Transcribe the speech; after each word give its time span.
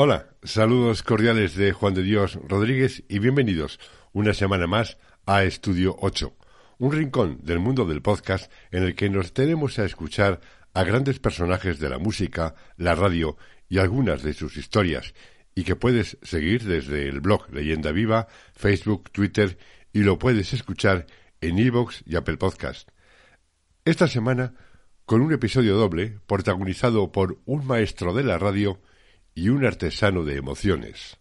Hola, 0.00 0.28
saludos 0.44 1.02
cordiales 1.02 1.56
de 1.56 1.72
Juan 1.72 1.92
de 1.92 2.04
Dios 2.04 2.38
Rodríguez 2.46 3.02
y 3.08 3.18
bienvenidos 3.18 3.80
una 4.12 4.32
semana 4.32 4.68
más 4.68 4.96
a 5.26 5.42
Estudio 5.42 5.96
8, 5.98 6.36
un 6.78 6.92
rincón 6.92 7.40
del 7.42 7.58
mundo 7.58 7.84
del 7.84 8.00
podcast 8.00 8.48
en 8.70 8.84
el 8.84 8.94
que 8.94 9.10
nos 9.10 9.32
tenemos 9.32 9.76
a 9.80 9.84
escuchar 9.84 10.40
a 10.72 10.84
grandes 10.84 11.18
personajes 11.18 11.80
de 11.80 11.88
la 11.88 11.98
música, 11.98 12.54
la 12.76 12.94
radio 12.94 13.38
y 13.68 13.78
algunas 13.78 14.22
de 14.22 14.34
sus 14.34 14.56
historias, 14.56 15.14
y 15.56 15.64
que 15.64 15.74
puedes 15.74 16.16
seguir 16.22 16.62
desde 16.62 17.08
el 17.08 17.20
blog 17.20 17.52
Leyenda 17.52 17.90
Viva, 17.90 18.28
Facebook, 18.52 19.10
Twitter 19.10 19.58
y 19.92 20.04
lo 20.04 20.16
puedes 20.16 20.52
escuchar 20.52 21.06
en 21.40 21.58
iVoox 21.58 22.02
y 22.06 22.14
Apple 22.14 22.36
Podcast. 22.36 22.88
Esta 23.84 24.06
semana 24.06 24.54
con 25.06 25.22
un 25.22 25.32
episodio 25.32 25.74
doble 25.74 26.20
protagonizado 26.28 27.10
por 27.10 27.40
un 27.46 27.66
maestro 27.66 28.14
de 28.14 28.22
la 28.22 28.38
radio 28.38 28.80
y 29.38 29.50
un 29.50 29.64
artesano 29.64 30.24
de 30.24 30.36
emociones. 30.36 31.16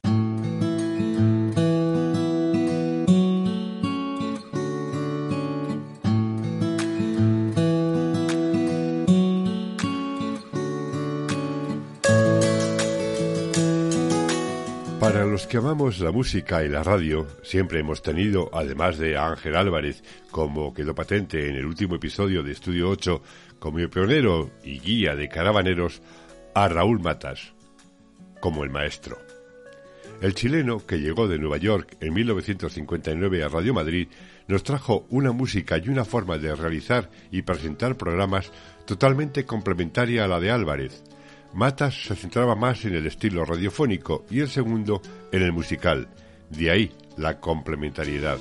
Para 14.99 15.25
los 15.25 15.45
que 15.45 15.57
amamos 15.57 15.99
la 15.99 16.11
música 16.11 16.63
y 16.63 16.69
la 16.69 16.81
radio, 16.81 17.27
siempre 17.43 17.81
hemos 17.81 18.01
tenido, 18.01 18.49
además 18.51 18.97
de 18.97 19.15
Ángel 19.15 19.55
Álvarez, 19.55 20.03
como 20.31 20.73
quedó 20.73 20.95
patente 20.95 21.49
en 21.49 21.55
el 21.55 21.67
último 21.67 21.93
episodio 21.93 22.41
de 22.41 22.53
Estudio 22.53 22.89
8, 22.89 23.21
como 23.59 23.77
pionero 23.89 24.49
y 24.63 24.79
guía 24.79 25.15
de 25.15 25.29
caravaneros, 25.29 26.01
a 26.55 26.67
Raúl 26.67 26.99
Matas, 26.99 27.53
como 28.39 28.63
el 28.63 28.69
maestro. 28.69 29.17
El 30.21 30.33
chileno, 30.33 30.83
que 30.85 30.99
llegó 30.99 31.27
de 31.27 31.37
Nueva 31.37 31.57
York 31.57 31.97
en 31.99 32.13
1959 32.13 33.43
a 33.43 33.49
Radio 33.49 33.73
Madrid, 33.73 34.07
nos 34.47 34.63
trajo 34.63 35.05
una 35.09 35.31
música 35.31 35.77
y 35.77 35.89
una 35.89 36.05
forma 36.05 36.37
de 36.37 36.55
realizar 36.55 37.09
y 37.31 37.43
presentar 37.43 37.97
programas 37.97 38.51
totalmente 38.85 39.45
complementaria 39.45 40.25
a 40.25 40.27
la 40.27 40.39
de 40.39 40.49
Álvarez. 40.49 41.03
Matas 41.53 42.03
se 42.05 42.15
centraba 42.15 42.55
más 42.55 42.83
en 42.85 42.95
el 42.95 43.05
estilo 43.05 43.45
radiofónico 43.45 44.25
y 44.29 44.39
el 44.39 44.49
segundo 44.49 45.01
en 45.31 45.43
el 45.43 45.51
musical. 45.51 46.07
De 46.49 46.71
ahí 46.71 46.91
la 47.17 47.39
complementariedad. 47.39 48.37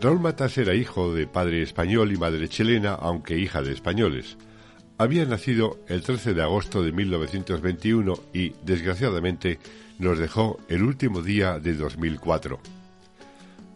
Raúl 0.00 0.20
Matas 0.20 0.56
era 0.58 0.74
hijo 0.74 1.12
de 1.12 1.26
padre 1.26 1.62
español 1.62 2.12
y 2.12 2.16
madre 2.16 2.48
chilena, 2.48 2.94
aunque 2.94 3.36
hija 3.36 3.62
de 3.62 3.72
españoles. 3.72 4.38
Había 5.00 5.24
nacido 5.24 5.78
el 5.86 6.02
13 6.02 6.34
de 6.34 6.42
agosto 6.42 6.82
de 6.82 6.90
1921 6.90 8.18
y, 8.34 8.52
desgraciadamente, 8.64 9.60
nos 10.00 10.18
dejó 10.18 10.58
el 10.68 10.82
último 10.82 11.22
día 11.22 11.60
de 11.60 11.74
2004. 11.74 12.58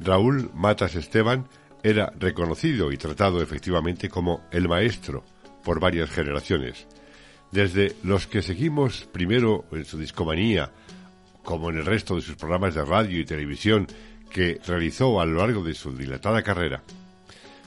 Raúl 0.01 0.51
Matas 0.53 0.97
Esteban 0.97 1.47
era 1.85 2.13
reconocido 2.19 2.91
y 2.91 2.97
tratado 2.97 3.41
efectivamente 3.41 4.09
como 4.09 4.43
el 4.51 4.69
maestro 4.69 5.23
por 5.63 5.79
varias 5.79 6.11
generaciones. 6.11 6.89
Desde 7.53 7.95
los 8.03 8.27
que 8.27 8.43
seguimos 8.43 9.09
primero 9.13 9.67
en 9.71 9.85
su 9.85 9.99
discomanía, 9.99 10.73
como 11.45 11.71
en 11.71 11.79
el 11.79 11.87
resto 11.87 12.17
de 12.17 12.23
sus 12.23 12.35
programas 12.35 12.75
de 12.75 12.85
radio 12.85 13.21
y 13.21 13.25
televisión 13.25 13.87
que 14.29 14.61
realizó 14.67 15.21
a 15.21 15.27
lo 15.27 15.39
largo 15.39 15.63
de 15.63 15.75
su 15.75 15.97
dilatada 15.97 16.43
carrera, 16.43 16.83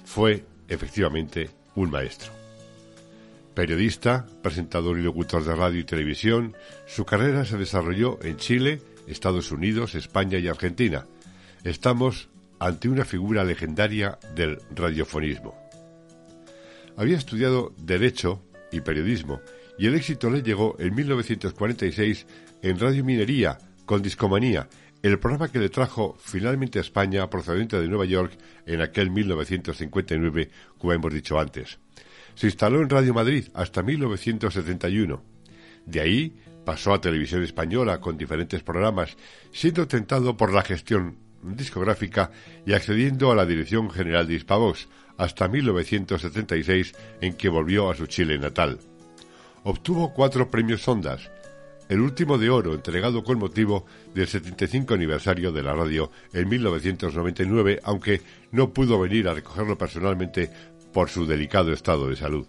fue 0.03 0.43
efectivamente 0.67 1.49
un 1.75 1.89
maestro. 1.89 2.44
Periodista, 3.55 4.25
presentador 4.41 4.99
y 4.99 5.01
locutor 5.01 5.45
de 5.45 5.55
radio 5.55 5.79
y 5.79 5.85
televisión, 5.85 6.57
su 6.85 7.05
carrera 7.05 7.45
se 7.45 7.57
desarrolló 7.57 8.19
en 8.21 8.35
Chile, 8.35 8.81
Estados 9.07 9.49
Unidos, 9.49 9.95
España 9.95 10.37
y 10.39 10.49
Argentina. 10.49 11.05
Estamos 11.63 12.27
ante 12.59 12.89
una 12.89 13.05
figura 13.05 13.45
legendaria 13.45 14.19
del 14.35 14.59
radiofonismo. 14.75 15.55
Había 16.97 17.15
estudiado 17.15 17.73
Derecho 17.77 18.41
y 18.73 18.81
Periodismo 18.81 19.39
y 19.77 19.87
el 19.87 19.95
éxito 19.95 20.29
le 20.29 20.43
llegó 20.43 20.75
en 20.77 20.93
1946 20.93 22.27
en 22.61 22.77
Radio 22.77 23.05
Minería 23.05 23.57
con 23.85 24.01
Discomanía, 24.01 24.67
el 25.01 25.17
programa 25.17 25.49
que 25.49 25.59
le 25.59 25.69
trajo 25.69 26.17
finalmente 26.19 26.79
a 26.79 26.81
España 26.81 27.29
procedente 27.29 27.79
de 27.79 27.87
Nueva 27.87 28.05
York 28.05 28.33
en 28.65 28.81
aquel 28.81 29.11
1959, 29.11 30.49
como 30.77 30.91
hemos 30.91 31.13
dicho 31.13 31.39
antes. 31.39 31.79
Se 32.35 32.47
instaló 32.47 32.81
en 32.81 32.89
Radio 32.89 33.13
Madrid 33.13 33.45
hasta 33.53 33.81
1971. 33.81 35.23
De 35.85 36.01
ahí 36.01 36.35
pasó 36.65 36.93
a 36.93 37.01
Televisión 37.01 37.43
Española 37.43 38.01
con 38.01 38.17
diferentes 38.17 38.61
programas, 38.61 39.15
siendo 39.51 39.87
tentado 39.87 40.35
por 40.35 40.51
la 40.53 40.61
gestión 40.61 41.17
discográfica 41.41 42.31
y 42.65 42.73
accediendo 42.73 43.31
a 43.31 43.35
la 43.35 43.45
dirección 43.45 43.89
general 43.89 44.27
de 44.27 44.35
Hispavox 44.35 44.87
hasta 45.17 45.47
1976 45.47 46.93
en 47.21 47.33
que 47.35 47.49
volvió 47.49 47.89
a 47.89 47.95
su 47.95 48.07
Chile 48.07 48.37
natal. 48.37 48.79
Obtuvo 49.63 50.13
cuatro 50.13 50.51
premios 50.51 50.87
Ondas, 50.87 51.31
el 51.87 52.01
último 52.01 52.37
de 52.37 52.49
oro 52.49 52.73
entregado 52.73 53.23
con 53.23 53.37
motivo 53.37 53.85
del 54.13 54.27
75 54.27 54.93
aniversario 54.93 55.51
de 55.51 55.63
la 55.63 55.73
radio 55.73 56.11
en 56.33 56.49
1999, 56.49 57.79
aunque 57.83 58.21
no 58.51 58.73
pudo 58.73 58.99
venir 58.99 59.27
a 59.27 59.33
recogerlo 59.33 59.77
personalmente 59.77 60.49
por 60.95 61.09
su 61.09 61.25
delicado 61.25 61.73
estado 61.73 62.07
de 62.07 62.15
salud. 62.15 62.47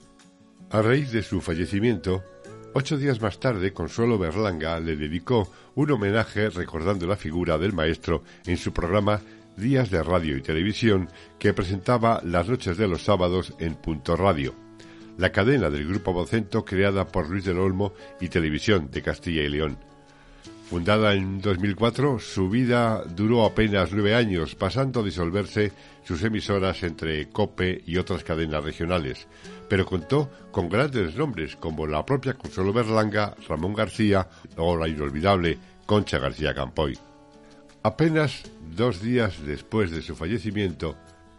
A 0.71 0.81
raíz 0.81 1.11
de 1.11 1.25
su 1.25 1.41
fallecimiento, 1.41 2.23
ocho 2.75 2.97
días 2.97 3.21
más 3.21 3.41
tarde, 3.41 3.73
Consuelo 3.73 4.19
Berlanga 4.19 4.79
le 4.79 4.95
dedicó 4.95 5.51
un 5.75 5.91
homenaje 5.91 6.49
recordando 6.51 7.09
la 7.09 7.17
figura 7.17 7.59
del 7.59 7.73
maestro 7.73 8.23
en 8.47 8.57
su 8.57 8.73
programa 8.73 9.21
Días 9.57 9.91
de 9.91 10.01
Radio 10.01 10.37
y 10.37 10.43
Televisión 10.43 11.09
que 11.41 11.55
presentaba 11.55 12.21
las 12.23 12.49
noches 12.49 12.77
de 12.77 12.87
los 12.87 13.03
sábados 13.03 13.53
en 13.59 13.75
Punto 13.75 14.15
Radio, 14.15 14.55
la 15.19 15.33
cadena 15.33 15.69
del 15.69 15.89
Grupo 15.89 16.13
Vocento 16.13 16.65
creada 16.65 17.09
por 17.09 17.29
Luis 17.29 17.45
del 17.45 17.59
Olmo 17.59 17.95
y 18.21 18.29
Televisión 18.29 18.93
de 18.93 19.03
Castilla 19.03 19.43
y 19.43 19.49
León. 19.49 19.77
Fundada 20.69 21.15
en 21.15 21.41
2004, 21.41 22.19
su 22.19 22.51
vida 22.51 23.05
duró 23.05 23.45
apenas 23.45 23.93
nueve 23.93 24.17
años, 24.17 24.57
pasando 24.57 24.99
a 24.99 25.05
disolverse 25.05 25.71
sus 26.03 26.25
emisoras 26.25 26.83
entre 26.83 27.29
COPE 27.29 27.85
y 27.87 27.99
otras 27.99 28.25
cadenas 28.25 28.65
regionales, 28.65 29.29
pero 29.69 29.87
contó 29.87 30.29
con 30.51 30.69
grandes 30.69 31.15
nombres 31.15 31.55
como 31.55 31.87
la 31.87 32.05
propia 32.05 32.35
Consuelo 32.35 32.73
Berlanga, 32.73 33.37
Ramón 33.49 33.75
García 33.75 34.29
o 34.57 34.77
la 34.77 34.89
inolvidable 34.89 35.57
Concha 35.87 36.19
García 36.19 36.53
Campoy. 36.53 36.99
Apenas 37.85 38.51
dos 38.75 39.01
días 39.01 39.47
después 39.47 39.93
de 39.93 40.03
su 40.03 40.17
fallecimiento, 40.17 40.97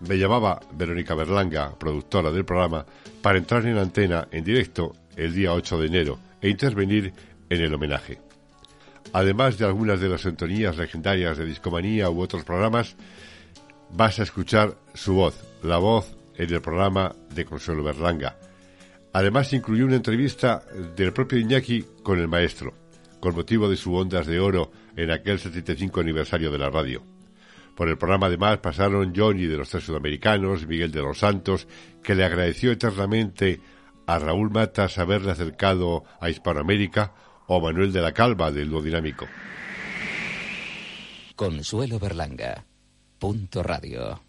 me 0.07 0.17
llamaba 0.17 0.61
Verónica 0.71 1.15
Berlanga, 1.15 1.77
productora 1.77 2.31
del 2.31 2.45
programa, 2.45 2.85
para 3.21 3.39
entrar 3.39 3.65
en 3.65 3.77
antena 3.77 4.29
en 4.31 4.45
directo 4.45 4.95
el 5.17 5.33
día 5.33 5.51
8 5.51 5.79
de 5.79 5.87
enero 5.87 6.19
e 6.41 6.47
intervenir 6.47 7.11
en 7.49 7.61
el 7.61 7.73
homenaje. 7.73 8.26
Además 9.13 9.57
de 9.57 9.65
algunas 9.65 9.99
de 9.99 10.09
las 10.09 10.21
sintonías 10.21 10.77
legendarias 10.77 11.37
de 11.37 11.45
Discomanía 11.45 12.09
u 12.09 12.21
otros 12.21 12.43
programas, 12.43 12.95
vas 13.91 14.19
a 14.19 14.23
escuchar 14.23 14.75
su 14.93 15.13
voz, 15.13 15.43
la 15.63 15.77
voz 15.77 16.15
en 16.35 16.53
el 16.53 16.61
programa 16.61 17.15
de 17.33 17.45
Consuelo 17.45 17.83
Berlanga. 17.83 18.37
Además 19.13 19.53
incluyó 19.53 19.85
una 19.85 19.95
entrevista 19.95 20.63
del 20.95 21.13
propio 21.13 21.39
Iñaki 21.39 21.85
con 22.03 22.19
el 22.19 22.27
maestro, 22.27 22.73
con 23.19 23.35
motivo 23.35 23.69
de 23.69 23.77
su 23.77 23.95
Ondas 23.95 24.27
de 24.27 24.39
Oro 24.39 24.71
en 24.95 25.11
aquel 25.11 25.39
75 25.39 26.01
aniversario 26.01 26.51
de 26.51 26.57
la 26.57 26.69
radio. 26.69 27.01
Por 27.75 27.89
el 27.89 27.97
programa 27.97 28.27
además 28.27 28.57
pasaron 28.57 29.13
Johnny 29.15 29.45
de 29.45 29.57
los 29.57 29.69
Tres 29.69 29.85
Sudamericanos, 29.85 30.67
Miguel 30.67 30.91
de 30.91 31.01
los 31.01 31.19
Santos, 31.19 31.67
que 32.03 32.15
le 32.15 32.25
agradeció 32.25 32.71
eternamente 32.71 33.61
a 34.07 34.19
Raúl 34.19 34.49
Matas 34.49 34.97
haberle 34.97 35.31
acercado 35.31 36.03
a 36.19 36.29
Hispanoamérica 36.29 37.13
o 37.47 37.59
Manuel 37.59 37.91
de 37.91 38.01
la 38.01 38.11
Calva 38.13 38.51
del 38.51 38.69
Dúo 38.69 38.81
Dinámico. 38.81 39.25
Consuelo 41.35 41.99
Berlanga. 41.99 42.63
Punto 43.19 43.63
Radio. 43.63 44.21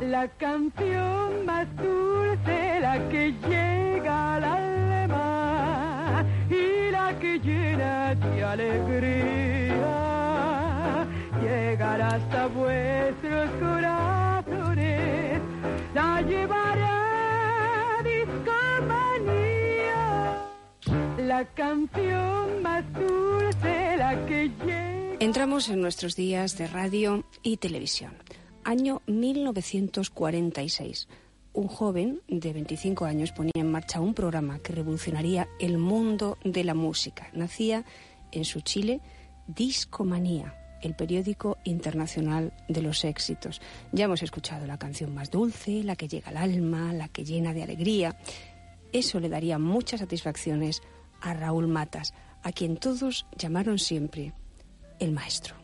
La 0.00 0.28
canción 0.28 1.44
más 1.46 1.66
dulce, 1.76 2.80
la 2.80 3.08
que 3.08 3.32
llega 3.48 4.34
al 4.36 4.44
alma 4.44 6.24
y 6.50 6.90
la 6.90 7.18
que 7.18 7.24
que 7.24 7.38
llena 7.40 8.14
de 8.14 8.44
alegría 8.44 9.86
llegará 11.42 12.08
hasta 12.16 12.46
vuestros 12.48 13.50
corazones, 13.58 15.40
la 15.94 16.20
llevará 16.22 16.83
la 21.34 21.44
canción 21.46 22.62
más 22.62 22.84
dulce, 22.92 23.96
que 24.28 24.52
llega. 24.64 25.16
Entramos 25.18 25.68
en 25.68 25.80
nuestros 25.80 26.14
días 26.14 26.56
de 26.58 26.68
radio 26.68 27.24
y 27.42 27.56
televisión. 27.56 28.12
Año 28.62 29.02
1946 29.08 31.08
un 31.54 31.66
joven 31.68 32.20
de 32.28 32.52
25 32.52 33.04
años 33.04 33.32
ponía 33.32 33.50
en 33.56 33.68
marcha 33.70 34.00
un 34.00 34.14
programa 34.14 34.60
que 34.60 34.72
revolucionaría 34.72 35.48
el 35.60 35.78
mundo 35.78 36.38
de 36.44 36.62
la 36.62 36.74
música. 36.74 37.30
Nacía 37.32 37.84
en 38.30 38.44
su 38.44 38.60
Chile 38.60 39.00
Discomanía, 39.46 40.54
el 40.82 40.94
periódico 40.94 41.58
internacional 41.64 42.52
de 42.68 42.82
los 42.82 43.04
éxitos. 43.04 43.60
Ya 43.92 44.04
hemos 44.06 44.22
escuchado 44.22 44.66
la 44.66 44.78
canción 44.78 45.12
más 45.14 45.32
dulce, 45.32 45.82
la 45.84 45.96
que 45.96 46.08
llega 46.08 46.30
al 46.30 46.38
alma, 46.38 46.92
la 46.92 47.08
que 47.08 47.24
llena 47.24 47.54
de 47.54 47.64
alegría. 47.64 48.16
Eso 48.92 49.18
le 49.20 49.28
daría 49.28 49.58
muchas 49.58 50.00
satisfacciones 50.00 50.82
a 51.24 51.32
Raúl 51.32 51.66
Matas, 51.66 52.12
a 52.42 52.52
quien 52.52 52.76
todos 52.76 53.26
llamaron 53.36 53.78
siempre 53.78 54.32
el 54.98 55.12
maestro. 55.12 55.54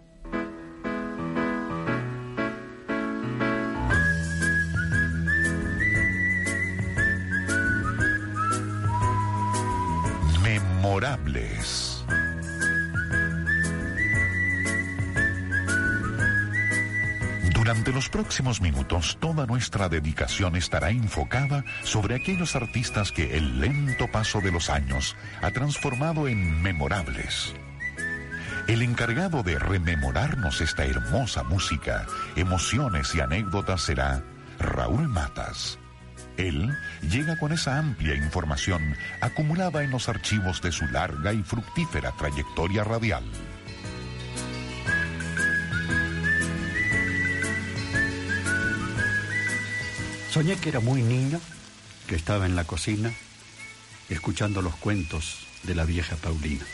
Memorables. 10.42 11.89
Durante 17.70 17.92
los 17.92 18.08
próximos 18.08 18.60
minutos, 18.60 19.16
toda 19.20 19.46
nuestra 19.46 19.88
dedicación 19.88 20.56
estará 20.56 20.90
enfocada 20.90 21.62
sobre 21.84 22.16
aquellos 22.16 22.56
artistas 22.56 23.12
que 23.12 23.36
el 23.36 23.60
lento 23.60 24.08
paso 24.10 24.40
de 24.40 24.50
los 24.50 24.68
años 24.70 25.14
ha 25.40 25.52
transformado 25.52 26.26
en 26.26 26.60
memorables. 26.62 27.54
El 28.66 28.82
encargado 28.82 29.44
de 29.44 29.56
rememorarnos 29.56 30.60
esta 30.60 30.84
hermosa 30.84 31.44
música, 31.44 32.06
emociones 32.34 33.14
y 33.14 33.20
anécdotas 33.20 33.82
será 33.82 34.24
Raúl 34.58 35.06
Matas. 35.06 35.78
Él 36.38 36.76
llega 37.02 37.38
con 37.38 37.52
esa 37.52 37.78
amplia 37.78 38.16
información 38.16 38.96
acumulada 39.20 39.84
en 39.84 39.92
los 39.92 40.08
archivos 40.08 40.60
de 40.60 40.72
su 40.72 40.88
larga 40.88 41.32
y 41.32 41.44
fructífera 41.44 42.10
trayectoria 42.18 42.82
radial. 42.82 43.22
Soñé 50.30 50.56
que 50.58 50.68
era 50.68 50.78
muy 50.78 51.02
niño, 51.02 51.40
que 52.06 52.14
estaba 52.14 52.46
en 52.46 52.54
la 52.54 52.62
cocina, 52.62 53.12
escuchando 54.08 54.62
los 54.62 54.76
cuentos 54.76 55.40
de 55.64 55.74
la 55.74 55.84
vieja 55.84 56.14
Paulina. 56.14 56.64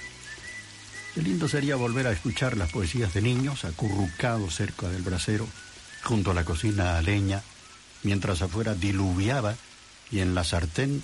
Qué 1.14 1.22
lindo 1.22 1.48
sería 1.48 1.74
volver 1.76 2.06
a 2.06 2.12
escuchar 2.12 2.58
las 2.58 2.70
poesías 2.70 3.14
de 3.14 3.22
niños, 3.22 3.64
acurrucados 3.64 4.54
cerca 4.54 4.90
del 4.90 5.00
brasero, 5.00 5.48
junto 6.04 6.32
a 6.32 6.34
la 6.34 6.44
cocina 6.44 6.98
a 6.98 7.02
leña, 7.02 7.42
mientras 8.02 8.42
afuera 8.42 8.74
diluviaba 8.74 9.56
y 10.10 10.20
en 10.20 10.34
la 10.34 10.44
sartén 10.44 11.02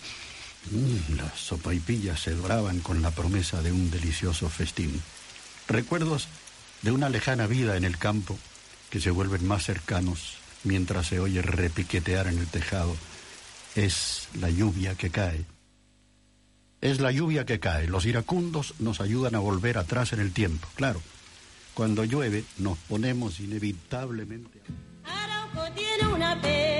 mmm, 0.70 1.16
las 1.16 1.40
sopaipillas 1.40 2.20
se 2.20 2.34
doraban 2.34 2.81
con 2.81 3.00
la 3.00 3.12
promesa 3.12 3.62
de 3.62 3.72
un 3.72 3.90
delicioso 3.90 4.50
festín. 4.50 5.00
Recuerdos 5.69 6.28
de 6.82 6.93
una 6.93 7.08
lejana 7.08 7.46
vida 7.46 7.78
en 7.78 7.84
el 7.84 7.96
campo 7.96 8.38
que 8.90 9.00
se 9.00 9.10
vuelven 9.10 9.46
más 9.48 9.64
cercanos 9.64 10.42
mientras 10.64 11.06
se 11.06 11.20
oye 11.20 11.43
repiquetear 11.43 12.26
en 12.26 12.38
el 12.38 12.47
tejado. 12.47 12.94
Es 13.75 14.29
la 14.38 14.50
lluvia 14.50 14.94
que 14.94 15.11
cae. 15.11 15.44
Es 16.81 17.00
la 17.00 17.12
lluvia 17.12 17.47
que 17.47 17.61
cae. 17.61 17.87
Los 17.87 18.06
iracundos 18.06 18.75
nos 18.81 19.00
ayudan 19.00 19.35
a 19.35 19.38
volver 19.38 19.79
atrás 19.79 20.12
en 20.12 20.20
el 20.20 20.32
tiempo. 20.32 20.69
Claro, 20.75 21.00
cuando 21.75 22.05
llueve 22.05 22.44
nos 22.59 22.79
ponemos 22.79 23.41
inevitablemente. 23.41 24.61
Arauco 25.05 25.73
tiene 25.75 26.12
una 26.12 26.41
pena 26.41 26.71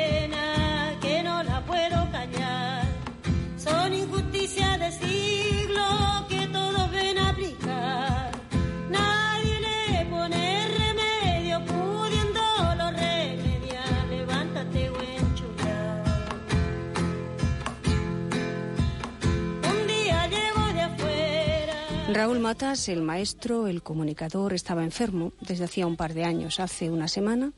Raúl 22.22 22.38
Matas, 22.38 22.88
el 22.88 23.02
maestro, 23.02 23.66
el 23.66 23.82
comunicador, 23.82 24.52
estaba 24.52 24.84
enfermo 24.84 25.32
desde 25.40 25.64
hacía 25.64 25.88
un 25.88 25.96
par 25.96 26.14
de 26.14 26.22
años. 26.22 26.60
Hace 26.60 26.88
una 26.88 27.08
semana 27.08 27.50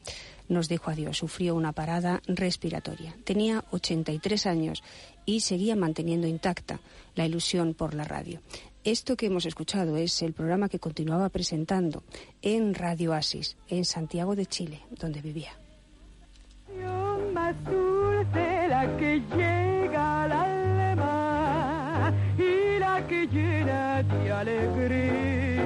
nos 0.48 0.70
dijo 0.70 0.90
adiós. 0.90 1.18
Sufrió 1.18 1.54
una 1.54 1.72
parada 1.72 2.22
respiratoria. 2.26 3.14
Tenía 3.24 3.62
83 3.72 4.46
años 4.46 4.82
y 5.26 5.40
seguía 5.40 5.76
manteniendo 5.76 6.26
intacta 6.26 6.80
la 7.14 7.26
ilusión 7.26 7.74
por 7.74 7.92
la 7.92 8.04
radio. 8.04 8.40
Esto 8.84 9.16
que 9.18 9.26
hemos 9.26 9.44
escuchado 9.44 9.98
es 9.98 10.22
el 10.22 10.32
programa 10.32 10.70
que 10.70 10.78
continuaba 10.78 11.28
presentando 11.28 12.02
en 12.40 12.74
Radio 12.74 13.12
Asis, 13.12 13.58
en 13.68 13.84
Santiago 13.84 14.34
de 14.34 14.46
Chile, 14.46 14.80
donde 14.98 15.20
vivía. 15.20 15.52
más 17.34 17.54
la 18.70 18.96
que 18.96 19.73
que 23.02 23.26
llena 23.26 24.02
de 24.02 24.32
alegría. 24.32 25.64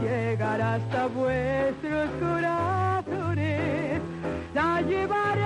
Llegará 0.00 0.74
hasta 0.74 1.06
vuestros 1.08 2.08
corazones, 2.20 4.00
la 4.54 4.80
llevará 4.82 5.45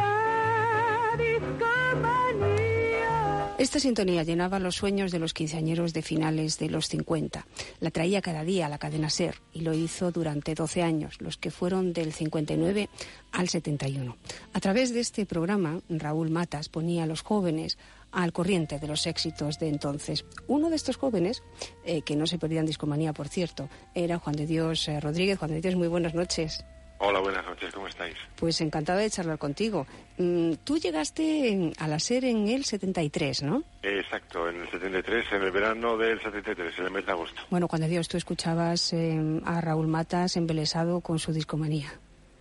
Esta 3.60 3.78
sintonía 3.78 4.22
llenaba 4.22 4.58
los 4.58 4.76
sueños 4.76 5.12
de 5.12 5.18
los 5.18 5.34
quinceañeros 5.34 5.92
de 5.92 6.00
finales 6.00 6.58
de 6.58 6.70
los 6.70 6.88
50. 6.88 7.46
La 7.80 7.90
traía 7.90 8.22
cada 8.22 8.42
día 8.42 8.64
a 8.64 8.68
la 8.70 8.78
cadena 8.78 9.10
Ser 9.10 9.34
y 9.52 9.60
lo 9.60 9.74
hizo 9.74 10.10
durante 10.10 10.54
12 10.54 10.80
años, 10.80 11.20
los 11.20 11.36
que 11.36 11.50
fueron 11.50 11.92
del 11.92 12.14
59 12.14 12.88
al 13.32 13.50
71. 13.50 14.16
A 14.54 14.60
través 14.60 14.94
de 14.94 15.00
este 15.00 15.26
programa, 15.26 15.82
Raúl 15.90 16.30
Matas 16.30 16.70
ponía 16.70 17.02
a 17.02 17.06
los 17.06 17.20
jóvenes 17.20 17.76
al 18.12 18.32
corriente 18.32 18.78
de 18.78 18.86
los 18.86 19.06
éxitos 19.06 19.58
de 19.58 19.68
entonces. 19.68 20.24
Uno 20.46 20.70
de 20.70 20.76
estos 20.76 20.96
jóvenes, 20.96 21.42
eh, 21.84 22.00
que 22.00 22.16
no 22.16 22.26
se 22.26 22.38
perdían 22.38 22.64
discomanía, 22.64 23.12
por 23.12 23.28
cierto, 23.28 23.68
era 23.94 24.18
Juan 24.18 24.36
de 24.36 24.46
Dios 24.46 24.88
eh, 24.88 25.00
Rodríguez. 25.00 25.38
Juan 25.38 25.50
de 25.50 25.60
Dios, 25.60 25.76
muy 25.76 25.88
buenas 25.88 26.14
noches. 26.14 26.64
Hola, 27.02 27.18
buenas 27.20 27.46
noches, 27.46 27.72
¿cómo 27.72 27.86
estáis? 27.86 28.14
Pues 28.36 28.60
encantada 28.60 28.98
de 28.98 29.08
charlar 29.08 29.38
contigo. 29.38 29.86
Mm, 30.18 30.52
tú 30.64 30.76
llegaste 30.76 31.72
a 31.78 31.88
la 31.88 31.98
SER 31.98 32.26
en 32.26 32.46
el 32.48 32.66
73, 32.66 33.42
¿no? 33.42 33.64
Exacto, 33.82 34.50
en 34.50 34.60
el 34.60 34.70
73, 34.70 35.24
en 35.32 35.42
el 35.42 35.50
verano 35.50 35.96
del 35.96 36.20
73, 36.20 36.78
en 36.78 36.84
el 36.84 36.90
mes 36.90 37.06
de 37.06 37.12
agosto. 37.12 37.40
Bueno, 37.48 37.68
Juan 37.68 37.80
de 37.80 37.88
Dios, 37.88 38.06
tú 38.06 38.18
escuchabas 38.18 38.92
eh, 38.92 39.18
a 39.46 39.62
Raúl 39.62 39.86
Matas 39.86 40.36
embelesado 40.36 41.00
con 41.00 41.18
su 41.18 41.32
discomanía. 41.32 41.90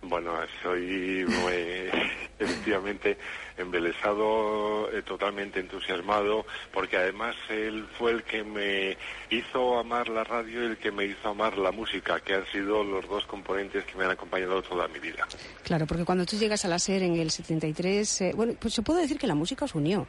Bueno, 0.02 0.34
soy 0.62 1.24
muy, 1.26 1.90
efectivamente 2.40 3.18
embelesado, 3.56 4.90
eh, 4.92 5.02
totalmente 5.02 5.60
entusiasmado, 5.60 6.46
porque 6.72 6.96
además 6.96 7.36
él 7.48 7.86
fue 7.98 8.12
el 8.12 8.22
que 8.24 8.42
me 8.42 8.96
hizo 9.30 9.78
amar 9.78 10.08
la 10.08 10.24
radio 10.24 10.62
y 10.62 10.66
el 10.66 10.78
que 10.78 10.90
me 10.90 11.04
hizo 11.04 11.28
amar 11.28 11.58
la 11.58 11.70
música, 11.70 12.20
que 12.20 12.34
han 12.34 12.46
sido 12.46 12.82
los 12.82 13.06
dos 13.08 13.24
componentes 13.26 13.84
que 13.84 13.96
me 13.96 14.04
han 14.04 14.10
acompañado 14.10 14.62
toda 14.62 14.88
mi 14.88 14.98
vida. 14.98 15.26
Claro, 15.62 15.86
porque 15.86 16.04
cuando 16.04 16.24
tú 16.24 16.36
llegas 16.36 16.64
a 16.64 16.68
la 16.68 16.78
SER 16.78 17.02
en 17.02 17.16
el 17.16 17.30
73, 17.30 18.20
eh, 18.20 18.32
bueno, 18.34 18.54
pues 18.58 18.74
se 18.74 18.82
puede 18.82 19.02
decir 19.02 19.18
que 19.18 19.26
la 19.26 19.34
música 19.34 19.66
os 19.66 19.74
unió. 19.74 20.06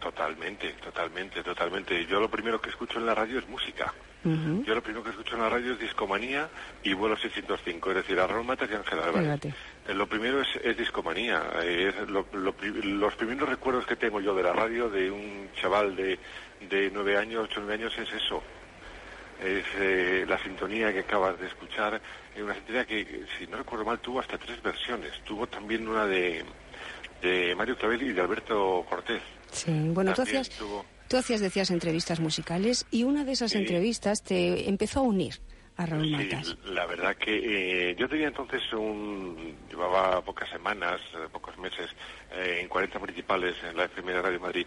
Totalmente, 0.00 0.72
totalmente, 0.82 1.42
totalmente. 1.42 2.06
Yo 2.06 2.20
lo 2.20 2.30
primero 2.30 2.60
que 2.60 2.70
escucho 2.70 2.98
en 2.98 3.06
la 3.06 3.14
radio 3.14 3.38
es 3.38 3.48
música. 3.48 3.92
Yo 4.22 4.74
lo 4.74 4.82
primero 4.82 5.02
que 5.02 5.10
escucho 5.10 5.34
en 5.34 5.40
la 5.40 5.48
radio 5.48 5.72
es 5.72 5.78
discomanía 5.78 6.48
y 6.82 6.92
vuelo 6.92 7.16
605, 7.16 7.90
es 7.90 7.96
decir, 7.96 8.20
a 8.20 8.26
Raúl 8.26 8.44
Matas 8.44 8.68
y 8.70 8.74
Ángel 8.74 9.00
Álvarez. 9.00 9.54
Eh, 9.88 9.94
Lo 9.94 10.06
primero 10.08 10.40
es, 10.40 10.48
es 10.62 10.76
discomanía. 10.76 11.42
eh, 11.62 11.88
es 12.02 12.08
lo- 12.08 12.26
los 12.32 13.14
primeros 13.14 13.48
recuerdos 13.48 13.86
que 13.86 13.96
tengo 13.96 14.20
yo 14.20 14.34
de 14.34 14.42
la 14.42 14.52
radio 14.52 14.88
de 14.90 15.10
un 15.10 15.48
chaval 15.60 15.96
de, 15.96 16.18
de 16.68 16.90
nueve 16.92 17.16
años, 17.16 17.44
ocho 17.50 17.60
nueve 17.60 17.74
años, 17.74 17.92
es 17.98 18.12
eso. 18.12 18.42
Es 19.42 19.64
eh, 19.78 20.24
la 20.28 20.38
sintonía 20.42 20.92
que 20.92 21.00
acabas 21.00 21.38
de 21.40 21.46
escuchar. 21.46 22.00
eh, 22.36 22.42
una 22.42 22.54
sintonía 22.54 22.84
que, 22.84 23.24
si 23.38 23.46
no 23.46 23.56
recuerdo 23.56 23.84
mal, 23.86 23.98
tuvo 24.00 24.20
hasta 24.20 24.36
tres 24.38 24.62
versiones. 24.62 25.12
Tuvo 25.24 25.46
también 25.46 25.88
una 25.88 26.06
de, 26.06 26.44
de 27.22 27.54
Mario 27.56 27.76
Clavel 27.76 28.02
y 28.02 28.12
de 28.12 28.20
Alberto 28.20 28.84
Cortés. 28.88 29.22
Sí, 29.50 29.72
bueno, 29.92 30.12
tú 30.14 30.22
hacías, 30.22 30.50
tuvo- 30.50 30.84
Tú 31.08 31.16
hacías, 31.16 31.40
decías, 31.40 31.70
entrevistas 31.72 32.20
musicales 32.20 32.86
y 32.92 33.02
una 33.02 33.24
de 33.24 33.32
esas 33.32 33.50
Sí. 33.50 33.58
entrevistas 33.58 34.22
te 34.22 34.68
empezó 34.68 35.00
a 35.00 35.02
unir 35.02 35.34
a 35.82 35.86
Raúl 35.86 36.04
Sí, 36.04 36.10
Matas. 36.12 36.56
la 36.66 36.86
verdad 36.86 37.16
que 37.16 37.90
eh, 37.90 37.96
yo 37.98 38.08
tenía 38.08 38.28
entonces 38.28 38.62
un... 38.72 39.56
llevaba 39.68 40.20
pocas 40.22 40.48
semanas, 40.50 41.00
eh, 41.14 41.28
pocos 41.32 41.56
meses, 41.58 41.90
eh, 42.32 42.58
en 42.62 42.68
40 42.68 42.98
municipales 42.98 43.56
en 43.68 43.76
la 43.76 43.88
de 44.16 44.22
Radio 44.22 44.40
Madrid 44.40 44.66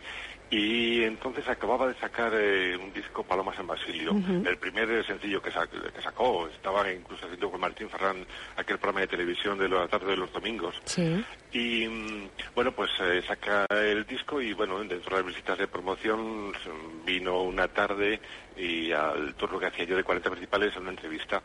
y 0.55 1.03
entonces 1.03 1.47
acababa 1.47 1.87
de 1.87 1.95
sacar 1.95 2.31
eh, 2.35 2.77
un 2.77 2.93
disco 2.93 3.23
Paloma 3.23 3.55
San 3.55 3.65
Basilio, 3.65 4.13
el 4.45 4.57
primer 4.59 4.89
eh, 4.91 5.03
sencillo 5.03 5.41
que, 5.41 5.49
sa- 5.49 5.65
que 5.67 6.01
sacó, 6.01 6.47
estaba 6.47 6.91
incluso 6.91 7.25
haciendo 7.25 7.49
con 7.49 7.59
Martín 7.59 7.89
Ferrán 7.89 8.23
aquel 8.55 8.77
programa 8.77 8.99
de 9.01 9.07
televisión 9.07 9.57
de 9.57 9.67
la 9.67 9.87
tarde 9.87 10.11
de 10.11 10.17
los 10.17 10.31
domingos. 10.31 10.75
Sí. 10.85 11.25
Y 11.53 11.87
mm, 11.87 12.29
bueno, 12.53 12.71
pues 12.71 12.91
eh, 13.01 13.23
saca 13.27 13.65
el 13.71 14.05
disco 14.05 14.39
y 14.39 14.53
bueno, 14.53 14.77
dentro 14.83 15.15
de 15.17 15.23
las 15.23 15.25
visitas 15.25 15.57
de 15.57 15.67
promoción 15.67 16.53
vino 17.03 17.41
una 17.41 17.67
tarde 17.67 18.21
y 18.55 18.91
al 18.91 19.33
turno 19.35 19.59
que 19.59 19.65
hacía 19.67 19.85
yo 19.85 19.95
de 19.95 20.03
40 20.03 20.29
principales 20.29 20.75
a 20.77 20.79
una 20.81 20.91
entrevista. 20.91 21.41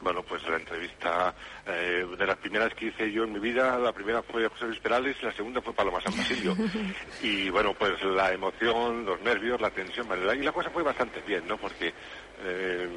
Bueno, 0.00 0.22
pues 0.22 0.46
la 0.48 0.56
entrevista 0.56 1.34
eh, 1.66 2.06
de 2.16 2.26
las 2.26 2.36
primeras 2.36 2.72
que 2.74 2.86
hice 2.86 3.10
yo 3.10 3.24
en 3.24 3.32
mi 3.32 3.40
vida, 3.40 3.78
la 3.78 3.92
primera 3.92 4.22
fue 4.22 4.48
José 4.48 4.66
Luis 4.66 4.80
Perales 4.80 5.16
y 5.20 5.24
la 5.24 5.32
segunda 5.32 5.60
fue 5.60 5.72
Paloma 5.72 6.00
San 6.00 6.16
Basilio. 6.16 6.56
y 7.22 7.50
bueno, 7.50 7.74
pues 7.74 8.02
la 8.04 8.32
emoción, 8.32 9.04
los 9.04 9.20
nervios, 9.22 9.60
la 9.60 9.70
tensión, 9.70 10.06
y 10.36 10.42
la 10.42 10.52
cosa 10.52 10.70
fue 10.70 10.82
bastante 10.82 11.20
bien, 11.26 11.46
¿no? 11.48 11.56
Porque 11.56 11.92
eh, 12.44 12.88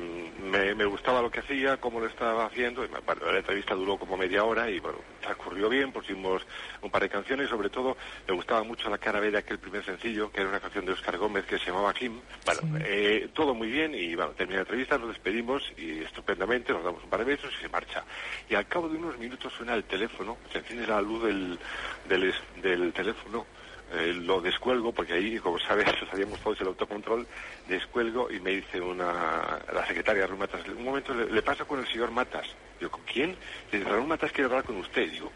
me, 0.44 0.76
me 0.76 0.86
gustaba 0.86 1.22
lo 1.22 1.32
que 1.32 1.40
hacía, 1.40 1.78
cómo 1.78 2.00
lo 2.00 2.06
estaba 2.06 2.46
haciendo. 2.46 2.84
y, 2.84 2.88
bueno, 2.88 3.26
la 3.32 3.40
entrevista 3.40 3.74
duró 3.74 3.98
como 3.98 4.16
media 4.16 4.44
hora 4.44 4.70
y 4.70 4.80
bueno, 4.80 5.00
transcurrió 5.20 5.70
bien, 5.70 5.92
pusimos 5.92 6.46
un 6.82 6.92
par 6.92 7.02
de 7.02 7.10
canciones, 7.10 7.50
sobre 7.50 7.70
todo 7.70 7.98
me 8.28 8.36
gustaba 8.36 8.64
mucho 8.64 8.90
la 8.90 8.98
cara 8.98 9.20
B 9.20 9.32
de 9.32 9.40
aquel 9.40 9.58
primer 9.58 9.84
sencillo, 9.84 10.32
que 10.32 10.42
era 10.42 10.50
una 10.50 10.60
canción 10.60 10.86
de 10.86 10.92
Oscar 10.92 11.18
Gómez 11.18 11.46
que 11.46 11.58
se 11.58 11.68
llamaba 11.68 11.94
Kim. 11.94 12.20
Bueno, 12.46 12.80
eh, 12.86 13.30
todo 13.34 13.56
muy 13.56 13.70
bien 13.70 13.96
y 13.96 14.16
bueno, 14.16 14.32
termina 14.32 14.58
la 14.58 14.64
entrevista, 14.64 14.98
nos 14.98 15.10
despedimos 15.10 15.64
y 15.78 16.00
estupendamente, 16.04 16.74
nos 16.74 16.84
damos 16.84 16.91
un 17.04 17.10
par 17.10 17.20
de 17.20 17.26
besos 17.26 17.54
y 17.58 17.62
se 17.62 17.70
marcha. 17.70 18.04
Y 18.50 18.56
al 18.56 18.68
cabo 18.68 18.90
de 18.90 18.98
unos 18.98 19.18
minutos 19.18 19.54
suena 19.54 19.74
el 19.76 19.84
teléfono, 19.86 20.38
se 20.52 20.60
enciende 20.60 20.88
la 20.88 21.02
luz 21.02 21.24
del, 21.24 21.60
del, 22.08 22.34
del 22.62 22.94
teléfono 22.94 23.46
eh, 23.94 24.14
lo 24.14 24.40
descuelgo 24.40 24.94
porque 24.94 25.14
ahí, 25.14 25.38
como 25.40 25.60
sabes, 25.60 25.86
sabíamos 26.10 26.40
todos 26.40 26.62
el 26.62 26.68
autocontrol, 26.68 27.28
descuelgo 27.68 28.32
y 28.32 28.40
me 28.40 28.52
dice 28.52 28.80
una, 28.80 29.60
la 29.74 29.86
secretaria 29.86 30.26
Raúl 30.26 30.40
Matas, 30.40 30.66
un 30.70 30.84
momento 30.86 31.14
le, 31.14 31.30
le 31.30 31.42
paso 31.42 31.68
con 31.68 31.80
el 31.80 31.88
señor 31.88 32.10
Matas. 32.12 32.48
Digo, 32.80 32.90
¿con 32.92 33.02
quién? 33.04 33.36
Dice, 33.70 33.84
Raúl 33.84 34.08
Matas 34.08 34.32
quiere 34.32 34.46
hablar 34.46 34.64
con 34.64 34.78
usted. 34.78 35.10
Digo, 35.12 35.32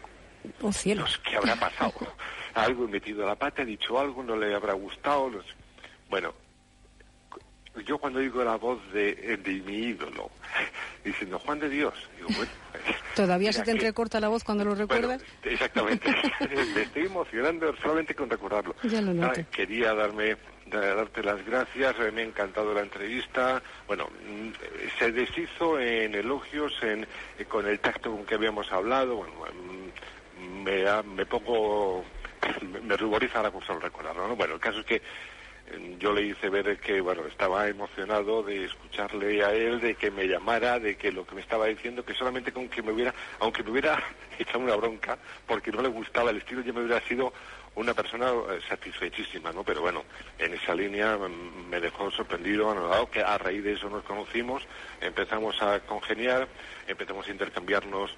Oh, 0.62 0.72
cielos. 0.72 1.06
"Dios, 1.10 1.18
¿qué 1.28 1.36
habrá 1.36 1.56
pasado? 1.56 1.92
algo 2.54 2.84
he 2.84 2.88
metido 2.88 3.26
la 3.26 3.34
pata, 3.34 3.62
he 3.62 3.66
dicho 3.66 3.98
algo, 3.98 4.22
no 4.22 4.36
le 4.36 4.54
habrá 4.54 4.72
gustado. 4.72 5.28
no 5.28 5.42
sé". 5.42 5.48
Bueno, 6.08 6.32
yo 7.84 7.98
cuando 7.98 8.18
oigo 8.20 8.42
la 8.44 8.56
voz 8.56 8.80
de, 8.92 9.14
de 9.36 9.52
mi 9.60 9.76
ídolo 9.88 10.30
diciendo 11.04 11.38
Juan 11.38 11.58
de 11.60 11.68
Dios, 11.68 11.94
digo, 12.16 12.28
bueno, 12.36 12.50
¿Todavía 13.14 13.48
mira 13.50 13.52
se 13.52 13.58
te 13.60 13.64
que- 13.66 13.70
entrecorta 13.72 14.20
la 14.20 14.28
voz 14.28 14.44
cuando 14.44 14.64
lo 14.64 14.74
recuerdas? 14.74 15.22
Exactamente. 15.42 16.10
Me 16.74 16.82
estoy 16.82 17.06
emocionando 17.06 17.74
solamente 17.76 18.14
con 18.14 18.28
recordarlo. 18.28 18.74
Ya 18.82 19.00
lo 19.00 19.14
noto. 19.14 19.40
Ah, 19.40 19.44
Quería 19.50 19.94
darme 19.94 20.36
da- 20.66 20.94
darte 20.94 21.22
las 21.22 21.42
gracias, 21.46 21.94
eh, 22.00 22.10
me 22.12 22.20
ha 22.22 22.24
encantado 22.24 22.74
la 22.74 22.80
entrevista. 22.82 23.62
Bueno, 23.86 24.08
mm, 24.28 24.48
eh, 24.48 24.88
se 24.98 25.12
deshizo 25.12 25.80
en 25.80 26.14
elogios, 26.14 26.74
en, 26.82 27.06
eh, 27.38 27.44
con 27.46 27.66
el 27.66 27.80
tacto 27.80 28.10
con 28.10 28.26
que 28.26 28.34
habíamos 28.34 28.70
hablado. 28.70 29.16
Bueno, 29.16 29.34
mm, 30.38 30.62
me, 30.62 31.02
me 31.14 31.24
pongo, 31.24 32.04
me, 32.82 32.96
ruboriza 32.98 33.38
ahora 33.38 33.50
con 33.50 33.62
solo 33.62 33.80
recordarlo. 33.80 34.28
¿no? 34.28 34.36
Bueno, 34.36 34.54
el 34.54 34.60
caso 34.60 34.80
es 34.80 34.84
que 34.86 34.96
eh, 34.96 35.02
yo 35.98 36.12
le 36.12 36.22
hice 36.22 36.48
ver 36.48 36.78
que 36.78 37.00
bueno 37.00 37.26
estaba 37.26 37.68
emocionado 37.68 38.42
de 38.42 38.64
escucharle 38.64 39.44
a 39.44 39.52
él, 39.52 39.80
de 39.80 39.94
que 39.94 40.10
me 40.10 40.26
llamara, 40.26 40.78
de 40.78 40.96
que 40.96 41.12
lo 41.12 41.26
que 41.26 41.34
me 41.34 41.40
estaba 41.40 41.66
diciendo, 41.66 42.04
que 42.04 42.14
solamente 42.14 42.52
con 42.52 42.68
que 42.68 42.82
me 42.82 42.92
hubiera, 42.92 43.14
aunque 43.40 43.62
me 43.62 43.70
hubiera 43.70 44.02
echado 44.38 44.60
una 44.60 44.76
bronca, 44.76 45.18
porque 45.46 45.72
no 45.72 45.82
le 45.82 45.88
gustaba 45.88 46.30
el 46.30 46.38
estilo, 46.38 46.62
ya 46.62 46.72
me 46.72 46.80
hubiera 46.80 47.00
sido 47.06 47.32
una 47.74 47.92
persona 47.92 48.30
eh, 48.30 48.60
satisfechísima, 48.68 49.52
¿no? 49.52 49.62
Pero 49.62 49.82
bueno, 49.82 50.04
en 50.38 50.54
esa 50.54 50.74
línea 50.74 51.16
mm, 51.16 51.68
me 51.68 51.80
dejó 51.80 52.10
sorprendido, 52.10 52.70
anodado, 52.70 53.10
que 53.10 53.22
a 53.22 53.36
raíz 53.36 53.62
de 53.62 53.74
eso 53.74 53.90
nos 53.90 54.02
conocimos, 54.04 54.62
empezamos 55.00 55.60
a 55.60 55.80
congeniar, 55.80 56.48
empezamos 56.86 57.28
a 57.28 57.30
intercambiarnos 57.30 58.14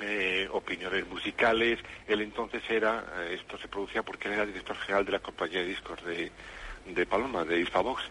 eh, 0.00 0.48
opiniones 0.52 1.06
musicales. 1.06 1.80
Él 2.06 2.22
entonces 2.22 2.62
era, 2.68 3.04
eh, 3.18 3.38
esto 3.40 3.58
se 3.58 3.68
producía 3.68 4.02
porque 4.02 4.28
él 4.28 4.34
era 4.34 4.46
director 4.46 4.76
general 4.76 5.04
de 5.04 5.12
la 5.12 5.18
compañía 5.18 5.60
de 5.60 5.66
discos 5.66 6.02
de, 6.04 6.30
de 6.94 7.06
Paloma, 7.06 7.44
de 7.44 7.60
Isfavox, 7.60 8.02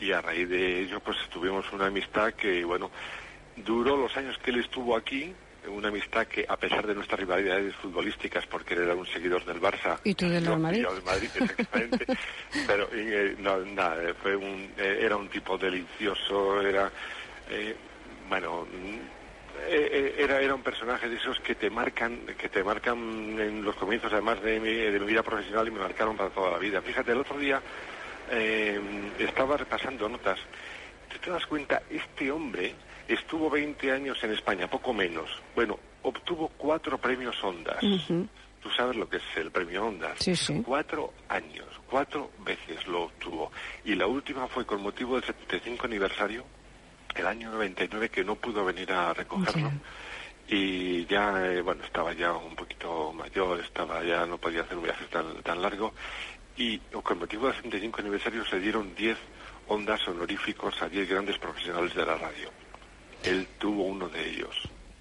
y 0.00 0.12
a 0.12 0.20
raíz 0.20 0.48
de 0.48 0.82
ello 0.82 1.00
pues 1.00 1.16
tuvimos 1.30 1.70
una 1.72 1.86
amistad 1.86 2.32
que, 2.34 2.64
bueno, 2.64 2.90
duró 3.56 3.96
los 3.96 4.16
años 4.16 4.36
que 4.38 4.50
él 4.50 4.60
estuvo 4.60 4.96
aquí, 4.96 5.32
una 5.68 5.88
amistad 5.88 6.26
que 6.26 6.44
a 6.48 6.56
pesar 6.56 6.86
de 6.86 6.94
nuestras 6.94 7.18
rivalidades 7.20 7.74
futbolísticas, 7.76 8.46
porque 8.46 8.74
él 8.74 8.82
era 8.82 8.94
un 8.94 9.06
seguidor 9.06 9.44
del 9.44 9.60
Barça, 9.60 9.98
Y 10.04 10.14
tú 10.14 10.28
del 10.28 10.44
Madrid. 10.58 10.82
yo 10.82 10.94
del 10.94 11.04
Madrid, 11.04 11.30
exactamente, 11.34 12.06
pero 12.66 12.88
eh, 12.92 13.36
no, 13.38 13.58
nada, 13.60 14.02
eh, 14.02 14.14
fue 14.14 14.36
un, 14.36 14.70
eh, 14.76 14.98
era 15.00 15.16
un 15.16 15.28
tipo 15.28 15.56
delicioso, 15.56 16.60
era, 16.60 16.90
eh, 17.50 17.74
bueno, 18.28 18.66
mm, 18.70 19.24
eh, 19.66 20.16
era, 20.18 20.40
era 20.40 20.54
un 20.54 20.62
personaje 20.62 21.08
de 21.08 21.16
esos 21.16 21.40
que 21.40 21.54
te 21.54 21.70
marcan, 21.70 22.26
que 22.36 22.48
te 22.48 22.62
marcan 22.62 22.98
en 23.38 23.62
los 23.62 23.76
comienzos 23.76 24.12
además 24.12 24.42
de 24.42 24.60
mi, 24.60 24.72
de 24.72 24.98
mi 25.00 25.06
vida 25.06 25.22
profesional 25.22 25.66
y 25.68 25.70
me 25.70 25.78
marcaron 25.80 26.16
para 26.16 26.30
toda 26.30 26.50
la 26.50 26.58
vida. 26.58 26.82
Fíjate, 26.82 27.12
el 27.12 27.18
otro 27.18 27.38
día 27.38 27.62
eh, 28.30 29.12
estaba 29.18 29.56
repasando 29.56 30.08
notas. 30.08 30.38
¿Te, 31.10 31.18
te 31.18 31.30
das 31.30 31.46
cuenta? 31.46 31.82
Este 31.90 32.30
hombre 32.30 32.74
estuvo 33.08 33.50
20 33.50 33.92
años 33.92 34.22
en 34.22 34.32
España, 34.32 34.68
poco 34.68 34.92
menos. 34.92 35.30
Bueno, 35.54 35.78
obtuvo 36.02 36.48
cuatro 36.56 36.98
premios 36.98 37.42
Ondas. 37.42 37.82
Ujú. 37.82 38.28
Tú 38.62 38.70
sabes 38.70 38.96
lo 38.96 39.08
que 39.08 39.18
es 39.18 39.36
el 39.36 39.50
premio 39.50 39.86
Ondas. 39.86 40.18
Sí, 40.20 40.34
sí. 40.34 40.62
Cuatro 40.64 41.12
años, 41.28 41.66
cuatro 41.86 42.30
veces 42.38 42.86
lo 42.86 43.04
obtuvo. 43.04 43.52
Y 43.84 43.94
la 43.94 44.06
última 44.06 44.48
fue 44.48 44.64
con 44.64 44.80
motivo 44.80 45.16
del 45.16 45.24
75 45.24 45.86
aniversario, 45.86 46.44
el 47.14 47.26
año 47.26 47.50
99, 47.50 48.08
que 48.08 48.24
no 48.24 48.36
pudo 48.36 48.64
venir 48.64 48.90
a 48.92 49.12
recogerlo. 49.12 49.70
Y 50.48 51.06
ya, 51.06 51.46
eh, 51.46 51.62
bueno, 51.62 51.84
estaba 51.84 52.12
ya 52.12 52.32
un 52.32 52.54
poquito 52.54 53.12
mayor, 53.12 53.60
estaba 53.60 54.02
ya, 54.02 54.26
no 54.26 54.36
podía 54.36 54.62
hacer 54.62 54.76
un 54.76 54.84
viaje 54.84 55.06
tan, 55.06 55.42
tan 55.42 55.62
largo. 55.62 55.94
Y 56.56 56.78
con 56.78 57.18
motivo 57.18 57.46
del 57.46 57.56
75 57.56 58.00
aniversario 58.00 58.44
se 58.44 58.60
dieron 58.60 58.94
10 58.94 59.18
ondas 59.68 60.06
honoríficos 60.06 60.80
a 60.82 60.88
10 60.88 61.08
grandes 61.08 61.38
profesionales 61.38 61.94
de 61.94 62.06
la 62.06 62.16
radio. 62.16 62.50
Él 63.24 63.48
tuvo 63.58 63.84
uno 63.84 64.08
de 64.08 64.28
ellos. 64.28 64.56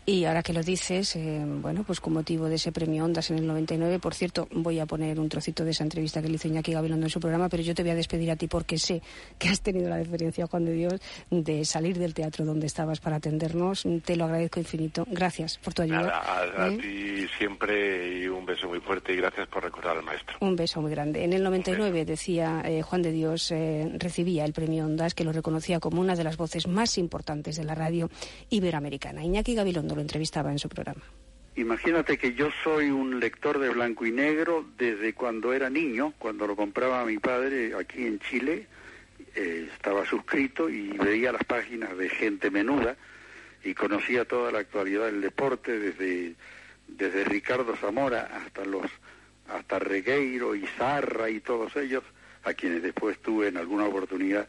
Y 0.06 0.26
ahora 0.26 0.44
que 0.44 0.52
lo 0.52 0.62
dices, 0.62 1.16
eh, 1.16 1.42
bueno, 1.46 1.84
pues 1.86 2.02
con 2.02 2.12
motivo 2.12 2.50
de 2.50 2.56
ese 2.56 2.74
premio 2.74 3.06
Ondas 3.06 3.32
en 3.32 3.38
el 3.38 3.48
99, 3.48 4.00
por 4.00 4.14
cierto, 4.14 4.50
voy 4.52 4.80
a 4.80 4.86
poner 4.86 5.18
un 5.18 5.30
trocito 5.30 5.64
de 5.64 5.72
esa 5.72 5.84
entrevista 5.84 6.22
que 6.22 6.28
le 6.28 6.36
hizo 6.36 6.50
Iñaki 6.50 6.74
Gabilondo 6.74 7.06
en 7.06 7.10
su 7.10 7.22
programa, 7.22 7.48
pero 7.48 7.64
yo 7.64 7.74
te 7.74 7.84
voy 7.84 7.92
a 7.92 7.96
despedir 7.96 8.30
a 8.30 8.36
ti 8.36 8.48
porque 8.48 8.78
sé 8.78 9.02
que 9.40 9.48
has 9.48 9.62
tenido 9.62 9.88
la 9.90 9.96
deferencia, 9.96 10.46
Juan 10.48 10.66
de 10.66 10.74
Dios, 10.74 11.02
de 11.30 11.64
salir 11.64 11.98
del 11.98 12.14
teatro 12.14 12.44
donde 12.44 12.68
estabas 12.68 13.00
para 13.00 13.16
atendernos. 13.16 13.88
Te 14.04 14.18
lo 14.18 14.26
agradezco 14.26 14.60
infinito. 14.60 15.06
Gracias 15.10 15.58
por 15.60 15.74
tu 15.74 15.84
ayuda. 15.84 16.02
Nada, 16.02 16.20
a, 16.20 16.64
a 16.64 16.68
¿eh? 16.68 16.78
ti 16.78 17.28
siempre 17.38 18.20
y 18.20 18.28
un 18.28 18.46
beso 18.46 18.68
muy 18.68 18.82
fuerte 18.82 19.14
y 19.14 19.16
gracias 19.16 19.48
por 19.48 19.64
recordar 19.64 19.96
al 19.96 20.04
maestro. 20.04 20.36
Un 20.42 20.58
beso 20.58 20.82
muy 20.82 20.92
grande. 20.92 21.24
En 21.24 21.32
el 21.32 21.44
99, 21.44 22.04
decía 22.04 22.62
eh, 22.66 22.82
Juan 22.82 23.02
de 23.04 23.12
Dios, 23.14 23.52
eh, 23.52 23.90
recibía 23.98 24.44
el 24.44 24.52
premio 24.52 24.86
Ondas, 24.86 25.14
que 25.14 25.24
lo 25.24 25.32
reconocía 25.32 25.80
como 25.80 26.02
una 26.02 26.18
de 26.18 26.26
las 26.26 26.36
voces 26.36 26.68
más 26.68 26.98
importantes 26.98 27.56
de 27.56 27.64
la 27.64 27.74
radio 27.74 28.10
iberoamericana. 28.50 29.24
Iñaki 29.24 29.56
Gabilondo 29.56 29.93
lo 29.96 30.02
entrevistaba 30.02 30.52
en 30.52 30.60
su 30.60 30.70
programa. 30.70 31.02
Imagínate 31.56 32.18
que 32.18 32.34
yo 32.34 32.50
soy 32.64 32.90
un 32.90 33.20
lector 33.20 33.60
de 33.60 33.70
blanco 33.70 34.06
y 34.06 34.12
negro 34.12 34.66
desde 34.76 35.14
cuando 35.14 35.54
era 35.54 35.70
niño, 35.70 36.14
cuando 36.18 36.48
lo 36.48 36.56
compraba 36.56 37.06
mi 37.06 37.20
padre 37.20 37.76
aquí 37.76 38.08
en 38.08 38.20
Chile, 38.20 38.66
eh, 39.36 39.70
estaba 39.72 40.04
suscrito 40.06 40.68
y 40.68 40.90
veía 40.90 41.32
las 41.32 41.44
páginas 41.44 41.96
de 41.96 42.10
gente 42.10 42.50
menuda 42.50 42.96
y 43.64 43.76
conocía 43.76 44.26
toda 44.26 44.52
la 44.52 44.60
actualidad 44.60 45.06
del 45.06 45.22
deporte 45.22 45.80
desde 45.80 46.36
desde 46.88 47.24
Ricardo 47.24 47.76
Zamora 47.76 48.30
hasta 48.44 48.66
los 48.66 48.86
hasta 49.48 49.80
Regueiro 49.80 50.56
y 50.56 50.66
Zarra 50.66 51.30
y 51.30 51.40
todos 51.40 51.76
ellos 51.76 52.04
a 52.44 52.54
quienes 52.54 52.82
después 52.82 53.20
tuve 53.20 53.48
en 53.48 53.58
alguna 53.58 53.86
oportunidad 53.86 54.48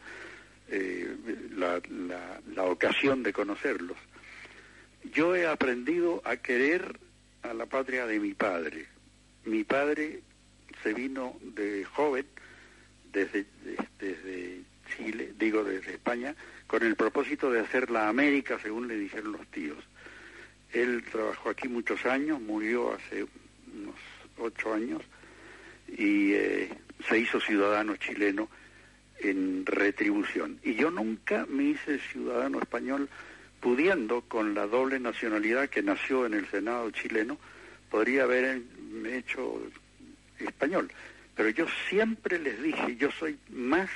eh, 0.69 1.15
la, 1.55 1.81
la 2.53 2.63
ocasión 2.63 3.23
de 3.23 3.31
conocerlos 3.31 3.97
yo 5.13 5.35
he 5.35 5.45
aprendido 5.47 6.21
a 6.25 6.37
querer 6.37 6.99
a 7.43 7.53
la 7.53 7.65
patria 7.65 8.05
de 8.05 8.19
mi 8.19 8.33
padre. 8.33 8.85
Mi 9.45 9.63
padre 9.63 10.21
se 10.83 10.93
vino 10.93 11.37
de 11.41 11.85
joven 11.85 12.25
desde, 13.11 13.45
de- 13.63 13.87
desde 13.99 14.61
Chile, 14.95 15.33
digo 15.37 15.63
desde 15.63 15.93
España, 15.93 16.35
con 16.67 16.83
el 16.83 16.95
propósito 16.95 17.51
de 17.51 17.59
hacer 17.61 17.89
la 17.91 18.09
América, 18.09 18.59
según 18.61 18.87
le 18.87 18.95
dijeron 18.97 19.33
los 19.33 19.47
tíos. 19.47 19.77
Él 20.71 21.03
trabajó 21.11 21.49
aquí 21.49 21.67
muchos 21.67 22.05
años, 22.05 22.41
murió 22.41 22.93
hace 22.93 23.25
unos 23.73 23.95
ocho 24.37 24.73
años 24.73 25.01
y 25.87 26.33
eh, 26.33 26.69
se 27.07 27.19
hizo 27.19 27.39
ciudadano 27.39 27.95
chileno 27.97 28.49
en 29.19 29.65
retribución. 29.65 30.59
Y 30.63 30.73
yo 30.75 30.91
nunca 30.91 31.45
me 31.47 31.63
hice 31.65 31.99
ciudadano 31.99 32.59
español 32.59 33.07
pudiendo, 33.65 34.21
con 34.21 34.53
la 34.53 34.67
doble 34.67 34.99
nacionalidad 34.99 35.69
que 35.69 35.81
nació 35.81 36.27
en 36.27 36.35
el 36.35 36.47
Senado 36.51 36.91
chileno, 36.91 37.39
podría 37.89 38.21
haber 38.21 38.61
hecho 39.07 39.59
español. 40.37 40.91
Pero 41.35 41.49
yo 41.49 41.65
siempre 41.89 42.37
les 42.37 42.61
dije, 42.61 42.95
yo 42.95 43.09
soy 43.09 43.39
más 43.49 43.89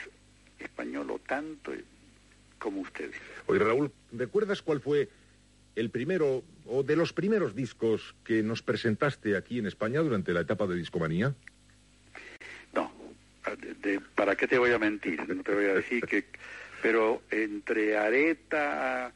español 0.57 1.11
o 1.11 1.19
tanto 1.19 1.71
como 2.57 2.81
ustedes. 2.81 3.15
Oye, 3.45 3.59
Raúl, 3.59 3.91
¿recuerdas 4.11 4.63
cuál 4.63 4.81
fue 4.81 5.07
el 5.75 5.91
primero 5.91 6.43
o 6.65 6.81
de 6.81 6.95
los 6.95 7.13
primeros 7.13 7.55
discos 7.55 8.15
que 8.23 8.41
nos 8.41 8.63
presentaste 8.63 9.37
aquí 9.37 9.59
en 9.59 9.67
España 9.67 9.99
durante 10.01 10.33
la 10.33 10.41
etapa 10.41 10.65
de 10.65 10.77
discomanía? 10.77 11.35
No, 12.73 12.91
de- 13.61 13.75
de- 13.75 14.01
¿para 14.15 14.35
qué 14.35 14.47
te 14.47 14.57
voy 14.57 14.71
a 14.71 14.79
mentir? 14.79 15.29
No 15.29 15.43
te 15.43 15.53
voy 15.53 15.65
a 15.65 15.75
decir 15.75 16.03
que... 16.07 16.25
Pero 16.81 17.21
entre 17.29 17.97
Areta 17.97 19.13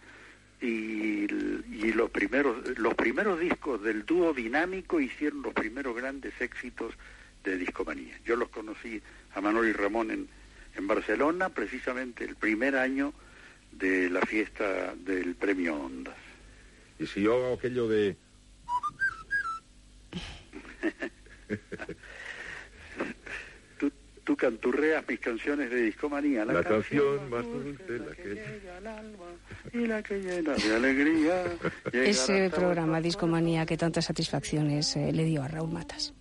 y, 0.63 1.27
y 1.27 1.93
los 1.93 2.09
primeros 2.09 2.77
los 2.77 2.93
primeros 2.95 3.37
discos 3.39 3.83
del 3.83 4.05
dúo 4.05 4.33
dinámico 4.33 5.01
hicieron 5.01 5.41
los 5.41 5.53
primeros 5.53 5.93
grandes 5.95 6.39
éxitos 6.39 6.93
de 7.43 7.57
discomanía. 7.57 8.17
Yo 8.23 8.37
los 8.37 8.47
conocí 8.47 9.01
a 9.35 9.41
Manuel 9.41 9.69
y 9.69 9.73
Ramón 9.73 10.09
en, 10.11 10.29
en 10.75 10.87
Barcelona, 10.87 11.49
precisamente 11.49 12.23
el 12.23 12.37
primer 12.37 12.77
año 12.77 13.13
de 13.73 14.09
la 14.09 14.21
fiesta 14.21 14.95
del 14.95 15.35
Premio 15.35 15.75
Ondas. 15.75 16.15
Y 16.97 17.07
si 17.07 17.21
yo 17.23 17.35
hago 17.35 17.55
aquello 17.55 17.89
de... 17.89 18.15
Tú, 24.23 24.35
canturreas 24.37 25.03
mis 25.07 25.19
canciones 25.19 25.69
de 25.69 25.81
discomanía. 25.81 26.45
La 26.45 26.63
canción 26.63 27.29
más 27.29 27.45
dulce, 27.45 27.99
la 27.99 28.15
que... 28.15 28.29
llega 28.29 28.77
al 28.77 28.87
alma 28.87 29.25
y 29.73 29.85
la 29.85 30.01
que 30.01 30.19
llena 30.19 30.53
de 30.53 30.75
alegría. 30.75 31.43
Ese 31.91 32.49
programa 32.49 33.01
Discomanía 33.01 33.65
que 33.65 33.77
tantas 33.77 34.05
satisfacciones 34.05 34.95
eh, 34.95 35.11
le 35.11 35.25
dio 35.25 35.43
a 35.43 35.47
Raúl 35.47 35.71
Matas. 35.71 36.13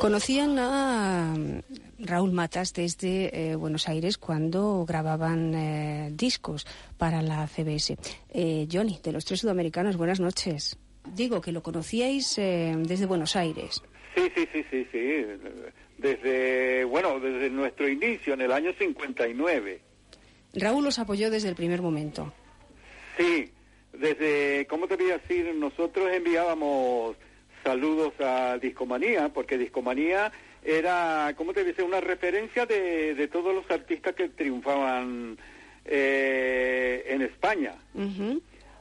Conocían 0.00 0.56
a 0.58 1.34
mm, 1.36 2.04
Raúl 2.04 2.30
Matas 2.32 2.72
desde 2.72 3.50
eh, 3.50 3.56
Buenos 3.56 3.88
Aires 3.88 4.18
cuando 4.18 4.84
grababan 4.86 5.52
eh, 5.54 6.10
discos 6.12 6.64
para 6.96 7.22
la 7.22 7.48
CBS. 7.48 7.96
Eh, 8.30 8.68
Johnny, 8.70 9.00
de 9.02 9.12
los 9.12 9.24
tres 9.24 9.40
sudamericanos, 9.40 9.96
buenas 9.96 10.20
noches. 10.20 10.78
Digo 11.12 11.40
que 11.40 11.50
lo 11.50 11.62
conocíais 11.62 12.38
eh, 12.38 12.74
desde 12.78 13.06
Buenos 13.06 13.34
Aires. 13.34 13.82
Sí, 14.14 14.30
sí, 14.36 14.48
sí, 14.52 14.64
sí, 14.70 14.86
sí. 14.92 15.24
Desde, 15.98 16.84
bueno, 16.84 17.18
desde 17.18 17.50
nuestro 17.50 17.88
inicio, 17.88 18.34
en 18.34 18.42
el 18.42 18.52
año 18.52 18.72
59. 18.78 19.80
Raúl 20.54 20.84
los 20.84 21.00
apoyó 21.00 21.30
desde 21.30 21.48
el 21.48 21.56
primer 21.56 21.82
momento. 21.82 22.32
Sí, 23.16 23.50
desde, 23.92 24.66
¿cómo 24.68 24.86
te 24.88 24.96
voy 24.96 25.10
a 25.10 25.18
decir? 25.18 25.54
Nosotros 25.54 26.10
enviábamos 26.12 27.16
saludos 27.64 28.12
a 28.20 28.58
Discomanía, 28.58 29.28
porque 29.28 29.56
Discomanía 29.58 30.32
era, 30.64 31.32
¿cómo 31.36 31.52
te 31.52 31.60
voy 31.60 31.68
a 31.68 31.72
decir? 31.72 31.84
Una 31.84 32.00
referencia 32.00 32.66
de, 32.66 33.14
de 33.14 33.28
todos 33.28 33.54
los 33.54 33.70
artistas 33.70 34.14
que 34.14 34.28
triunfaban 34.28 35.36
eh, 35.84 37.04
en 37.08 37.22
España. 37.22 37.74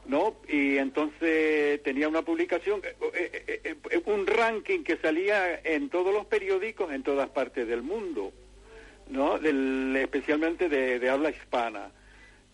¿no? 0.05 0.35
Y 0.47 0.77
entonces 0.77 1.81
tenía 1.83 2.09
una 2.09 2.23
publicación, 2.23 2.81
eh, 2.83 2.95
eh, 3.13 3.61
eh, 3.63 3.75
eh, 3.91 4.01
un 4.05 4.25
ranking 4.25 4.83
que 4.83 4.97
salía 4.97 5.59
en 5.63 5.89
todos 5.89 6.13
los 6.13 6.25
periódicos 6.25 6.91
en 6.91 7.03
todas 7.03 7.29
partes 7.29 7.67
del 7.67 7.83
mundo, 7.83 8.33
¿no? 9.09 9.37
Del- 9.37 9.95
especialmente 10.01 10.69
de, 10.69 10.99
de 10.99 11.09
habla 11.09 11.29
hispana. 11.29 11.91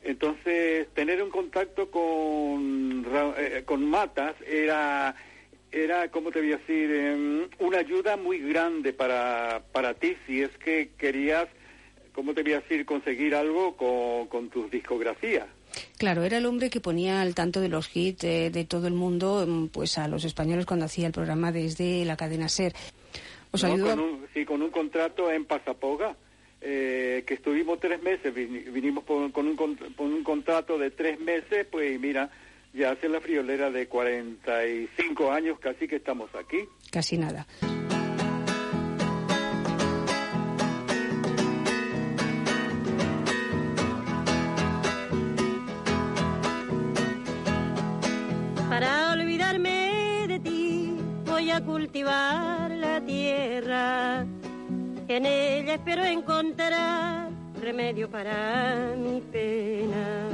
Entonces, 0.07 0.87
tener 0.93 1.21
un 1.21 1.29
contacto 1.29 1.91
con, 1.91 3.05
eh, 3.37 3.63
con 3.65 3.85
Matas 3.85 4.35
era, 4.47 5.13
era, 5.69 6.09
¿cómo 6.09 6.31
te 6.31 6.39
voy 6.39 6.53
a 6.53 6.57
decir?, 6.57 6.89
Em, 6.89 7.49
una 7.59 7.79
ayuda 7.79 8.15
muy 8.15 8.39
grande 8.39 8.93
para, 8.93 9.63
para 9.73 9.95
ti 9.95 10.15
si 10.25 10.41
es 10.41 10.49
que 10.59 10.91
querías, 10.97 11.49
¿cómo 12.13 12.33
te 12.33 12.41
voy 12.41 12.53
a 12.53 12.61
decir?, 12.61 12.85
conseguir 12.85 13.35
algo 13.35 13.75
con, 13.75 14.27
con 14.27 14.49
tus 14.49 14.71
discografías. 14.71 15.47
Claro, 15.97 16.23
era 16.23 16.37
el 16.37 16.45
hombre 16.45 16.69
que 16.69 16.79
ponía 16.79 17.19
al 17.19 17.35
tanto 17.35 17.59
de 17.59 17.67
los 17.67 17.93
hits 17.93 18.23
eh, 18.23 18.49
de 18.49 18.63
todo 18.63 18.87
el 18.87 18.93
mundo, 18.93 19.45
mm, 19.45 19.67
pues 19.67 19.97
a 19.97 20.07
los 20.07 20.23
españoles 20.23 20.65
cuando 20.65 20.85
hacía 20.85 21.07
el 21.07 21.13
programa 21.13 21.51
desde 21.51 22.05
la 22.05 22.15
cadena 22.15 22.47
Ser. 22.47 22.73
Os 23.51 23.61
¿no? 23.61 23.73
ayudó 23.73 23.89
con 23.89 23.99
un, 23.99 24.25
sí, 24.33 24.45
con 24.45 24.61
un 24.61 24.69
contrato 24.69 25.29
en 25.29 25.43
Pasapoga, 25.43 26.15
eh, 26.61 27.23
que 27.27 27.35
estuvimos 27.35 27.79
tres 27.79 28.01
meses, 28.01 28.33
vin- 28.33 28.71
vinimos 28.73 29.03
por- 29.03 29.31
con, 29.31 29.47
un, 29.47 29.55
con, 29.55 29.75
con 29.75 30.13
un 30.13 30.23
contrato 30.23 30.77
de 30.77 30.91
tres 30.91 31.19
meses, 31.19 31.65
pues 31.69 31.99
mira, 31.99 32.29
ya 32.73 32.91
hace 32.91 33.09
la 33.09 33.21
friolera 33.21 33.71
de 33.71 33.87
45 33.87 35.31
años 35.31 35.59
casi 35.59 35.87
que 35.87 35.95
estamos 35.97 36.29
aquí. 36.35 36.59
casi 36.91 37.17
nada. 37.17 37.45
Para 48.69 49.11
olvidarme 49.13 50.25
de 50.27 50.39
ti 50.39 50.97
voy 51.25 51.49
a 51.51 51.61
cultivar 51.63 52.69
la 52.71 53.01
tierra. 53.01 54.25
En 55.09 55.25
ella 55.25 55.75
espero 55.75 56.03
encontrar 56.03 57.29
remedio 57.61 58.09
para 58.09 58.93
mi 58.97 59.21
pena. 59.21 60.27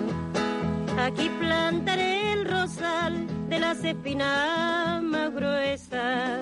Aquí 0.98 1.30
plantaré 1.40 2.34
el 2.34 2.46
rosal 2.46 3.28
de 3.50 3.60
las 3.60 3.84
espinas 3.84 5.04
más 5.04 5.32
gruesas. 5.32 6.40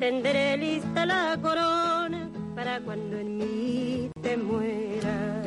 Tenderé 0.00 0.56
lista 0.56 1.06
la 1.06 1.38
corona 1.40 2.28
para 2.56 2.80
cuando 2.80 3.18
en 3.18 3.38
mí 3.38 4.10
te 4.20 4.36
muera. 4.36 5.42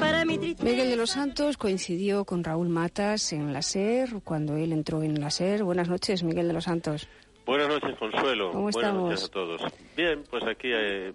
Para 0.00 0.24
mi 0.24 0.38
tristeza. 0.38 0.68
Miguel 0.68 0.90
de 0.90 0.96
los 0.96 1.10
Santos 1.10 1.56
coincidió 1.56 2.24
con 2.24 2.42
Raúl 2.42 2.68
Matas 2.68 3.32
en 3.32 3.52
la 3.52 3.62
SER 3.62 4.20
cuando 4.24 4.56
él 4.56 4.72
entró 4.72 5.04
en 5.04 5.20
la 5.20 5.30
SER. 5.30 5.62
Buenas 5.62 5.88
noches, 5.88 6.24
Miguel 6.24 6.48
de 6.48 6.54
los 6.54 6.64
Santos. 6.64 7.08
Buenas 7.46 7.68
noches, 7.68 7.96
Consuelo. 7.98 8.50
¿Cómo 8.50 8.62
Buenas 8.64 8.82
estamos? 8.82 9.10
noches 9.10 9.24
a 9.24 9.28
todos. 9.28 9.62
Bien, 9.96 10.24
pues 10.28 10.44
aquí 10.44 10.68
eh, 10.72 11.12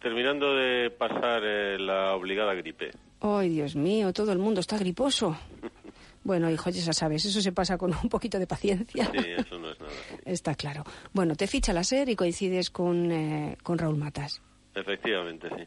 terminando 0.00 0.54
de 0.54 0.90
pasar 0.90 1.42
eh, 1.44 1.78
la 1.78 2.14
obligada 2.14 2.54
gripe. 2.54 2.92
Ay, 3.20 3.48
Dios 3.50 3.74
mío, 3.76 4.12
todo 4.12 4.32
el 4.32 4.38
mundo 4.38 4.60
está 4.60 4.78
griposo. 4.78 5.36
Bueno, 6.24 6.48
hijo, 6.48 6.70
ya 6.70 6.92
sabes, 6.92 7.24
eso 7.24 7.40
se 7.40 7.50
pasa 7.50 7.76
con 7.76 7.92
un 8.00 8.08
poquito 8.08 8.38
de 8.38 8.46
paciencia. 8.46 9.10
Sí, 9.12 9.26
eso 9.36 9.58
no 9.58 9.72
es 9.72 9.80
nada. 9.80 9.92
Está 10.24 10.54
claro. 10.54 10.84
Bueno, 11.12 11.34
te 11.34 11.48
ficha 11.48 11.72
la 11.72 11.82
SER 11.82 12.08
y 12.10 12.14
coincides 12.14 12.70
con, 12.70 13.10
eh, 13.10 13.56
con 13.64 13.76
Raúl 13.76 13.96
Matas. 13.96 14.40
Efectivamente, 14.72 15.48
sí. 15.48 15.64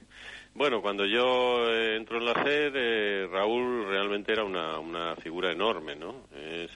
Bueno, 0.53 0.81
cuando 0.81 1.05
yo 1.05 1.69
eh, 1.69 1.97
entro 1.97 2.19
en 2.19 2.25
la 2.25 2.41
SER, 2.41 2.71
eh, 2.73 3.27
Raúl 3.29 3.85
realmente 3.85 4.31
era 4.31 4.45
una, 4.45 4.79
una 4.79 5.17
figura 5.17 5.51
enorme, 5.51 5.97
¿no? 5.97 6.27
Es, 6.33 6.71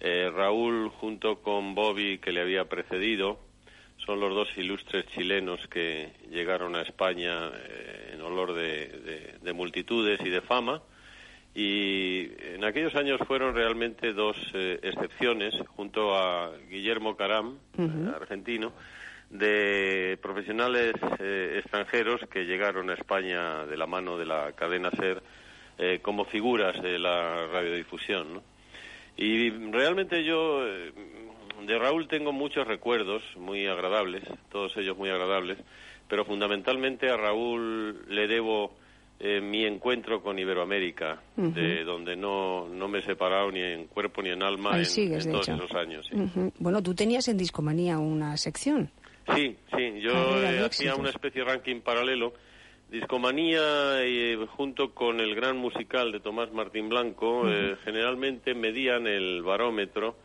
eh, 0.00 0.30
Raúl, 0.34 0.88
junto 0.88 1.40
con 1.42 1.74
Bobby, 1.74 2.18
que 2.18 2.32
le 2.32 2.40
había 2.40 2.64
precedido, 2.66 3.38
son 3.98 4.18
los 4.20 4.34
dos 4.34 4.48
ilustres 4.56 5.06
chilenos 5.08 5.66
que 5.68 6.10
llegaron 6.30 6.74
a 6.74 6.82
España 6.82 7.48
eh, 7.54 8.12
en 8.14 8.22
olor 8.22 8.54
de, 8.54 8.86
de- 8.88 9.34
de 9.42 9.52
multitudes 9.52 10.18
y 10.24 10.30
de 10.30 10.40
fama. 10.40 10.80
Y 11.54 12.28
en 12.54 12.64
aquellos 12.64 12.94
años 12.94 13.18
fueron 13.26 13.54
realmente 13.54 14.12
dos 14.12 14.36
eh, 14.54 14.78
excepciones, 14.82 15.52
junto 15.76 16.16
a 16.16 16.52
Guillermo 16.70 17.16
Caram, 17.16 17.58
argentino, 18.14 18.72
de 19.30 20.18
profesionales 20.22 20.94
eh, 21.18 21.56
extranjeros 21.62 22.20
que 22.30 22.44
llegaron 22.46 22.88
a 22.90 22.94
España 22.94 23.66
de 23.66 23.76
la 23.76 23.86
mano 23.86 24.16
de 24.16 24.26
la 24.26 24.52
cadena 24.52 24.90
SER 24.92 25.22
eh, 25.78 25.98
como 26.02 26.24
figuras 26.24 26.80
de 26.82 26.98
la 26.98 27.46
radiodifusión. 27.46 28.34
¿no? 28.34 28.42
Y 29.16 29.50
realmente 29.50 30.24
yo, 30.24 30.66
eh, 30.66 30.92
de 31.66 31.78
Raúl 31.78 32.08
tengo 32.08 32.32
muchos 32.32 32.66
recuerdos 32.66 33.22
muy 33.36 33.66
agradables, 33.66 34.22
todos 34.50 34.76
ellos 34.76 34.96
muy 34.96 35.10
agradables, 35.10 35.58
pero 36.08 36.24
fundamentalmente 36.24 37.10
a 37.10 37.16
Raúl 37.16 38.04
le 38.08 38.26
debo 38.26 38.72
eh, 39.20 39.40
mi 39.42 39.64
encuentro 39.66 40.22
con 40.22 40.38
Iberoamérica, 40.38 41.20
de 41.36 41.84
donde 41.84 42.16
no, 42.16 42.66
no 42.68 42.88
me 42.88 43.00
he 43.00 43.02
separado 43.02 43.50
ni 43.52 43.60
en 43.60 43.86
cuerpo 43.88 44.22
ni 44.22 44.30
en 44.30 44.42
alma 44.42 44.70
Ahí 44.72 44.80
en, 44.80 44.86
sigues, 44.86 45.26
en 45.26 45.32
de 45.32 45.38
todos 45.38 45.48
hecho. 45.50 45.64
esos 45.64 45.76
años. 45.76 46.06
sí. 46.10 46.50
Bueno, 46.58 46.82
tú 46.82 46.94
tenías 46.94 47.28
en 47.28 47.36
Discomanía 47.36 47.98
una 47.98 48.36
sección. 48.38 48.90
Sí, 49.34 49.54
sí, 49.76 50.00
yo 50.00 50.40
de 50.40 50.56
eh, 50.56 50.64
hacía 50.64 50.94
una 50.96 51.10
especie 51.10 51.44
de 51.44 51.50
ranking 51.50 51.80
paralelo. 51.82 52.32
Discomanía, 52.90 54.02
eh, 54.02 54.36
junto 54.56 54.92
con 54.92 55.20
el 55.20 55.36
gran 55.36 55.56
musical 55.56 56.10
de 56.10 56.18
Tomás 56.18 56.52
Martín 56.52 56.88
Blanco, 56.88 57.48
eh, 57.48 57.76
generalmente 57.84 58.52
medían 58.52 59.06
el 59.06 59.44
barómetro 59.44 60.16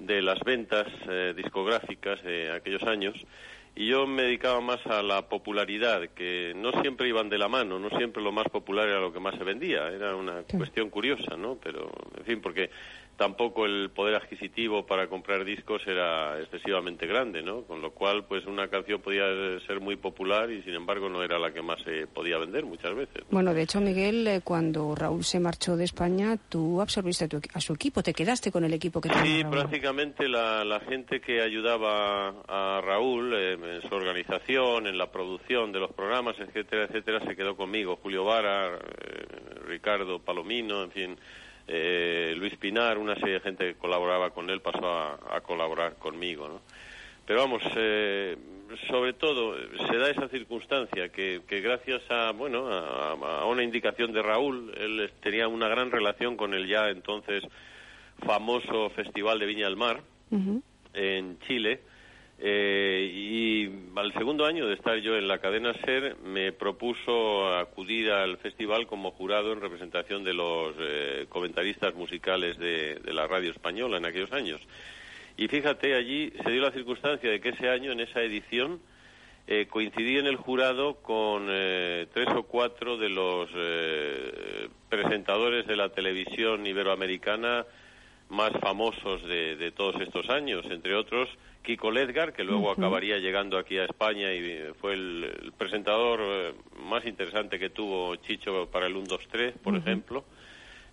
de 0.00 0.20
las 0.20 0.40
ventas 0.40 0.88
eh, 1.08 1.32
discográficas 1.36 2.20
de 2.24 2.50
aquellos 2.50 2.82
años. 2.82 3.14
Y 3.76 3.86
yo 3.86 4.08
me 4.08 4.22
dedicaba 4.22 4.60
más 4.60 4.84
a 4.86 5.00
la 5.00 5.28
popularidad, 5.28 6.08
que 6.08 6.54
no 6.56 6.72
siempre 6.82 7.06
iban 7.06 7.28
de 7.28 7.38
la 7.38 7.46
mano, 7.46 7.78
no 7.78 7.88
siempre 7.90 8.20
lo 8.20 8.32
más 8.32 8.48
popular 8.48 8.88
era 8.88 8.98
lo 8.98 9.12
que 9.12 9.20
más 9.20 9.36
se 9.36 9.44
vendía. 9.44 9.86
Era 9.86 10.16
una 10.16 10.42
cuestión 10.42 10.90
curiosa, 10.90 11.36
¿no? 11.36 11.56
Pero, 11.62 11.88
en 12.16 12.24
fin, 12.24 12.40
porque 12.40 12.70
tampoco 13.18 13.66
el 13.66 13.90
poder 13.90 14.14
adquisitivo 14.14 14.86
para 14.86 15.08
comprar 15.08 15.44
discos 15.44 15.82
era 15.86 16.40
excesivamente 16.40 17.04
grande, 17.06 17.42
¿no? 17.42 17.62
Con 17.62 17.82
lo 17.82 17.90
cual, 17.90 18.24
pues 18.26 18.46
una 18.46 18.68
canción 18.68 19.00
podía 19.02 19.24
ser 19.66 19.80
muy 19.80 19.96
popular 19.96 20.50
y 20.52 20.62
sin 20.62 20.74
embargo 20.74 21.08
no 21.08 21.22
era 21.24 21.36
la 21.38 21.52
que 21.52 21.60
más 21.60 21.82
se 21.82 22.06
podía 22.06 22.38
vender 22.38 22.64
muchas 22.64 22.94
veces. 22.94 23.24
Bueno, 23.30 23.52
de 23.52 23.62
hecho, 23.62 23.80
Miguel, 23.80 24.26
eh, 24.28 24.40
cuando 24.44 24.94
Raúl 24.94 25.24
se 25.24 25.40
marchó 25.40 25.76
de 25.76 25.84
España, 25.84 26.36
tú 26.48 26.80
absorbiste 26.80 27.24
a, 27.24 27.28
tu 27.28 27.40
a 27.52 27.60
su 27.60 27.72
equipo, 27.74 28.02
te 28.04 28.14
quedaste 28.14 28.52
con 28.52 28.64
el 28.64 28.72
equipo 28.72 29.00
que 29.00 29.08
tenía 29.08 29.24
Sí, 29.24 29.42
Raúl. 29.42 29.52
prácticamente 29.56 30.28
la, 30.28 30.64
la 30.64 30.78
gente 30.80 31.20
que 31.20 31.42
ayudaba 31.42 32.28
a 32.46 32.80
Raúl 32.80 33.34
eh, 33.34 33.54
en 33.54 33.82
su 33.88 33.92
organización, 33.94 34.86
en 34.86 34.96
la 34.96 35.10
producción 35.10 35.72
de 35.72 35.80
los 35.80 35.92
programas, 35.92 36.36
etcétera, 36.38 36.84
etcétera, 36.84 37.18
se 37.26 37.34
quedó 37.34 37.56
conmigo. 37.56 37.96
Julio 38.00 38.22
Vara, 38.24 38.76
eh, 38.76 39.60
Ricardo 39.66 40.20
Palomino, 40.20 40.84
en 40.84 40.90
fin, 40.92 41.16
eh, 41.68 42.34
Luis 42.36 42.56
Pinar, 42.56 42.98
una 42.98 43.14
serie 43.16 43.34
de 43.34 43.40
gente 43.40 43.66
que 43.66 43.74
colaboraba 43.74 44.30
con 44.30 44.48
él 44.50 44.60
pasó 44.60 44.86
a, 44.86 45.36
a 45.36 45.40
colaborar 45.42 45.94
conmigo, 45.96 46.48
¿no? 46.48 46.60
Pero 47.26 47.40
vamos, 47.40 47.62
eh, 47.76 48.36
sobre 48.88 49.12
todo 49.12 49.54
se 49.86 49.96
da 49.98 50.08
esa 50.08 50.28
circunstancia 50.28 51.10
que, 51.10 51.42
que 51.46 51.60
gracias 51.60 52.00
a 52.10 52.32
bueno 52.32 52.68
a, 52.68 53.12
a 53.12 53.44
una 53.44 53.62
indicación 53.62 54.12
de 54.12 54.22
Raúl, 54.22 54.72
él 54.78 55.10
tenía 55.20 55.46
una 55.46 55.68
gran 55.68 55.90
relación 55.90 56.38
con 56.38 56.54
el 56.54 56.66
ya 56.66 56.88
entonces 56.88 57.44
famoso 58.24 58.88
Festival 58.90 59.38
de 59.38 59.46
Viña 59.46 59.66
del 59.66 59.76
Mar 59.76 60.00
en 60.94 61.38
Chile. 61.40 61.80
Eh, 62.40 63.10
y 63.12 63.68
al 63.98 64.12
segundo 64.12 64.46
año 64.46 64.68
de 64.68 64.74
estar 64.74 64.96
yo 64.98 65.16
en 65.16 65.26
la 65.26 65.38
cadena 65.38 65.74
SER 65.84 66.16
me 66.24 66.52
propuso 66.52 67.52
acudir 67.56 68.12
al 68.12 68.36
festival 68.38 68.86
como 68.86 69.10
jurado 69.10 69.52
en 69.52 69.60
representación 69.60 70.22
de 70.22 70.34
los 70.34 70.76
eh, 70.78 71.26
comentaristas 71.28 71.94
musicales 71.96 72.56
de, 72.58 73.00
la 73.06 73.26
radio 73.26 73.50
española 73.50 73.96
en 73.96 74.06
aquellos 74.06 74.32
años. 74.32 74.60
Y 75.36 75.48
fíjate, 75.48 75.94
allí 75.94 76.32
se 76.44 76.50
dio 76.50 76.62
la 76.62 76.70
circunstancia 76.70 77.28
de 77.28 77.40
que 77.40 77.48
ese 77.48 77.68
año, 77.68 77.90
en 77.90 78.00
esa 78.00 78.22
edición, 78.22 78.80
eh, 79.48 79.66
coincidí 79.66 80.18
en 80.18 80.26
el 80.26 80.36
jurado 80.36 80.96
con 81.02 81.46
eh, 81.48 82.06
tres 82.12 82.28
o 82.36 82.44
cuatro 82.44 82.98
de 82.98 83.08
los 83.08 83.48
eh, 83.54 84.68
presentadores 84.88 85.66
de 85.66 85.76
la 85.76 85.88
televisión 85.88 86.64
iberoamericana 86.66 87.66
más 88.28 88.52
famosos 88.60 89.26
de 89.26 89.72
todos 89.74 90.00
estos 90.02 90.28
años, 90.28 90.66
entre 90.70 90.94
otros 90.94 91.30
Kiko 91.62 91.90
Ledgar, 91.90 92.32
que 92.32 92.44
luego 92.44 92.70
acabaría 92.70 93.18
llegando 93.18 93.58
aquí 93.58 93.76
a 93.78 93.84
España 93.84 94.32
y 94.32 94.72
fue 94.80 94.94
el, 94.94 95.24
el 95.42 95.52
presentador 95.52 96.20
eh, 96.22 96.54
más 96.82 97.04
interesante 97.04 97.58
que 97.58 97.70
tuvo 97.70 98.16
Chicho 98.16 98.68
para 98.70 98.86
el 98.86 98.96
1, 98.96 99.06
2, 99.06 99.28
3, 99.30 99.54
por 99.62 99.76
ejemplo. 99.76 100.24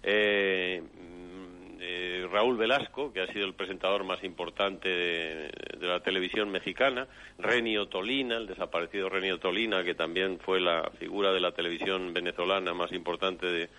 Eh, 0.04 0.82
mm, 0.84 1.78
eh, 1.80 2.28
Raúl 2.32 2.58
Velasco, 2.58 3.14
que 3.14 3.22
ha 3.22 3.28
sido 3.28 3.46
el 3.46 3.54
presentador 3.54 4.04
más 4.04 4.24
importante 4.24 4.90
de, 4.90 5.52
de 5.80 5.88
la 5.88 6.02
televisión 6.02 6.52
mexicana, 6.52 7.08
Renio 7.38 7.88
Tolina, 7.88 8.38
el 8.38 8.48
desaparecido 8.48 9.08
Renio 9.10 9.40
Tolina, 9.40 9.84
que 9.84 9.96
también 9.96 10.40
fue 10.40 10.60
la 10.60 10.92
figura 11.00 11.32
de 11.32 11.40
la 11.40 11.54
televisión 11.54 12.14
venezolana 12.14 12.74
más 12.74 12.92
importante 12.92 13.46
de, 13.46 13.70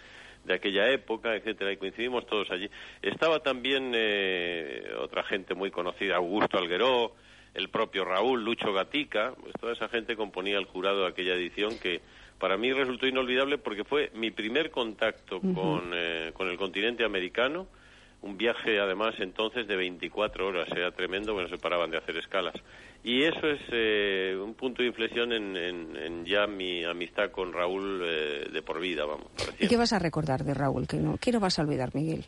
de 0.46 0.54
aquella 0.54 0.88
época, 0.90 1.34
etcétera, 1.34 1.72
y 1.72 1.76
coincidimos 1.76 2.26
todos 2.26 2.50
allí. 2.50 2.70
Estaba 3.02 3.40
también 3.40 3.92
eh, 3.94 4.92
otra 5.00 5.22
gente 5.24 5.54
muy 5.54 5.70
conocida, 5.70 6.16
Augusto 6.16 6.56
Algueró, 6.56 7.12
el 7.54 7.68
propio 7.68 8.04
Raúl, 8.04 8.44
Lucho 8.44 8.72
Gatica, 8.72 9.34
pues 9.40 9.52
toda 9.60 9.72
esa 9.72 9.88
gente 9.88 10.14
componía 10.14 10.58
el 10.58 10.66
jurado 10.66 11.02
de 11.02 11.08
aquella 11.08 11.34
edición 11.34 11.78
que 11.78 12.00
para 12.38 12.56
mí 12.56 12.72
resultó 12.72 13.06
inolvidable 13.06 13.58
porque 13.58 13.84
fue 13.84 14.10
mi 14.14 14.30
primer 14.30 14.70
contacto 14.70 15.40
con, 15.40 15.90
eh, 15.94 16.32
con 16.34 16.48
el 16.48 16.56
continente 16.58 17.04
americano, 17.04 17.66
un 18.26 18.36
viaje 18.36 18.78
además 18.80 19.14
entonces 19.18 19.66
de 19.66 19.76
24 19.76 20.46
horas, 20.46 20.68
era 20.76 20.90
tremendo, 20.92 21.32
bueno, 21.34 21.48
se 21.48 21.56
paraban 21.58 21.90
de 21.90 21.98
hacer 21.98 22.16
escalas. 22.18 22.54
Y 23.04 23.22
eso 23.22 23.46
es 23.48 23.60
eh, 23.70 24.36
un 24.42 24.54
punto 24.54 24.82
de 24.82 24.88
inflexión 24.88 25.32
en, 25.32 25.56
en- 25.56 25.96
en 25.96 26.24
ya 26.26 26.46
mi 26.46 26.84
amistad 26.84 27.30
con 27.30 27.52
Raúl 27.52 28.02
eh, 28.04 28.48
de 28.52 28.62
por 28.62 28.80
vida, 28.80 29.04
vamos. 29.04 29.28
¿Y 29.60 29.68
qué 29.68 29.76
vas 29.76 29.92
a 29.92 29.98
recordar 29.98 30.42
de 30.44 30.54
Raúl? 30.54 30.86
¿Qué 30.88 30.96
no, 30.96 31.16
qué 31.20 31.30
no 31.32 31.38
vas 31.40 31.58
a 31.58 31.62
olvidar, 31.62 31.94
Miguel? 31.94 32.24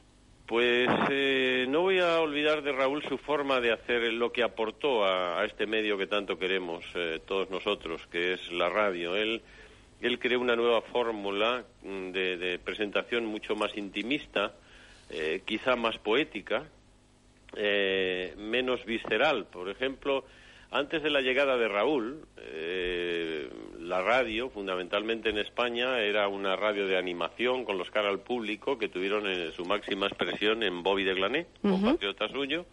Pues 0.46 0.88
eh, 1.10 1.66
no 1.68 1.82
voy 1.82 1.98
a 1.98 2.20
olvidar 2.20 2.62
de 2.62 2.72
Raúl 2.72 3.02
su 3.06 3.18
forma 3.18 3.60
de 3.60 3.70
hacer 3.72 4.12
lo 4.14 4.32
que 4.32 4.42
aportó 4.42 5.04
a, 5.04 5.40
a 5.40 5.44
este 5.44 5.66
medio 5.66 5.98
que 5.98 6.06
tanto 6.06 6.38
queremos 6.38 6.82
eh, 6.94 7.20
todos 7.26 7.50
nosotros, 7.50 8.00
que 8.10 8.32
es 8.32 8.50
la 8.52 8.70
radio. 8.70 9.14
Él, 9.14 9.42
él 10.00 10.18
creó 10.18 10.40
una 10.40 10.56
nueva 10.56 10.80
fórmula 10.80 11.64
mm, 11.82 12.12
de, 12.12 12.36
de 12.38 12.58
presentación 12.60 13.26
mucho 13.26 13.56
más 13.56 13.76
intimista, 13.76 14.54
eh, 15.10 15.42
quizá 15.44 15.76
más 15.76 15.98
poética, 15.98 16.68
eh, 17.56 18.34
menos 18.36 18.84
visceral. 18.84 19.46
Por 19.46 19.68
ejemplo, 19.68 20.24
antes 20.70 21.02
de 21.02 21.10
la 21.10 21.20
llegada 21.20 21.56
de 21.56 21.68
Raúl, 21.68 22.20
eh, 22.38 23.48
la 23.80 24.02
radio, 24.02 24.50
fundamentalmente 24.50 25.30
en 25.30 25.38
España, 25.38 25.98
era 26.00 26.28
una 26.28 26.56
radio 26.56 26.86
de 26.86 26.98
animación 26.98 27.64
con 27.64 27.78
los 27.78 27.90
cara 27.90 28.10
al 28.10 28.20
público 28.20 28.78
que 28.78 28.88
tuvieron 28.88 29.26
eh, 29.26 29.50
su 29.56 29.64
máxima 29.64 30.06
expresión 30.06 30.62
en 30.62 30.82
Bobby 30.82 31.04
de 31.04 31.14
Glané, 31.14 31.46
compatriota 31.62 32.28
suyo, 32.28 32.66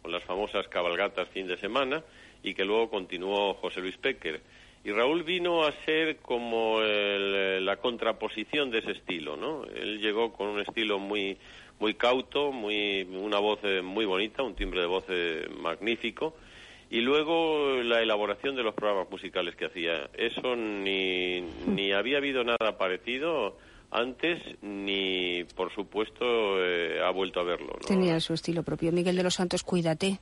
con 0.00 0.10
las 0.12 0.24
famosas 0.24 0.68
cabalgatas 0.68 1.28
fin 1.28 1.46
de 1.46 1.56
semana, 1.58 2.02
y 2.42 2.54
que 2.54 2.64
luego 2.64 2.88
continuó 2.90 3.54
José 3.54 3.80
Luis 3.80 3.96
Péquer. 3.98 4.40
Y 4.84 4.90
Raúl 4.92 5.22
vino 5.22 5.64
a 5.64 5.72
ser 5.86 6.16
como 6.18 6.82
el- 6.82 7.64
la 7.64 7.76
contraposición 7.76 8.70
de 8.70 8.78
ese 8.80 8.92
estilo, 8.92 9.34
¿no? 9.36 9.64
Él 9.64 9.98
llegó 9.98 10.32
con 10.34 10.48
un 10.48 10.60
estilo 10.60 10.98
muy 10.98 11.38
muy 11.80 11.94
cauto, 11.94 12.52
muy 12.52 13.02
una 13.02 13.38
voz 13.38 13.60
eh, 13.62 13.82
muy 13.82 14.04
bonita, 14.04 14.42
un 14.42 14.54
timbre 14.54 14.80
de 14.80 14.86
voz 14.86 15.04
eh, 15.08 15.48
magnífico, 15.60 16.34
y 16.90 17.00
luego 17.00 17.82
la 17.82 18.02
elaboración 18.02 18.54
de 18.56 18.62
los 18.62 18.74
programas 18.74 19.10
musicales 19.10 19.56
que 19.56 19.66
hacía. 19.66 20.10
Eso 20.14 20.54
ni, 20.56 21.40
ni 21.66 21.92
había 21.92 22.18
habido 22.18 22.44
nada 22.44 22.78
parecido 22.78 23.56
antes, 23.90 24.40
ni 24.60 25.44
por 25.54 25.72
supuesto 25.72 26.24
eh, 26.58 27.00
ha 27.02 27.10
vuelto 27.10 27.40
a 27.40 27.44
verlo. 27.44 27.76
Tenía 27.86 28.18
su 28.20 28.34
estilo 28.34 28.62
propio. 28.62 28.92
Miguel 28.92 29.16
de 29.16 29.22
los 29.22 29.34
Santos, 29.34 29.62
cuídate. 29.62 30.18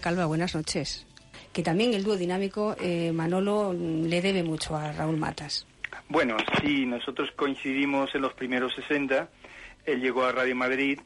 Calva, 0.00 0.26
buenas 0.26 0.54
noches. 0.54 1.06
Que 1.52 1.62
también 1.62 1.94
el 1.94 2.04
dúo 2.04 2.16
dinámico, 2.16 2.76
eh, 2.80 3.12
Manolo 3.12 3.72
mm, 3.76 4.04
le 4.06 4.20
debe 4.22 4.42
mucho 4.42 4.76
a 4.76 4.92
Raúl 4.92 5.16
Matas. 5.16 5.66
Bueno, 6.08 6.36
sí, 6.60 6.86
nosotros 6.86 7.30
coincidimos 7.36 8.14
en 8.14 8.22
los 8.22 8.32
primeros 8.34 8.74
60. 8.74 9.28
Él 9.86 10.00
llegó 10.00 10.24
a 10.24 10.32
Radio 10.32 10.54
Madrid 10.56 11.00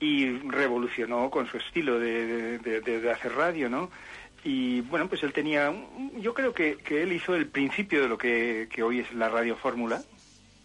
y 0.00 0.30
revolucionó 0.38 1.30
con 1.30 1.46
su 1.48 1.56
estilo 1.58 1.98
de, 1.98 2.58
de- 2.58 2.80
de- 2.80 3.00
de 3.00 3.10
hacer 3.10 3.32
radio, 3.34 3.68
¿no? 3.68 3.90
Y 4.44 4.80
bueno, 4.82 5.08
pues 5.08 5.22
él 5.24 5.32
tenía, 5.32 5.74
yo 6.20 6.32
creo 6.32 6.54
que, 6.54 6.76
que 6.76 7.02
él 7.02 7.12
hizo 7.12 7.34
el 7.34 7.48
principio 7.48 8.02
de 8.02 8.08
lo 8.08 8.16
que, 8.16 8.68
que 8.72 8.82
hoy 8.82 9.00
es 9.00 9.12
la 9.12 9.28
radio 9.28 9.56
fórmula, 9.56 10.00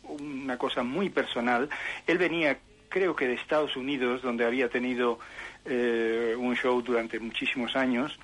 una 0.04 0.58
cosa 0.58 0.84
muy 0.84 1.10
personal. 1.10 1.70
Él 2.06 2.18
venía, 2.20 2.60
creo 2.90 3.16
que 3.16 3.28
de 3.28 3.34
Estados 3.34 3.76
Unidos, 3.76 4.22
donde 4.22 4.46
había 4.46 4.70
tenido 4.70 5.20
eh, 5.66 6.36
un 6.38 6.56
show 6.56 6.82
durante 6.82 7.20
muchísimos 7.20 7.76
años, 7.76 8.18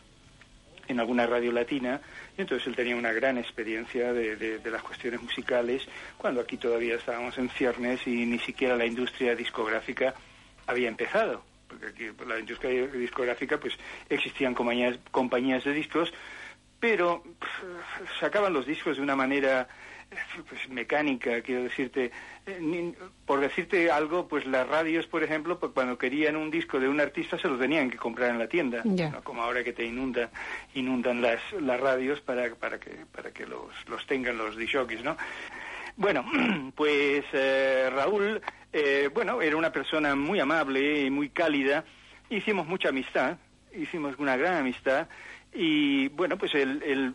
en 0.88 1.00
alguna 1.00 1.28
radio 1.28 1.52
latina, 1.52 2.02
y 2.38 2.42
entonces 2.42 2.68
él 2.68 2.76
tenía 2.76 2.96
una 2.96 3.12
gran 3.14 3.38
experiencia 3.38 4.12
de, 4.12 4.36
de- 4.36 4.72
las 4.72 4.82
cuestiones 4.82 5.22
musicales, 5.22 5.88
cuando 6.18 6.42
aquí 6.42 6.58
todavía 6.58 6.96
estábamos 6.96 7.38
en 7.38 7.50
ciernes 7.50 8.06
y 8.08 8.26
ni 8.26 8.40
siquiera 8.40 8.76
la 8.76 8.86
industria 8.88 9.36
discográfica 9.36 10.16
había 10.66 10.88
empezado. 10.88 11.44
Porque 11.68 11.86
aquí 11.88 12.08
la 12.28 12.40
industria 12.40 12.88
discográfica, 12.88 13.60
pues 13.60 13.76
existían 14.10 14.56
compañías, 14.56 14.98
compañías 15.12 15.64
de 15.64 15.74
discos, 15.74 16.12
pero 16.80 17.24
sacaban 18.20 18.54
los 18.54 18.66
discos 18.66 18.98
de 18.98 19.04
una 19.04 19.16
manera 19.16 19.68
pues 20.50 20.70
mecánica, 20.70 21.42
quiero 21.42 21.64
decirte, 21.64 22.12
eh, 22.46 22.94
por 23.26 23.40
decirte 23.40 23.92
algo, 23.92 24.28
pues 24.28 24.46
las 24.46 24.68
radios, 24.68 25.06
por 25.08 25.24
ejemplo, 25.24 25.60
pues 25.60 25.72
cuando 25.74 25.98
querían 25.98 26.36
un 26.36 26.50
disco 26.50 26.80
de 26.80 26.88
un 26.88 27.00
artista 27.00 27.38
se 27.38 27.48
lo 27.48 27.58
tenían 27.58 27.90
que 27.90 27.98
comprar 27.98 28.32
en 28.32 28.40
la 28.40 28.48
tienda, 28.48 28.82
no 28.84 29.24
como 29.24 29.44
ahora 29.44 29.64
que 29.64 29.74
te 29.74 29.86
inundan, 29.86 30.30
inundan 30.74 31.22
las, 31.22 31.40
las 31.60 31.80
radios 31.80 32.22
para, 32.22 32.54
para 32.56 32.80
que, 32.80 33.06
para 33.12 33.32
que 33.32 33.46
los, 33.46 33.70
los 33.88 34.06
tengan 34.08 34.38
los 34.38 34.58
disjockeys, 34.58 35.04
¿no? 35.04 35.16
Bueno, 35.96 36.26
pues 36.76 37.26
eh, 37.34 37.90
Raúl, 37.92 38.42
eh, 38.72 39.10
bueno, 39.14 39.42
era 39.42 39.58
una 39.58 39.72
persona 39.72 40.16
muy 40.16 40.40
amable 40.40 41.02
y 41.02 41.10
muy 41.10 41.30
cálida. 41.30 41.84
Hicimos 42.30 42.68
mucha 42.68 42.90
amistad, 42.90 43.38
hicimos 43.76 44.16
una 44.18 44.38
gran 44.38 44.56
amistad 44.56 45.08
y 45.54 46.08
bueno, 46.10 46.38
pues 46.38 46.54
él, 46.56 46.82
él 46.86 47.14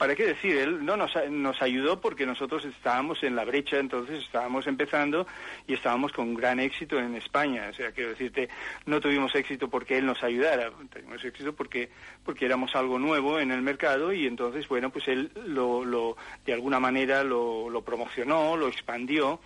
¿para 0.00 0.16
qué 0.16 0.24
decir? 0.24 0.56
Él 0.56 0.82
no 0.82 0.96
nos, 0.96 1.12
nos 1.28 1.60
ayudó 1.60 2.00
porque 2.00 2.24
nosotros 2.24 2.64
estábamos 2.64 3.22
en 3.22 3.36
la 3.36 3.44
brecha, 3.44 3.78
entonces 3.78 4.22
estábamos 4.24 4.66
empezando 4.66 5.26
y 5.66 5.74
estábamos 5.74 6.10
con 6.12 6.32
gran 6.32 6.58
éxito 6.58 6.98
en 6.98 7.16
España. 7.16 7.66
O 7.70 7.74
sea, 7.74 7.92
quiero 7.92 8.08
decirte, 8.08 8.48
no 8.86 8.98
tuvimos 8.98 9.34
éxito 9.34 9.68
porque 9.68 9.98
él 9.98 10.06
nos 10.06 10.22
ayudara, 10.24 10.70
tuvimos 10.90 11.22
éxito 11.22 11.52
porque, 11.52 11.90
porque 12.24 12.46
éramos 12.46 12.74
algo 12.74 12.98
nuevo 12.98 13.38
en 13.40 13.50
el 13.50 13.60
mercado 13.60 14.10
y 14.10 14.26
entonces, 14.26 14.66
bueno, 14.68 14.88
pues 14.88 15.06
él 15.06 15.32
lo, 15.44 15.84
lo, 15.84 16.16
de 16.46 16.54
alguna 16.54 16.80
manera 16.80 17.22
lo, 17.22 17.68
lo 17.68 17.82
promocionó, 17.82 18.56
lo 18.56 18.68
expandió 18.68 19.38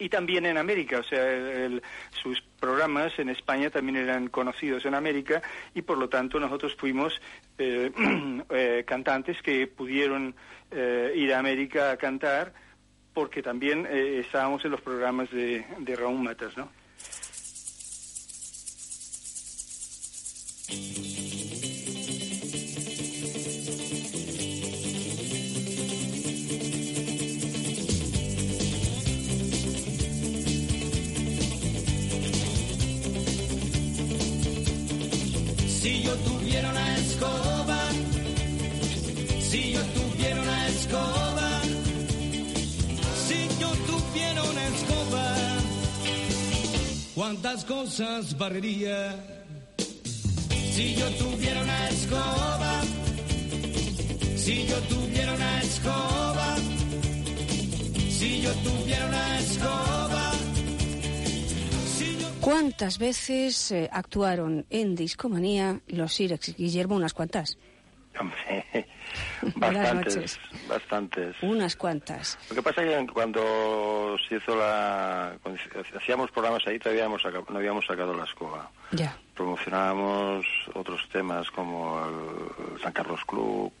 y 0.00 0.08
también 0.08 0.46
en 0.46 0.56
América, 0.58 0.98
o 0.98 1.04
sea, 1.04 1.24
el- 1.30 1.82
sus 2.10 2.42
programas 2.58 3.16
en 3.18 3.28
España 3.28 3.70
también 3.70 3.96
eran 3.96 4.28
conocidos 4.28 4.84
en 4.86 4.94
América 4.94 5.40
y 5.74 5.82
por 5.82 5.96
lo 5.98 6.08
tanto 6.08 6.40
nosotros 6.40 6.74
fuimos 6.76 7.20
eh, 7.58 7.92
eh, 8.50 8.84
cantantes 8.86 9.40
que 9.42 9.66
pudieron 9.66 10.34
eh, 10.70 11.12
ir 11.14 11.32
a 11.34 11.38
América 11.38 11.92
a 11.92 11.96
cantar 11.96 12.52
porque 13.14 13.42
también 13.42 13.86
eh, 13.90 14.20
estábamos 14.24 14.64
en 14.64 14.70
los 14.72 14.80
programas 14.80 15.30
de, 15.30 15.64
de 15.78 15.96
Raúl 15.96 16.22
Matas, 16.22 16.56
¿no? 16.56 16.68
Cuántas 47.20 47.66
cosas 47.66 48.38
barrería. 48.38 49.14
Si 50.72 50.94
yo 50.94 51.06
tuviera 51.18 51.60
una 51.60 51.88
escoba, 51.90 52.80
si 54.36 54.66
yo 54.66 54.78
tuviera 54.88 55.34
una 55.34 55.60
escoba, 55.60 56.56
si 58.08 58.40
yo 58.40 58.50
tuviera 58.54 59.06
una 59.06 59.38
escoba, 59.38 60.32
si 61.98 62.18
yo 62.18 62.28
¿Cuántas 62.40 62.98
veces 62.98 63.70
eh, 63.72 63.90
actuaron 63.92 64.64
en 64.70 64.94
Discomanía 64.94 65.82
los 65.88 66.14
Sirex? 66.14 66.56
Guillermo, 66.56 66.96
unas 66.96 67.12
cuantas. 67.12 67.58
Hombre, 68.18 68.86
bastantes, 69.56 70.40
bastantes. 70.68 71.36
Unas 71.42 71.76
cuantas. 71.76 72.38
Lo 72.48 72.56
que 72.56 72.62
pasa 72.62 72.82
es 72.82 73.06
que 73.06 73.12
cuando 73.12 74.16
se 74.28 74.36
hizo 74.36 74.56
la... 74.56 75.36
hacíamos 75.96 76.30
programas 76.30 76.66
ahí 76.66 76.78
todavía 76.78 77.04
hemos 77.04 77.22
no 77.48 77.58
habíamos 77.58 77.86
sacado 77.86 78.14
la 78.14 78.24
escoba. 78.24 78.70
Ya. 78.90 79.16
Promocionábamos 79.34 80.44
otros 80.74 81.08
temas 81.10 81.50
como 81.50 82.04
el 82.74 82.80
San 82.80 82.92
Carlos 82.92 83.20
Club, 83.24 83.72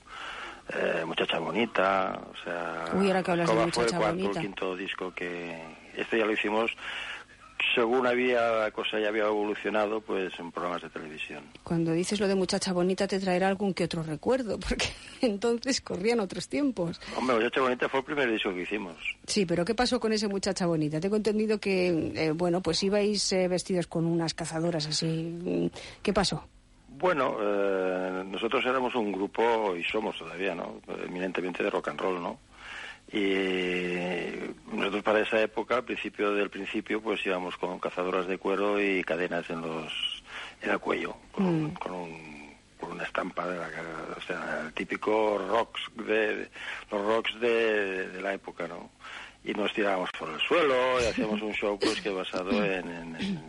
eh, 0.72 1.04
Muchacha 1.04 1.38
Bonita, 1.38 2.18
o 2.30 2.44
sea... 2.44 2.84
Uy, 2.94 3.08
ahora 3.08 3.22
que 3.22 3.30
hablas 3.32 3.48
de 3.48 3.52
Escoba 3.52 3.72
fue 3.72 3.82
Muchacha 3.82 3.96
el 3.96 4.02
cuarto, 4.02 4.16
Bonita. 4.22 4.40
el 4.40 4.46
quinto 4.46 4.76
disco 4.76 5.12
que... 5.12 5.80
Este 5.96 6.18
ya 6.18 6.24
lo 6.24 6.32
hicimos 6.32 6.70
según 7.74 8.06
había 8.06 8.50
la 8.50 8.70
cosa 8.70 8.98
ya 8.98 9.08
había 9.08 9.24
evolucionado 9.24 10.00
pues 10.00 10.32
en 10.38 10.50
programas 10.50 10.82
de 10.82 10.90
televisión. 10.90 11.44
Cuando 11.62 11.92
dices 11.92 12.20
lo 12.20 12.28
de 12.28 12.34
muchacha 12.34 12.72
bonita 12.72 13.06
te 13.06 13.18
traerá 13.18 13.48
algún 13.48 13.74
que 13.74 13.84
otro 13.84 14.02
recuerdo, 14.02 14.58
porque 14.68 14.86
entonces 15.20 15.80
corrían 15.80 16.20
otros 16.20 16.48
tiempos. 16.48 17.00
Hombre, 17.16 17.36
Muchacha 17.36 17.60
Bonita 17.60 17.88
fue 17.88 18.00
el 18.00 18.06
primer 18.06 18.30
disco 18.30 18.52
que 18.54 18.62
hicimos. 18.62 18.96
Sí, 19.26 19.46
pero 19.46 19.64
¿qué 19.64 19.74
pasó 19.74 20.00
con 20.00 20.12
ese 20.12 20.28
muchacha 20.28 20.66
bonita? 20.66 21.00
Tengo 21.00 21.16
entendido 21.16 21.58
que, 21.58 22.12
eh, 22.14 22.32
bueno, 22.32 22.60
pues 22.60 22.82
ibais 22.82 23.32
eh, 23.32 23.48
vestidos 23.48 23.86
con 23.86 24.06
unas 24.06 24.34
cazadoras 24.34 24.86
así. 24.86 25.06
Mm, 25.06 25.66
¿Qué 26.02 26.12
pasó? 26.12 26.44
Bueno, 26.88 27.36
eh, 27.40 28.24
nosotros 28.26 28.64
éramos 28.66 28.94
un 28.94 29.10
grupo, 29.10 29.74
y 29.74 29.82
somos 29.84 30.18
todavía, 30.18 30.54
¿no? 30.54 30.80
Eminentemente 31.06 31.62
de 31.62 31.70
rock 31.70 31.88
and 31.88 32.00
roll, 32.00 32.22
¿no? 32.22 32.38
Y 33.12 34.74
nosotros 34.74 35.02
para 35.02 35.20
esa 35.20 35.40
época, 35.40 35.76
al 35.76 35.84
principio 35.84 36.32
del 36.32 36.50
principio, 36.50 37.00
pues 37.00 37.24
íbamos 37.26 37.56
con 37.56 37.78
cazadoras 37.78 38.26
de 38.26 38.38
cuero 38.38 38.80
y 38.80 39.02
cadenas 39.04 39.48
en 39.50 39.62
los 39.62 40.22
en 40.62 40.70
el 40.70 40.78
cuello, 40.78 41.16
con, 41.32 41.70
con 41.72 41.92
un- 41.92 42.40
con 42.78 42.92
una 42.92 43.04
estampa 43.04 43.46
de 43.46 43.58
la 43.58 43.68
cara, 43.70 43.88
o 44.16 44.20
sea, 44.22 44.62
el 44.66 44.72
típico 44.72 45.36
rocks 45.38 45.80
de, 46.06 46.48
los 46.90 47.06
rocks 47.06 47.38
de, 47.40 48.08
de 48.08 48.22
la 48.22 48.32
época, 48.34 48.66
¿no? 48.68 48.90
Y 49.44 49.52
nos 49.52 49.72
tirábamos 49.74 50.10
por 50.18 50.30
el 50.30 50.40
suelo 50.40 51.00
y 51.02 51.04
hacíamos 51.06 51.42
un 51.42 51.52
show 51.52 51.78
pues 51.78 52.00
que 52.00 52.08
basado 52.10 52.50
en, 52.64 52.88
en- 52.90 53.40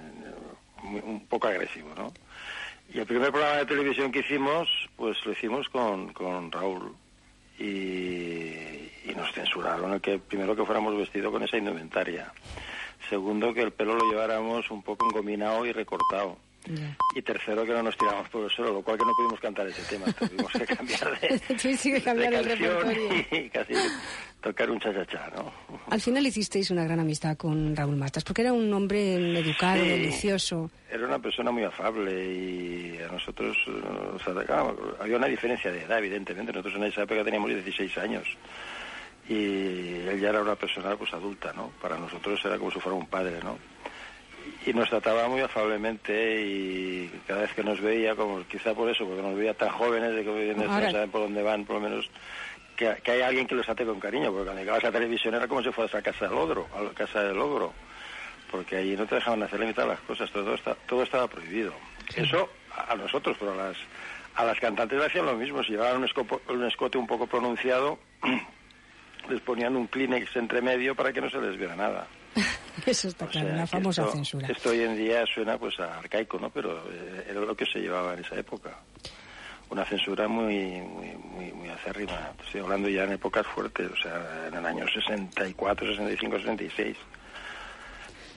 un 0.84 1.26
poco 1.28 1.48
agresivo, 1.48 1.94
¿no? 1.96 2.12
Y 2.94 3.00
el 3.00 3.06
primer 3.06 3.32
programa 3.32 3.58
de 3.58 3.66
televisión 3.68 4.12
que 4.12 4.20
hicimos, 4.20 4.68
pues 4.98 5.18
lo 5.26 5.32
hicimos 5.32 5.70
con, 5.70 6.12
con 6.12 6.52
Raúl. 6.52 6.94
Y, 7.62 9.10
y 9.10 9.14
nos 9.16 9.32
censuraron 9.34 10.00
que 10.00 10.18
primero 10.18 10.56
que 10.56 10.66
fuéramos 10.66 10.98
vestidos 10.98 11.32
con 11.32 11.44
esa 11.44 11.58
indumentaria. 11.58 12.34
Segundo, 13.10 13.54
que 13.54 13.62
el 13.62 13.72
pelo 13.72 13.96
lo 13.96 14.10
lleváramos 14.10 14.72
un 14.72 14.82
poco 14.82 15.06
engominado 15.06 15.66
y 15.66 15.72
recortado. 15.72 16.38
Y 17.16 17.22
tercero, 17.24 17.66
que 17.66 17.72
no 17.74 17.84
nos 17.84 17.98
tiramos 17.98 18.30
por 18.30 18.44
el 18.44 18.50
suelo, 18.52 18.74
lo 18.74 18.82
cual 18.82 18.98
que 18.98 19.06
no 19.06 19.14
pudimos 19.16 19.40
cantar 19.40 19.68
ese 19.68 19.82
tema. 19.84 20.06
Tuvimos 20.14 20.52
que 20.52 20.66
cambiar 20.66 21.20
de, 21.20 22.02
cambiar 22.04 22.34
el 22.34 22.46
repertorio. 22.46 23.26
y 23.32 23.50
casi 23.50 23.74
tocar 24.42 24.70
un 24.70 24.80
chachachá, 24.80 25.32
¿no? 25.36 25.52
Al 25.90 26.00
final 26.02 26.26
hicisteis 26.26 26.70
una 26.72 26.84
gran 26.84 27.00
amistad 27.00 27.36
con 27.36 27.76
Raúl 27.76 27.96
Matas, 27.96 28.24
porque 28.24 28.42
era 28.44 28.54
un 28.54 28.72
hombre 28.74 29.16
educado, 29.40 29.82
Sí. 29.84 29.90
delicioso. 29.90 30.70
Era 30.90 31.06
una 31.08 31.20
persona 31.20 31.52
muy 31.52 31.64
afable 31.64 32.26
y 32.32 32.98
a 33.02 33.08
nosotros, 33.12 33.58
eh, 33.68 33.72
o 34.16 34.20
sea, 34.20 34.34
claro, 34.46 34.96
había 35.00 35.18
una 35.18 35.28
diferencia 35.28 35.72
de 35.72 35.84
edad, 35.84 35.98
evidentemente. 36.00 36.52
Nosotros 36.52 36.76
en 36.76 36.84
esa 36.86 37.04
época 37.04 37.24
teníamos 37.24 37.50
16 37.50 37.98
años 37.98 38.26
y 39.30 39.36
él 40.08 40.20
ya 40.20 40.30
era 40.30 40.42
una 40.42 40.56
persona 40.56 40.96
pues 40.96 41.14
adulta, 41.14 41.54
¿no? 41.54 41.72
Para 41.82 41.98
nosotros 41.98 42.40
era 42.44 42.58
como 42.58 42.72
si 42.72 42.80
fuera 42.80 42.98
un 42.98 43.08
padre, 43.08 43.40
¿no? 43.44 43.58
Y 44.66 44.74
nos 44.74 44.90
trataba 44.90 45.28
muy 45.28 45.42
afablemente 45.42 46.42
y 46.44 47.12
cada 47.28 47.42
vez 47.42 47.54
que 47.54 47.64
nos 47.64 47.82
veía, 47.82 48.16
como 48.16 48.44
quizá 48.48 48.74
por 48.76 48.90
eso, 48.90 49.06
porque 49.08 49.22
nos 49.24 49.36
veía 49.36 49.54
tan 49.56 49.70
jóvenes 49.70 50.14
de 50.16 50.24
que 50.24 50.54
no 50.56 50.64
saben 50.92 51.10
por 51.10 51.22
dónde 51.22 51.42
van, 51.42 51.66
por 51.66 51.78
lo 51.78 51.82
menos 51.90 52.10
que, 52.76 52.96
que 53.04 53.12
hay 53.12 53.22
alguien 53.22 53.48
que 53.48 53.56
los 53.56 53.66
trate 53.66 53.86
con 53.86 54.00
cariño, 54.00 54.30
porque 54.32 54.44
cuando 54.46 54.62
llegabas 54.62 54.84
a 54.84 54.88
la 54.88 54.94
televisión 54.94 55.34
era 55.34 55.48
como 55.48 55.64
si 55.64 55.72
fueras 55.72 55.96
a 55.96 56.02
casa 56.04 56.28
del 56.28 56.38
ogro, 56.38 56.68
a 56.76 56.82
la 56.82 56.92
casa 56.92 57.24
del 57.24 57.40
ogro, 57.40 57.74
porque 58.52 58.78
allí 58.78 58.96
no 58.96 59.06
te 59.08 59.16
dejaban 59.16 59.42
hacer 59.44 59.60
la 59.60 59.66
mitad 59.66 59.84
de 59.84 59.90
las 59.90 60.00
cosas, 60.02 60.30
todo, 60.32 60.54
está, 60.54 60.76
todo 60.88 61.04
estaba 61.04 61.28
prohibido. 61.28 61.74
Eso 62.16 62.50
a, 62.76 62.94
a 62.94 62.96
nosotros, 62.96 63.38
pero 63.40 63.54
a 63.54 63.56
las, 63.56 63.78
a 64.36 64.46
las 64.46 64.60
cantantes 64.60 65.00
le 65.00 65.06
hacían 65.06 65.26
lo 65.26 65.36
mismo, 65.36 65.64
si 65.64 65.72
llevaban 65.72 65.98
un, 65.98 66.08
escopo- 66.08 66.42
un 66.50 66.64
escote 66.66 66.98
un 67.00 67.08
poco 67.08 67.26
pronunciado, 67.26 67.98
les 69.30 69.42
ponían 69.42 69.76
un 69.76 69.88
Kleenex 69.88 70.36
entre 70.36 70.62
medio 70.62 70.94
para 70.96 71.12
que 71.14 71.22
no 71.22 71.30
se 71.32 71.40
les 71.42 71.58
viera 71.58 71.76
nada. 71.76 72.08
Eso 72.86 73.10
está 73.10 73.28
claro, 73.28 73.50
que 73.50 73.68
famosa 73.68 74.04
esto, 74.04 74.14
censura. 74.14 74.48
Esto 74.48 74.70
hoy 74.70 74.82
en 74.82 74.96
día 74.96 75.26
suena 75.26 75.58
pues 75.58 75.80
a 75.80 76.00
arcaico, 76.00 76.40
¿no? 76.40 76.50
Pero 76.50 76.84
eh, 76.90 77.28
era 77.30 77.42
lo 77.42 77.56
que 77.56 77.66
se 77.66 77.80
llevaba 77.80 78.14
en 78.14 78.20
esa 78.20 78.36
época. 78.36 78.78
Una 79.70 79.86
censura 79.86 80.28
muy, 80.28 80.82
muy, 80.82 81.16
muy, 81.16 81.52
muy 81.54 81.70
acérrima. 81.70 82.32
Estoy 82.44 82.62
hablando 82.62 82.90
ya 82.90 83.04
en 83.04 83.14
épocas 83.14 83.46
fuertes, 83.48 83.90
o 83.92 83.96
sea, 83.96 84.48
en 84.48 84.54
el 84.56 84.66
año 84.66 84.86
64, 84.88 85.88
65, 85.88 86.38
66. 86.38 86.98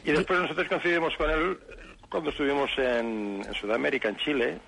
Y 0.05 0.13
después 0.13 0.41
nosotros 0.41 0.69
coincidimos 0.69 1.17
con 1.17 1.31
él 1.31 1.59
cuando 2.09 2.31
estuvimos 2.31 2.71
en, 2.77 3.43
en 3.45 3.55
Sudamérica, 3.55 4.09
en 4.09 4.17
Chile, 4.19 4.59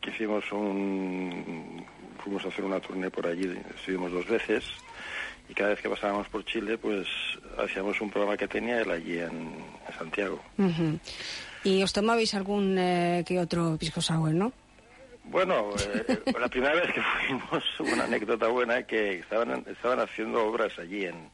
que 0.00 0.10
hicimos 0.10 0.44
un 0.52 1.84
fuimos 2.22 2.44
a 2.44 2.48
hacer 2.48 2.64
una 2.64 2.80
tournée 2.80 3.10
por 3.10 3.26
allí, 3.26 3.50
estuvimos 3.74 4.12
dos 4.12 4.26
veces 4.26 4.64
y 5.48 5.54
cada 5.54 5.70
vez 5.70 5.80
que 5.80 5.88
pasábamos 5.88 6.28
por 6.28 6.44
Chile, 6.44 6.76
pues 6.78 7.06
hacíamos 7.58 8.00
un 8.00 8.10
programa 8.10 8.36
que 8.36 8.48
tenía 8.48 8.80
él 8.80 8.90
allí 8.90 9.18
en, 9.18 9.54
en 9.88 9.98
Santiago. 9.98 10.40
¿Y 11.64 11.82
os 11.82 11.92
tomabais 11.92 12.34
algún 12.34 12.76
eh, 12.78 13.24
que 13.26 13.38
otro 13.38 13.76
pisco 13.78 14.00
sour, 14.00 14.32
no? 14.32 14.52
Bueno, 15.24 15.70
eh, 15.78 16.20
la 16.38 16.48
primera 16.48 16.74
vez 16.74 16.92
que 16.92 17.00
fuimos, 17.26 17.64
una 17.80 18.04
anécdota 18.04 18.48
buena 18.48 18.82
que 18.84 19.18
estaban, 19.18 19.64
estaban 19.68 20.00
haciendo 20.00 20.44
obras 20.46 20.78
allí 20.78 21.04
en, 21.04 21.30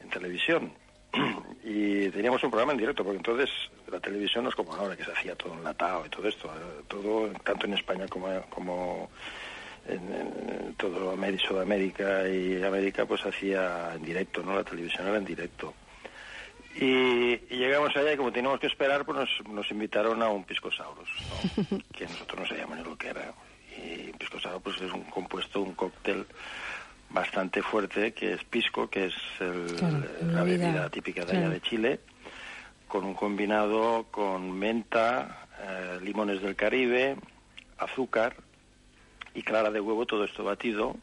en 0.00 0.10
televisión 0.10 0.72
y 1.64 2.08
teníamos 2.10 2.42
un 2.44 2.50
programa 2.50 2.72
en 2.72 2.78
directo, 2.78 3.02
porque 3.02 3.18
entonces 3.18 3.50
la 3.90 4.00
televisión 4.00 4.44
no 4.44 4.50
es 4.50 4.56
como 4.56 4.74
ahora, 4.74 4.96
que 4.96 5.04
se 5.04 5.12
hacía 5.12 5.34
todo 5.34 5.54
enlatado 5.54 6.06
y 6.06 6.08
todo 6.08 6.28
esto, 6.28 6.50
todo 6.88 7.28
tanto 7.44 7.66
en 7.66 7.74
España 7.74 8.06
como, 8.08 8.28
como 8.50 9.10
en, 9.88 10.12
en 10.66 10.74
todo 10.74 11.10
América, 11.12 11.48
Sudamérica 11.48 12.28
y 12.28 12.62
América, 12.62 13.06
pues 13.06 13.24
hacía 13.24 13.94
en 13.94 14.02
directo, 14.04 14.42
¿no? 14.42 14.54
La 14.56 14.64
televisión 14.64 15.06
era 15.08 15.16
en 15.18 15.24
directo. 15.24 15.74
Y, 16.78 17.32
y 17.50 17.56
llegamos 17.56 17.96
allá 17.96 18.12
y 18.12 18.16
como 18.16 18.32
teníamos 18.32 18.60
que 18.60 18.66
esperar, 18.66 19.04
pues 19.06 19.16
nos, 19.18 19.48
nos 19.48 19.70
invitaron 19.70 20.22
a 20.22 20.28
un 20.28 20.44
piscosaurus, 20.44 21.08
¿no? 21.70 21.78
que 21.92 22.04
nosotros 22.04 22.40
no 22.40 22.46
sabíamos 22.46 22.76
ni 22.78 22.84
lo 22.84 22.96
que 22.98 23.08
era. 23.08 23.32
Y 23.78 24.12
piscosaurus 24.12 24.62
pues 24.62 24.80
es 24.82 24.92
un 24.92 25.04
compuesto, 25.04 25.62
un 25.62 25.72
cóctel 25.74 26.26
bastante 27.08 27.62
fuerte, 27.62 28.12
que 28.12 28.34
es 28.34 28.44
pisco, 28.44 28.90
que 28.90 29.06
es 29.06 29.14
el- 29.40 29.76
Claro, 29.76 29.98
la 30.32 30.42
bebida, 30.42 30.90
típica 30.90 31.24
de 31.24 31.36
allá 31.38 31.48
de 31.50 31.60
Chile, 31.62 32.00
con 32.88 33.04
un 33.04 33.14
combinado 33.14 34.06
con 34.10 34.50
menta, 34.58 35.46
eh, 35.62 35.98
limones 36.02 36.42
del 36.42 36.56
Caribe, 36.56 37.16
azúcar 37.78 38.36
y 39.36 39.42
clara 39.42 39.70
de 39.70 39.80
huevo, 39.80 40.04
todo 40.06 40.24
esto 40.24 40.42
batido 40.42 40.96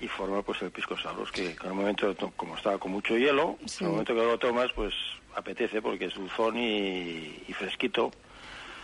y 0.00 0.08
forma 0.08 0.42
pues 0.42 0.62
el 0.62 0.70
pisco 0.70 0.96
sour, 0.96 1.30
que 1.30 1.50
en 1.50 1.56
el 1.66 1.74
momento, 1.74 2.14
to- 2.14 2.32
como 2.36 2.56
estaba 2.56 2.78
con 2.78 2.92
mucho 2.92 3.16
hielo, 3.16 3.56
Sí. 3.66 3.84
en 3.84 3.86
el 3.86 3.90
momento 3.92 4.14
que 4.14 4.20
lo 4.22 4.38
tomas, 4.38 4.70
pues 4.74 4.94
apetece 5.34 5.80
porque 5.82 6.06
es 6.06 6.14
dulzón 6.14 6.56
y, 6.56 7.42
y 7.48 7.52
fresquito. 7.52 8.10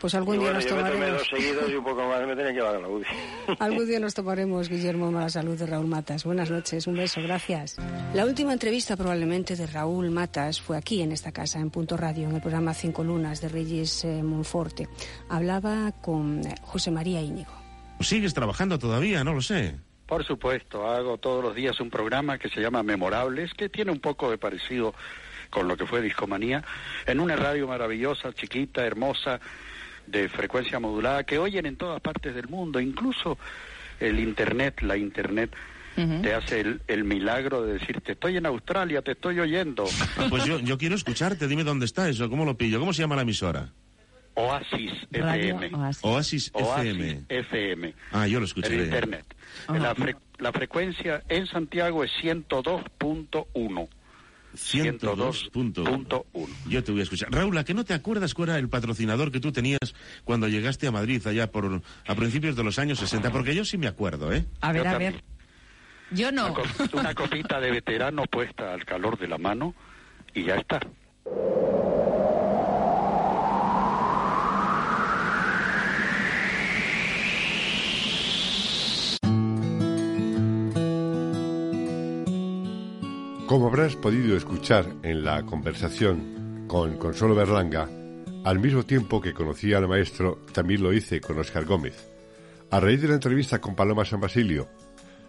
Pues 0.00 0.14
algún 0.14 0.36
y 0.36 0.38
día 0.38 0.52
bueno, 0.52 0.60
nos 0.60 0.64
yo 0.70 0.76
me 0.76 0.82
tomé 0.82 0.92
tomaremos. 0.92 1.18
dos 1.18 1.28
seguidos 1.28 1.70
y 1.70 1.74
un 1.74 1.82
poco 1.84 2.06
más 2.06 2.20
me 2.24 2.36
tenía 2.36 2.52
que 2.52 2.58
llevar 2.58 2.76
a 2.76 2.78
la 2.78 2.88
UCI. 2.88 3.06
Algún 3.58 3.84
día 3.88 3.98
nos 3.98 4.14
tomaremos, 4.14 4.68
Guillermo 4.68 5.10
Mala 5.10 5.28
Salud 5.28 5.58
de 5.58 5.66
Raúl 5.66 5.88
Matas. 5.88 6.22
Buenas 6.22 6.52
noches, 6.52 6.86
un 6.86 6.94
beso, 6.96 7.20
gracias. 7.20 7.76
La 8.14 8.24
última 8.24 8.52
entrevista 8.52 8.96
probablemente 8.96 9.56
de 9.56 9.66
Raúl 9.66 10.12
Matas 10.12 10.60
fue 10.60 10.76
aquí 10.76 11.02
en 11.02 11.10
esta 11.10 11.32
casa, 11.32 11.58
en 11.58 11.70
Punto 11.70 11.96
Radio, 11.96 12.28
en 12.28 12.36
el 12.36 12.40
programa 12.40 12.74
Cinco 12.74 13.02
Lunas 13.02 13.40
de 13.40 13.48
Reyes 13.48 14.04
eh, 14.04 14.22
Monforte. 14.22 14.86
Hablaba 15.28 15.90
con 16.00 16.46
eh, 16.46 16.54
José 16.62 16.92
María 16.92 17.20
Íñigo. 17.20 17.50
¿Sigues 18.00 18.34
trabajando 18.34 18.78
todavía? 18.78 19.24
No 19.24 19.34
lo 19.34 19.42
sé. 19.42 19.76
Por 20.06 20.24
supuesto, 20.24 20.88
hago 20.88 21.18
todos 21.18 21.42
los 21.44 21.54
días 21.54 21.78
un 21.80 21.90
programa 21.90 22.38
que 22.38 22.48
se 22.48 22.60
llama 22.60 22.82
Memorables, 22.82 23.52
que 23.52 23.68
tiene 23.68 23.90
un 23.90 24.00
poco 24.00 24.30
de 24.30 24.38
parecido 24.38 24.94
con 25.50 25.68
lo 25.68 25.76
que 25.76 25.86
fue 25.86 26.00
Discomanía, 26.00 26.64
en 27.06 27.20
una 27.20 27.36
radio 27.36 27.66
maravillosa, 27.68 28.32
chiquita, 28.32 28.86
hermosa, 28.86 29.40
de 30.06 30.28
frecuencia 30.28 30.78
modulada, 30.78 31.24
que 31.24 31.38
oyen 31.38 31.66
en 31.66 31.76
todas 31.76 32.00
partes 32.00 32.34
del 32.34 32.48
mundo, 32.48 32.80
incluso 32.80 33.38
el 34.00 34.18
Internet, 34.18 34.80
la 34.82 34.96
Internet. 34.96 35.54
Te 36.22 36.32
hace 36.32 36.60
el, 36.60 36.80
el 36.86 37.02
milagro 37.02 37.62
de 37.64 37.72
decirte, 37.72 38.12
estoy 38.12 38.36
en 38.36 38.46
Australia, 38.46 39.02
te 39.02 39.12
estoy 39.12 39.40
oyendo. 39.40 39.84
Pues 40.30 40.44
yo, 40.44 40.60
yo 40.60 40.78
quiero 40.78 40.94
escucharte. 40.94 41.48
Dime 41.48 41.64
dónde 41.64 41.86
está 41.86 42.08
eso, 42.08 42.30
cómo 42.30 42.44
lo 42.44 42.56
pillo. 42.56 42.78
¿Cómo 42.78 42.92
se 42.92 43.02
llama 43.02 43.16
la 43.16 43.22
emisora? 43.22 43.72
Oasis 44.40 44.92
Radio 45.10 45.56
FM. 45.56 45.76
Oasis. 45.76 46.50
Oasis 46.52 46.52
FM. 46.54 47.22
FM. 47.28 47.94
Ah, 48.12 48.26
yo 48.26 48.38
lo 48.38 48.44
En 48.44 48.48
escucharé. 48.48 48.84
Internet. 48.84 49.24
La, 49.68 49.94
fre- 49.96 50.16
la 50.38 50.52
frecuencia 50.52 51.22
en 51.28 51.46
Santiago 51.46 52.04
es 52.04 52.10
102.1. 52.22 53.88
102.1. 54.54 56.48
Yo 56.68 56.82
te 56.84 56.90
voy 56.92 57.00
a 57.00 57.02
escuchar. 57.04 57.30
Raúl, 57.30 57.56
¿a 57.58 57.64
que 57.64 57.74
no 57.74 57.84
te 57.84 57.94
acuerdas 57.94 58.34
cuál 58.34 58.50
era 58.50 58.58
el 58.58 58.68
patrocinador 58.68 59.30
que 59.30 59.40
tú 59.40 59.52
tenías 59.52 59.78
cuando 60.24 60.48
llegaste 60.48 60.86
a 60.86 60.90
Madrid 60.92 61.24
allá 61.26 61.50
por 61.50 61.82
a 62.06 62.14
principios 62.14 62.56
de 62.56 62.64
los 62.64 62.78
años 62.78 62.98
60? 62.98 63.30
Porque 63.30 63.54
yo 63.54 63.64
sí 63.64 63.76
me 63.78 63.86
acuerdo, 63.88 64.32
¿eh? 64.32 64.44
A 64.60 64.72
ver, 64.72 64.86
a 64.86 64.98
ver. 64.98 65.22
Yo 66.10 66.32
no. 66.32 66.46
Una, 66.46 66.54
co- 66.54 66.98
una 66.98 67.14
copita 67.14 67.60
de 67.60 67.70
veterano 67.70 68.22
puesta 68.24 68.72
al 68.72 68.84
calor 68.84 69.18
de 69.18 69.28
la 69.28 69.36
mano 69.38 69.74
y 70.34 70.44
ya 70.44 70.54
está. 70.56 70.80
Como 83.48 83.68
habrás 83.68 83.96
podido 83.96 84.36
escuchar 84.36 84.84
en 85.02 85.24
la 85.24 85.42
conversación 85.46 86.66
con 86.68 86.98
Consuelo 86.98 87.34
Berlanga, 87.34 87.88
al 88.44 88.58
mismo 88.58 88.82
tiempo 88.84 89.22
que 89.22 89.32
conocí 89.32 89.72
al 89.72 89.88
maestro, 89.88 90.40
también 90.52 90.82
lo 90.82 90.92
hice 90.92 91.22
con 91.22 91.38
Oscar 91.38 91.64
Gómez. 91.64 92.10
A 92.70 92.78
raíz 92.78 93.00
de 93.00 93.08
la 93.08 93.14
entrevista 93.14 93.58
con 93.58 93.74
Paloma 93.74 94.04
San 94.04 94.20
Basilio, 94.20 94.68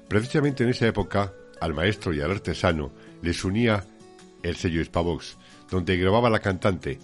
precisamente 0.10 0.66
en 0.66 0.72
esa 0.72 0.86
época, 0.86 1.32
al 1.62 1.74
maestro 1.74 2.14
y 2.14 2.20
al 2.20 2.32
artesano 2.32 2.92
les 3.22 3.46
unía 3.46 3.86
el 4.44 4.58
sello 4.58 4.82
Hispavox, 4.82 5.38
donde 5.72 5.96
grababa 5.96 6.30
la 6.30 6.40
cantante. 6.40 7.00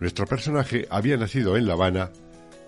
Nuestro 0.00 0.26
personaje 0.26 0.86
había 0.90 1.16
nacido 1.16 1.56
en 1.56 1.66
La 1.66 1.72
Habana, 1.72 2.10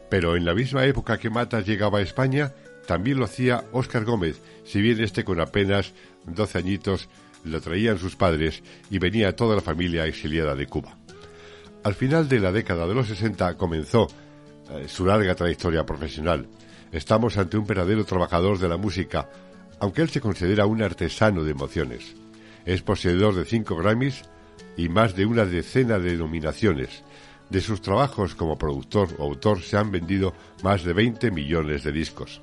pero 0.09 0.37
en 0.37 0.47
la 0.47 0.55
misma 0.55 0.87
época 0.87 1.19
que 1.19 1.29
Matas 1.29 1.67
llegaba 1.67 1.99
a 1.99 2.03
España, 2.03 2.55
también 2.87 3.19
lo 3.19 3.27
hacía 3.27 3.65
Óscar 3.73 4.07
Gómez, 4.07 4.41
si 4.65 4.81
bien 4.81 5.03
este 5.03 5.23
con 5.23 5.39
apenas 5.39 5.93
12 6.25 6.59
añitos 6.59 7.11
lo 7.45 7.61
traían 7.61 7.99
sus 7.99 8.17
padres 8.17 8.63
y 8.91 8.99
venía 8.99 9.37
toda 9.37 9.57
la 9.57 9.63
familia 9.63 10.07
exiliada 10.07 10.55
de 10.55 10.67
Cuba. 10.67 10.97
Al 11.83 11.95
final 11.95 12.29
de 12.29 12.41
la 12.41 12.53
década 12.53 12.87
de 12.87 12.95
los 12.95 13.09
60 13.09 13.57
comenzó 13.57 14.09
eh, 14.71 14.87
su 14.89 15.05
larga 15.05 15.35
trayectoria 15.35 15.85
profesional. 15.85 16.49
Estamos 16.91 17.37
ante 17.37 17.59
un 17.59 17.67
verdadero 17.67 18.05
trabajador 18.05 18.59
de 18.59 18.69
la 18.69 18.79
música, 18.79 19.29
aunque 19.81 20.03
él 20.03 20.09
se 20.09 20.21
considera 20.21 20.67
un 20.67 20.83
artesano 20.83 21.45
de 21.45 21.51
emociones. 21.51 22.15
Es 22.65 22.83
poseedor 22.83 23.35
de 23.35 23.45
cinco 23.45 23.77
Grammys 23.77 24.23
y 24.77 24.89
más 24.89 25.15
de 25.15 25.27
una 25.27 25.45
decena 25.45 25.99
de 25.99 26.17
nominaciones. 26.17 27.03
De 27.51 27.61
sus 27.61 27.83
trabajos 27.83 28.35
como 28.35 28.57
productor 28.57 29.09
o 29.19 29.25
autor 29.25 29.61
se 29.61 29.77
han 29.77 29.91
vendido 29.91 30.33
más 30.63 30.83
de 30.85 30.95
20 30.95 31.31
millones 31.31 31.85
de 31.85 31.93
discos. 31.93 32.41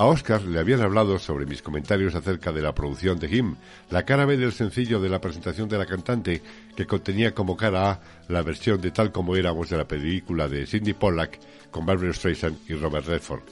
A 0.00 0.06
Oscar 0.06 0.40
le 0.44 0.58
habían 0.58 0.80
hablado 0.80 1.18
sobre 1.18 1.44
mis 1.44 1.60
comentarios 1.60 2.14
acerca 2.14 2.52
de 2.52 2.62
la 2.62 2.74
producción 2.74 3.18
de 3.18 3.28
Him, 3.36 3.56
la 3.90 4.06
cara 4.06 4.24
B 4.24 4.38
del 4.38 4.54
sencillo 4.54 4.98
de 4.98 5.10
la 5.10 5.20
presentación 5.20 5.68
de 5.68 5.76
la 5.76 5.84
cantante, 5.84 6.40
que 6.74 6.86
contenía 6.86 7.34
como 7.34 7.54
cara 7.54 7.90
A 7.90 8.00
la 8.26 8.40
versión 8.40 8.80
de 8.80 8.92
Tal 8.92 9.12
como 9.12 9.36
éramos 9.36 9.68
de 9.68 9.76
la 9.76 9.86
película 9.86 10.48
de 10.48 10.66
Sidney 10.66 10.94
Pollack 10.94 11.38
con 11.70 11.84
Barbara 11.84 12.14
Streisand 12.14 12.60
y 12.66 12.76
Robert 12.76 13.08
Redford. 13.08 13.42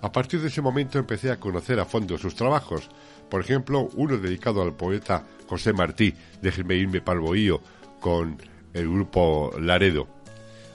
A 0.00 0.10
partir 0.10 0.40
de 0.40 0.48
ese 0.48 0.62
momento 0.62 0.98
empecé 0.98 1.30
a 1.30 1.38
conocer 1.38 1.78
a 1.78 1.84
fondo 1.84 2.16
sus 2.16 2.34
trabajos, 2.34 2.88
por 3.28 3.42
ejemplo, 3.42 3.90
uno 3.92 4.16
dedicado 4.16 4.62
al 4.62 4.74
poeta 4.74 5.26
José 5.46 5.74
Martí, 5.74 6.14
Déjenme 6.40 6.74
irme 6.76 7.02
pa'l 7.02 7.20
bohío, 7.20 7.60
con 8.00 8.38
el 8.72 8.88
grupo 8.88 9.52
Laredo. 9.60 10.21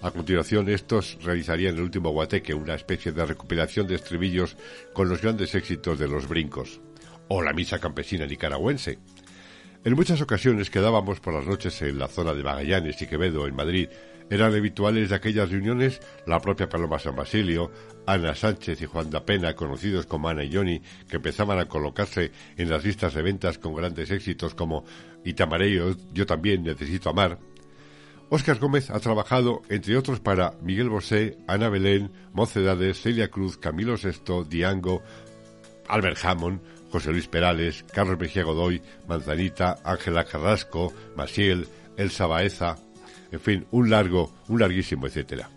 A 0.01 0.12
continuación, 0.12 0.69
estos 0.69 1.17
realizarían 1.23 1.75
el 1.75 1.81
último 1.81 2.12
guateque, 2.12 2.53
una 2.53 2.75
especie 2.75 3.12
de 3.12 3.25
recopilación 3.25 3.88
de 3.88 3.95
estribillos 3.95 4.55
con 4.93 5.10
los 5.10 5.21
grandes 5.21 5.55
éxitos 5.55 5.97
de 5.97 6.07
los 6.07 6.27
brincos, 6.27 6.79
o 7.27 7.41
la 7.41 7.51
misa 7.51 7.79
campesina 7.79 8.27
nicaragüense. 8.27 8.99
En 9.83 9.95
muchas 9.95 10.21
ocasiones 10.21 10.69
quedábamos 10.69 11.19
por 11.19 11.33
las 11.33 11.47
noches 11.47 11.81
en 11.81 11.97
la 11.97 12.07
zona 12.07 12.33
de 12.36 12.43
Magallanes 12.43 13.01
y 13.01 13.07
Quevedo, 13.07 13.47
en 13.47 13.55
Madrid. 13.55 13.89
Eran 14.29 14.53
habituales 14.53 15.10
de 15.10 15.15
aquellas 15.15 15.49
reuniones 15.49 15.99
la 16.27 16.39
propia 16.41 16.69
Paloma 16.69 16.99
San 16.99 17.15
Basilio, 17.15 17.71
Ana 18.06 18.35
Sánchez 18.35 18.81
y 18.81 18.85
Juan 18.85 19.10
da 19.10 19.25
Pena, 19.25 19.56
conocidos 19.56 20.06
como 20.06 20.29
Ana 20.29 20.43
y 20.43 20.54
Johnny, 20.54 20.81
que 21.10 21.15
empezaban 21.15 21.58
a 21.60 21.67
colocarse 21.67 22.31
en 22.56 22.69
las 22.69 22.83
listas 22.83 23.15
de 23.15 23.23
ventas 23.23 23.58
con 23.58 23.73
grandes 23.73 24.12
éxitos 24.12 24.54
como 24.54 24.85
Itamareo, 25.23 25.95
Yo 26.13 26.25
también 26.25 26.63
necesito 26.63 27.10
amar, 27.10 27.39
Óscar 28.30 28.60
Gómez 28.60 28.90
ha 28.90 29.00
trabajado, 29.00 29.62
entre 29.69 29.96
otros, 29.96 30.19
para 30.19 30.54
Miguel 30.62 30.90
Bosé, 30.90 31.38
Ana 31.48 31.69
Belén, 31.69 32.12
Mocedades, 32.34 33.02
Celia 33.02 33.30
Cruz, 33.30 33.58
Camilo 33.58 33.96
Sesto, 33.96 34.44
Diango, 34.44 35.02
Albert 35.88 36.17
Hammond, 36.25 36.60
José 36.92 37.12
Luis 37.12 37.28
Perales, 37.28 37.86
Carlos 37.94 38.19
Mejía 38.19 38.44
Godoy, 38.44 38.82
Manzanita, 39.08 39.78
Ángela 39.86 40.25
Carrasco, 40.25 40.94
Masiel, 41.15 41.67
Elsa 41.96 42.28
Baeza, 42.28 42.78
en 43.32 43.40
fin, 43.40 43.67
un 43.71 43.90
largo, 43.90 44.34
un 44.50 44.60
larguísimo, 44.60 45.08
etcétera. 45.08 45.50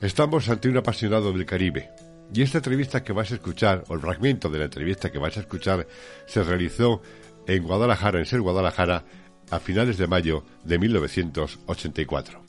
Estamos 0.00 0.48
ante 0.48 0.68
un 0.68 0.76
apasionado 0.76 1.32
del 1.32 1.46
Caribe. 1.46 1.90
Y 2.34 2.42
esta 2.42 2.58
entrevista 2.58 3.04
que 3.04 3.12
vas 3.12 3.30
a 3.30 3.36
escuchar, 3.36 3.84
o 3.86 3.94
el 3.94 4.00
fragmento 4.00 4.48
de 4.48 4.58
la 4.58 4.64
entrevista 4.64 5.10
que 5.12 5.18
vas 5.18 5.36
a 5.36 5.40
escuchar, 5.40 5.86
se 6.26 6.42
realizó 6.42 7.00
en 7.46 7.62
Guadalajara, 7.62 8.18
en 8.18 8.26
Ser 8.26 8.40
Guadalajara, 8.40 9.04
a 9.50 9.58
finales 9.58 9.98
de 9.98 10.06
mayo 10.06 10.42
de 10.64 10.78
1984. 10.78 12.46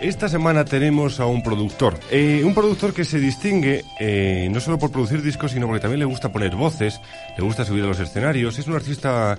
Esta 0.00 0.30
semana 0.30 0.64
tenemos 0.64 1.20
a 1.20 1.26
un 1.26 1.42
productor. 1.42 2.00
Eh, 2.10 2.40
un 2.42 2.54
productor 2.54 2.94
que 2.94 3.04
se 3.04 3.18
distingue 3.18 3.84
eh, 4.00 4.48
no 4.50 4.58
solo 4.58 4.78
por 4.78 4.90
producir 4.90 5.20
discos, 5.20 5.52
sino 5.52 5.66
porque 5.66 5.82
también 5.82 5.98
le 5.98 6.06
gusta 6.06 6.32
poner 6.32 6.56
voces, 6.56 6.98
le 7.36 7.44
gusta 7.44 7.66
subir 7.66 7.84
a 7.84 7.88
los 7.88 8.00
escenarios. 8.00 8.58
Es 8.58 8.66
un 8.66 8.76
artista 8.76 9.38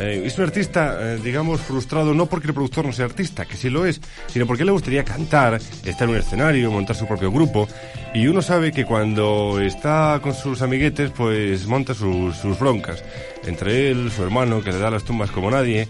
eh, 0.00 0.22
es 0.24 0.36
un 0.38 0.44
artista, 0.44 0.96
eh, 1.00 1.18
digamos, 1.22 1.60
frustrado 1.60 2.14
no 2.14 2.26
porque 2.26 2.48
el 2.48 2.54
productor 2.54 2.86
no 2.86 2.92
sea 2.92 3.04
artista, 3.04 3.44
que 3.44 3.56
sí 3.56 3.70
lo 3.70 3.86
es, 3.86 4.00
sino 4.28 4.46
porque 4.46 4.64
le 4.64 4.72
gustaría 4.72 5.04
cantar, 5.04 5.54
estar 5.84 6.02
en 6.08 6.10
un 6.10 6.16
escenario, 6.16 6.70
montar 6.70 6.96
su 6.96 7.06
propio 7.06 7.30
grupo. 7.30 7.68
Y 8.14 8.26
uno 8.26 8.42
sabe 8.42 8.72
que 8.72 8.84
cuando 8.84 9.60
está 9.60 10.18
con 10.22 10.34
sus 10.34 10.62
amiguetes, 10.62 11.10
pues 11.10 11.66
monta 11.66 11.94
sus, 11.94 12.36
sus 12.36 12.58
broncas. 12.58 13.04
Entre 13.44 13.90
él, 13.90 14.10
su 14.14 14.22
hermano, 14.22 14.62
que 14.62 14.72
le 14.72 14.78
da 14.78 14.90
las 14.90 15.04
tumbas 15.04 15.30
como 15.30 15.50
nadie, 15.50 15.88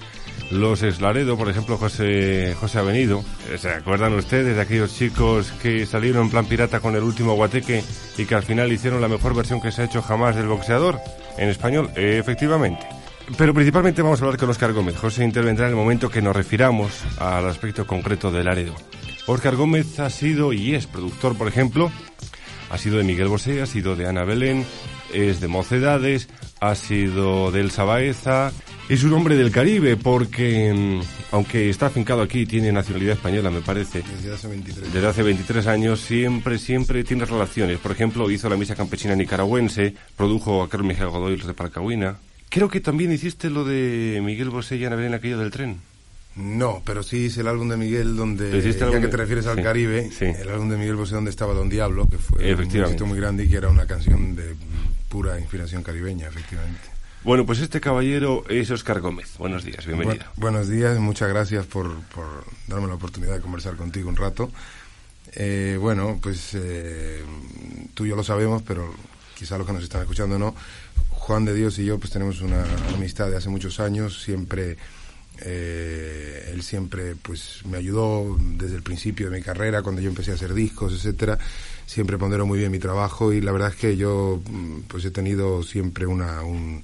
los 0.50 0.82
Eslaredo, 0.82 1.36
por 1.36 1.48
ejemplo, 1.48 1.78
José, 1.78 2.54
José 2.58 2.78
Avenido. 2.80 3.24
Eh, 3.50 3.58
¿Se 3.58 3.70
acuerdan 3.70 4.14
ustedes 4.14 4.56
de 4.56 4.62
aquellos 4.62 4.94
chicos 4.96 5.52
que 5.62 5.86
salieron 5.86 6.24
en 6.24 6.30
plan 6.30 6.46
pirata 6.46 6.80
con 6.80 6.96
el 6.96 7.02
último 7.02 7.34
guateque 7.34 7.84
y 8.18 8.24
que 8.24 8.34
al 8.34 8.42
final 8.42 8.72
hicieron 8.72 9.00
la 9.00 9.08
mejor 9.08 9.34
versión 9.34 9.60
que 9.60 9.70
se 9.70 9.82
ha 9.82 9.84
hecho 9.84 10.02
jamás 10.02 10.34
del 10.36 10.46
boxeador? 10.48 11.00
En 11.38 11.48
español, 11.48 11.90
Eh, 11.96 12.18
efectivamente. 12.18 12.84
Pero 13.36 13.54
principalmente 13.54 14.02
vamos 14.02 14.20
a 14.20 14.24
hablar 14.24 14.38
con 14.38 14.50
Oscar 14.50 14.72
Gómez. 14.72 14.96
José 14.96 15.24
intervendrá 15.24 15.66
en 15.66 15.70
el 15.70 15.76
momento 15.76 16.10
que 16.10 16.22
nos 16.22 16.34
refiramos 16.34 17.04
al 17.18 17.48
aspecto 17.48 17.86
concreto 17.86 18.30
del 18.30 18.44
Laredo. 18.46 18.74
Oscar 19.26 19.56
Gómez 19.56 19.98
ha 20.00 20.10
sido 20.10 20.52
y 20.52 20.74
es 20.74 20.86
productor, 20.86 21.36
por 21.36 21.48
ejemplo, 21.48 21.90
ha 22.70 22.78
sido 22.78 22.98
de 22.98 23.04
Miguel 23.04 23.28
Bosé, 23.28 23.62
ha 23.62 23.66
sido 23.66 23.96
de 23.96 24.08
Ana 24.08 24.24
Belén, 24.24 24.66
es 25.12 25.40
de 25.40 25.48
Mocedades, 25.48 26.28
ha 26.60 26.74
sido 26.74 27.50
del 27.50 27.70
Sabaeza, 27.70 28.52
es 28.88 29.04
un 29.04 29.12
hombre 29.12 29.36
del 29.36 29.52
Caribe 29.52 29.96
porque, 29.96 30.74
mm, 30.74 31.00
aunque 31.32 31.70
está 31.70 31.86
afincado 31.86 32.22
aquí, 32.22 32.44
tiene 32.44 32.72
nacionalidad 32.72 33.14
española, 33.14 33.50
me 33.50 33.60
parece. 33.60 34.02
Desde 34.02 34.34
hace 34.34 34.48
23 34.48 34.92
Desde 34.92 35.06
hace 35.06 35.22
23 35.22 35.66
años 35.68 36.00
siempre, 36.00 36.58
siempre 36.58 37.04
tiene 37.04 37.24
relaciones. 37.24 37.78
Por 37.78 37.92
ejemplo, 37.92 38.28
hizo 38.30 38.48
la 38.48 38.56
misa 38.56 38.74
campesina 38.74 39.14
nicaragüense, 39.14 39.94
produjo 40.16 40.62
a 40.62 40.68
Carlos 40.68 40.88
Miguel 40.88 41.08
Godoy 41.08 41.36
de 41.36 41.54
Palcahuina. 41.54 42.16
Creo 42.50 42.68
que 42.68 42.80
también 42.80 43.12
hiciste 43.12 43.48
lo 43.48 43.64
de 43.64 44.20
Miguel 44.22 44.50
Bosé 44.50 44.76
y 44.76 44.84
Ana 44.84 44.96
Belén, 44.96 45.14
aquello 45.14 45.38
del 45.38 45.50
tren. 45.50 45.80
No, 46.36 46.82
pero 46.84 47.02
sí 47.02 47.16
hice 47.24 47.40
el 47.40 47.48
álbum 47.48 47.68
de 47.68 47.76
Miguel 47.76 48.16
donde, 48.16 48.50
¿Lo 48.50 48.56
hiciste 48.58 48.84
el 48.84 48.90
ya 48.92 48.98
que 49.00 49.06
de- 49.06 49.10
te 49.10 49.16
refieres 49.16 49.46
al 49.46 49.56
sí, 49.56 49.62
Caribe, 49.62 50.10
sí. 50.16 50.24
el 50.26 50.48
álbum 50.48 50.68
de 50.68 50.76
Miguel 50.76 50.96
Bosé 50.96 51.14
donde 51.14 51.30
estaba 51.30 51.54
Don 51.54 51.68
Diablo, 51.68 52.08
que 52.08 52.18
fue 52.18 52.54
un 52.54 52.60
éxito 52.60 53.06
muy 53.06 53.18
grande 53.18 53.44
y 53.44 53.48
que 53.48 53.56
era 53.56 53.68
una 53.68 53.86
canción 53.86 54.36
de 54.36 54.54
pura 55.08 55.38
inspiración 55.38 55.82
caribeña, 55.82 56.28
efectivamente. 56.28 56.80
Bueno, 57.24 57.44
pues 57.44 57.58
este 57.60 57.80
caballero 57.80 58.44
es 58.48 58.70
Oscar 58.70 59.00
Gómez. 59.00 59.36
Buenos 59.38 59.64
días, 59.64 59.84
bienvenido. 59.86 60.24
Bu- 60.36 60.40
buenos 60.40 60.68
días, 60.68 60.98
muchas 60.98 61.28
gracias 61.28 61.66
por, 61.66 62.00
por 62.14 62.44
darme 62.66 62.86
la 62.88 62.94
oportunidad 62.94 63.34
de 63.34 63.40
conversar 63.40 63.76
contigo 63.76 64.08
un 64.08 64.16
rato. 64.16 64.50
Eh, 65.34 65.76
bueno, 65.80 66.18
pues 66.22 66.50
eh, 66.54 67.22
tú 67.94 68.06
y 68.06 68.08
yo 68.08 68.16
lo 68.16 68.24
sabemos, 68.24 68.62
pero 68.62 68.92
quizá 69.36 69.58
los 69.58 69.66
que 69.66 69.72
nos 69.74 69.82
están 69.82 70.00
escuchando 70.02 70.38
no. 70.38 70.54
Juan 71.20 71.44
de 71.44 71.54
Dios 71.54 71.78
y 71.78 71.84
yo 71.84 71.98
pues 71.98 72.10
tenemos 72.12 72.40
una 72.40 72.64
amistad 72.94 73.28
de 73.30 73.36
hace 73.36 73.48
muchos 73.48 73.78
años, 73.78 74.22
siempre 74.22 74.76
eh, 75.42 76.50
él 76.52 76.62
siempre 76.62 77.14
pues 77.16 77.60
me 77.64 77.78
ayudó 77.78 78.36
desde 78.40 78.76
el 78.76 78.82
principio 78.82 79.30
de 79.30 79.36
mi 79.38 79.42
carrera 79.42 79.82
cuando 79.82 80.00
yo 80.02 80.08
empecé 80.10 80.32
a 80.32 80.34
hacer 80.34 80.52
discos, 80.54 80.92
etcétera. 80.92 81.38
Siempre 81.86 82.18
ponderó 82.18 82.46
muy 82.46 82.58
bien 82.58 82.70
mi 82.70 82.78
trabajo 82.78 83.32
y 83.32 83.40
la 83.40 83.52
verdad 83.52 83.70
es 83.70 83.76
que 83.76 83.96
yo 83.96 84.40
mm, 84.48 84.80
pues 84.88 85.04
he 85.04 85.10
tenido 85.10 85.62
siempre 85.62 86.06
una 86.06 86.42
un, 86.42 86.82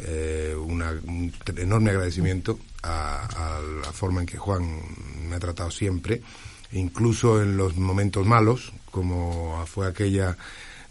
eh, 0.00 0.54
una- 0.58 0.92
un 1.04 1.32
enorme 1.56 1.90
agradecimiento 1.90 2.58
a, 2.82 3.56
a 3.58 3.60
la 3.60 3.92
forma 3.92 4.20
en 4.20 4.26
que 4.26 4.38
Juan 4.38 4.80
me 5.28 5.36
ha 5.36 5.40
tratado 5.40 5.70
siempre, 5.70 6.22
incluso 6.72 7.42
en 7.42 7.56
los 7.56 7.76
momentos 7.76 8.26
malos, 8.26 8.72
como 8.90 9.64
fue 9.66 9.86
aquella 9.86 10.36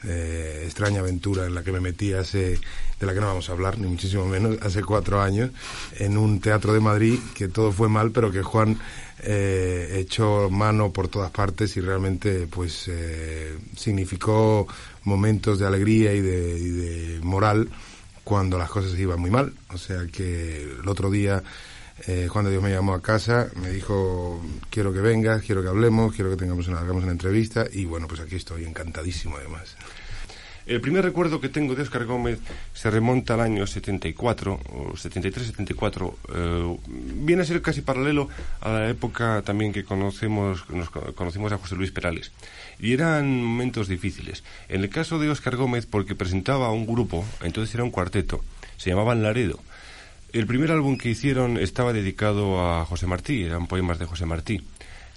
eh, 0.04 0.64
extraña 0.66 1.00
aventura 1.00 1.46
en 1.46 1.56
la 1.56 1.64
que 1.64 1.72
me 1.72 1.80
metí 1.80 2.14
hace, 2.14 2.60
de 3.00 3.06
la 3.06 3.14
que 3.14 3.20
no 3.20 3.28
vamos 3.28 3.50
a 3.50 3.54
hablar, 3.54 3.78
ni 3.78 3.88
muchísimo 3.88 4.26
menos, 4.26 4.58
hace 4.62 4.84
cuatro 4.84 5.22
años, 5.22 5.52
en 6.00 6.18
un 6.18 6.40
teatro 6.40 6.74
de 6.74 6.80
Madrid, 6.80 7.20
que 7.36 7.48
todo 7.48 7.72
fue 7.72 7.90
mal, 7.90 8.12
pero 8.12 8.32
que 8.32 8.42
Juan 8.42 8.80
eh, 9.20 10.00
echó 10.00 10.50
mano 10.50 10.92
por 10.92 11.08
todas 11.08 11.32
partes 11.32 11.78
y 11.78 11.82
realmente 11.82 12.48
pues 12.48 12.88
eh, 12.88 13.58
significó 13.76 14.68
momentos 15.04 15.60
de 15.60 15.68
alegría 15.68 16.14
y 16.14 16.22
de, 16.22 16.58
y 16.58 16.70
de 16.70 17.20
moral 17.22 17.70
cuando 18.24 18.58
las 18.58 18.70
cosas 18.70 18.98
iban 18.98 19.20
muy 19.20 19.30
mal. 19.30 19.54
O 19.74 19.78
sea 19.78 20.08
que 20.08 20.64
el 20.64 20.88
otro 20.88 21.12
día 21.12 21.44
eh, 22.08 22.28
Juan 22.30 22.46
de 22.46 22.52
Dios 22.52 22.64
me 22.64 22.72
llamó 22.72 22.94
a 22.94 23.02
casa, 23.02 23.50
me 23.62 23.70
dijo 23.70 24.42
quiero 24.70 24.92
que 24.94 25.00
vengas, 25.02 25.42
quiero 25.44 25.62
que 25.62 25.70
hablemos, 25.70 26.14
quiero 26.16 26.30
que 26.32 26.38
tengamos 26.38 26.68
una, 26.68 26.80
hagamos 26.80 27.04
una 27.04 27.12
entrevista 27.12 27.66
y 27.72 27.86
bueno, 27.86 28.08
pues 28.08 28.20
aquí 28.22 28.36
estoy 28.36 28.66
encantadísimo 28.66 29.38
además. 29.38 29.76
El 30.68 30.80
primer 30.80 31.04
recuerdo 31.04 31.42
que 31.42 31.50
tengo 31.50 31.74
de 31.74 31.82
Oscar 31.82 32.06
Gómez 32.06 32.40
se 32.74 32.92
remonta 32.92 33.34
al 33.34 33.42
año 33.42 33.66
74, 33.66 34.54
o 34.54 34.94
73-74. 34.94 36.14
eh, 36.36 36.78
viene 37.16 37.42
a 37.42 37.46
ser 37.46 37.62
casi 37.64 37.82
paralelo 37.82 38.30
a 38.62 38.70
la 38.72 38.90
época 38.90 39.42
también 39.44 39.74
que 39.74 39.84
conocemos, 39.84 40.70
nos 40.70 40.92
co- 40.92 41.14
conocimos 41.16 41.52
a 41.52 41.58
José 41.58 41.76
Luis 41.76 41.92
Perales. 41.92 42.32
Y 42.80 42.94
eran 42.94 43.44
momentos 43.44 43.88
difíciles. 43.88 44.44
En 44.70 44.82
el 44.82 44.90
caso 44.90 45.18
de 45.18 45.30
Oscar 45.30 45.56
Gómez, 45.56 45.88
porque 45.88 46.14
presentaba 46.16 46.72
un 46.72 46.86
grupo, 46.86 47.26
entonces 47.42 47.74
era 47.74 47.84
un 47.84 47.92
cuarteto, 47.92 48.42
se 48.78 48.92
llamaban 48.92 49.24
Laredo. 49.24 49.60
El 50.34 50.48
primer 50.48 50.72
álbum 50.72 50.98
que 50.98 51.10
hicieron 51.10 51.58
estaba 51.58 51.92
dedicado 51.92 52.66
a 52.66 52.86
José 52.86 53.06
Martí, 53.06 53.44
eran 53.44 53.68
poemas 53.68 54.00
de 54.00 54.06
José 54.06 54.26
Martí. 54.26 54.62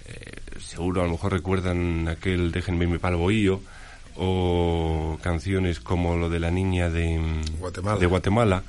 Eh, 0.07 0.31
seguro 0.59 1.01
a 1.01 1.05
lo 1.05 1.11
mejor 1.11 1.31
recuerdan 1.31 2.09
aquel 2.09 2.51
Déjenme 2.51 2.85
mi 2.85 2.97
pal 2.97 3.15
bohío 3.15 3.61
o 4.17 5.17
canciones 5.23 5.79
como 5.79 6.17
lo 6.17 6.29
de 6.29 6.39
la 6.39 6.51
niña 6.51 6.89
de 6.89 7.17
mm, 7.17 7.59
Guatemala. 7.59 7.99
de 7.99 8.05
Guatemala 8.05 8.63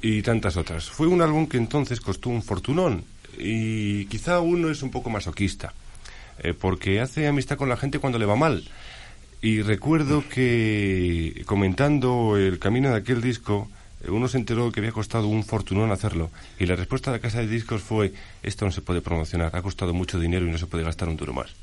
y 0.00 0.22
tantas 0.22 0.56
otras. 0.56 0.88
Fue 0.88 1.08
un 1.08 1.20
álbum 1.20 1.48
que 1.48 1.56
entonces 1.56 2.00
costó 2.00 2.30
un 2.30 2.42
fortunón 2.42 3.04
y 3.36 4.06
quizá 4.06 4.40
uno 4.40 4.70
es 4.70 4.82
un 4.82 4.90
poco 4.90 5.10
masoquista 5.10 5.74
eh, 6.38 6.54
porque 6.54 7.00
hace 7.00 7.26
amistad 7.26 7.56
con 7.56 7.68
la 7.68 7.76
gente 7.76 7.98
cuando 7.98 8.18
le 8.20 8.26
va 8.26 8.36
mal. 8.36 8.62
Y 9.42 9.62
recuerdo 9.62 10.24
que 10.28 11.42
comentando 11.44 12.36
el 12.36 12.58
camino 12.58 12.90
de 12.90 12.96
aquel 12.96 13.20
disco, 13.20 13.68
uno 14.10 14.28
se 14.28 14.38
enteró 14.38 14.70
que 14.72 14.80
había 14.80 14.92
costado 14.92 15.26
un 15.28 15.44
fortunón 15.44 15.90
hacerlo. 15.92 16.30
Y 16.58 16.66
la 16.66 16.76
respuesta 16.76 17.10
de 17.10 17.18
la 17.18 17.22
casa 17.22 17.38
de 17.38 17.46
discos 17.46 17.82
fue, 17.82 18.12
esto 18.42 18.64
no 18.64 18.72
se 18.72 18.82
puede 18.82 19.00
promocionar, 19.00 19.54
ha 19.54 19.62
costado 19.62 19.92
mucho 19.94 20.18
dinero 20.18 20.46
y 20.46 20.50
no 20.50 20.58
se 20.58 20.66
puede 20.66 20.84
gastar 20.84 21.08
un 21.08 21.16
duro 21.16 21.32
más. 21.32 21.54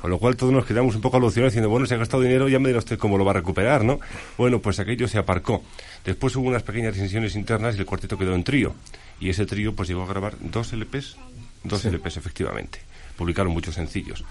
Con 0.00 0.10
lo 0.10 0.18
cual 0.18 0.36
todos 0.36 0.52
nos 0.52 0.66
quedamos 0.66 0.94
un 0.94 1.00
poco 1.00 1.16
alucinados 1.16 1.52
diciendo, 1.52 1.68
bueno, 1.68 1.86
se 1.86 1.94
ha 1.94 1.98
gastado 1.98 2.22
dinero, 2.22 2.48
ya 2.48 2.58
me 2.58 2.68
dirá 2.68 2.78
usted 2.78 2.98
cómo 2.98 3.18
lo 3.18 3.24
va 3.24 3.32
a 3.32 3.34
recuperar, 3.34 3.84
¿no? 3.84 3.98
Bueno, 4.38 4.60
pues 4.60 4.78
aquello 4.78 5.08
se 5.08 5.18
aparcó. 5.18 5.62
Después 6.04 6.36
hubo 6.36 6.48
unas 6.48 6.62
pequeñas 6.62 6.94
disensiones 6.94 7.34
internas 7.34 7.74
y 7.76 7.78
el 7.78 7.86
cuarteto 7.86 8.16
quedó 8.18 8.34
en 8.34 8.44
trío. 8.44 8.74
Y 9.20 9.30
ese 9.30 9.46
trío 9.46 9.74
pues 9.74 9.88
llegó 9.88 10.02
a 10.02 10.06
grabar 10.06 10.34
dos 10.40 10.72
LPs, 10.72 11.16
dos 11.64 11.80
Sí. 11.80 11.88
LPs 11.88 12.18
efectivamente. 12.18 12.78
Publicaron 13.16 13.52
muchos 13.52 13.74
sencillos. 13.74 14.24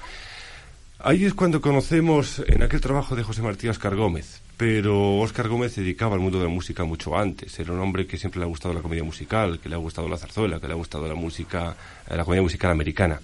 Ahí 0.99 1.25
es 1.25 1.33
cuando 1.33 1.59
conocemos 1.61 2.41
en 2.47 2.63
aquel 2.63 2.81
trabajo 2.81 3.15
de 3.15 3.23
José 3.23 3.41
Martí 3.41 3.67
Oscar 3.67 3.95
Gómez. 3.95 4.41
Pero 4.57 5.17
Oscar 5.19 5.49
Gómez 5.49 5.73
se 5.73 5.81
dedicaba 5.81 6.15
al 6.15 6.21
mundo 6.21 6.37
de 6.39 6.45
la 6.45 6.49
música 6.49 6.85
mucho 6.85 7.17
antes. 7.17 7.59
Era 7.59 7.73
un 7.73 7.79
hombre 7.79 8.07
que 8.07 8.17
siempre 8.17 8.39
le 8.39 8.45
ha 8.45 8.47
gustado 8.47 8.73
la 8.73 8.81
comedia 8.81 9.03
musical, 9.03 9.59
que 9.59 9.67
le 9.67 9.75
ha 9.75 9.79
gustado 9.79 10.07
la 10.07 10.17
zarzuela, 10.17 10.59
que 10.59 10.67
le 10.67 10.73
ha 10.73 10.77
gustado 10.77 11.07
la 11.07 11.15
música, 11.15 11.75
la 12.09 12.23
comedia 12.23 12.41
musical 12.41 12.71
americana. 12.71 13.19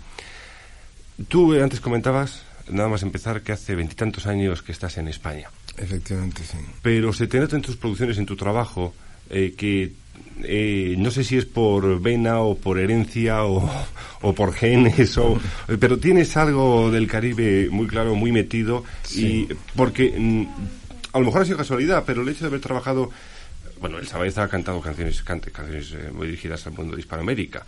Tú 1.30 1.54
eh, 1.54 1.64
antes 1.64 1.80
comentabas, 1.80 2.44
nada 2.70 2.90
más 2.90 3.04
empezar, 3.04 3.44
que 3.44 3.54
hace 3.54 3.76
veintitantos 3.76 4.28
años 4.28 4.62
que 4.62 4.74
estás 4.74 4.98
en 4.98 5.08
España. 5.08 5.50
Efectivamente, 5.78 6.44
sí. 6.44 6.58
Pero 6.82 7.14
se 7.14 7.28
te 7.28 7.40
nota 7.40 7.56
en 7.56 7.62
tus 7.62 7.78
producciones, 7.78 8.18
en 8.18 8.26
tu 8.26 8.36
trabajo, 8.36 8.94
eh, 9.30 9.54
que 9.56 9.94
eh, 10.44 10.96
no 10.98 11.12
sé 11.12 11.24
si 11.24 11.38
es 11.38 11.46
por 11.46 12.02
vena 12.02 12.40
o 12.40 12.56
por 12.56 12.78
herencia 12.78 13.46
o, 13.46 13.70
o 14.22 14.34
por 14.34 14.54
genes, 14.54 15.18
o, 15.18 15.40
pero 15.80 15.98
tienes 15.98 16.36
algo 16.36 16.92
del 16.92 17.08
Caribe 17.08 17.70
muy 17.72 17.88
claro, 17.88 18.16
muy 18.16 18.32
metido, 18.34 18.84
y 19.16 19.48
porque 19.76 20.14
mm, 20.18 20.46
a 21.14 21.20
lo 21.20 21.26
mejor 21.26 21.42
ha 21.42 21.46
sido 21.46 21.58
casualidad, 21.58 22.04
pero 22.06 22.22
el 22.22 22.30
hecho 22.30 22.42
de 22.42 22.48
haber 22.48 22.62
trabajado 22.62 23.12
bueno, 23.82 23.98
el 23.98 24.08
Sabeza 24.08 24.44
ha 24.44 24.48
cantado 24.48 24.80
canciones, 24.80 25.24
cante, 25.24 25.50
canciones 25.50 25.92
eh, 25.94 26.12
muy 26.14 26.28
dirigidas 26.28 26.68
al 26.68 26.74
mundo 26.74 26.96
de 26.96 27.02
Hispanoamérica. 27.02 27.66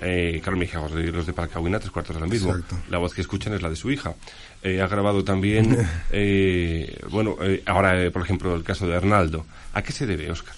Eh, 0.00 0.40
Mejía 0.56 0.80
de 0.80 1.10
los 1.10 1.26
de 1.26 1.32
Palcahuina, 1.32 1.80
tres 1.80 1.90
cuartos 1.90 2.14
de 2.14 2.20
lo 2.20 2.28
mismo. 2.28 2.50
Exacto. 2.50 2.76
La 2.88 2.98
voz 2.98 3.12
que 3.12 3.20
escuchan 3.20 3.52
es 3.52 3.62
la 3.62 3.68
de 3.68 3.74
su 3.74 3.90
hija. 3.90 4.14
Eh, 4.62 4.80
ha 4.80 4.86
grabado 4.86 5.24
también, 5.24 5.76
eh, 6.12 6.98
bueno, 7.10 7.36
ahora, 7.66 8.10
por 8.12 8.22
ejemplo, 8.22 8.54
el 8.54 8.62
caso 8.62 8.86
de 8.86 8.94
Arnaldo. 8.94 9.44
¿A 9.74 9.82
qué 9.82 9.90
se 9.90 10.06
debe, 10.06 10.30
Oscar? 10.30 10.54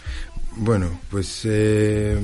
Bueno, 0.57 1.01
pues 1.11 1.43
eh, 1.45 2.18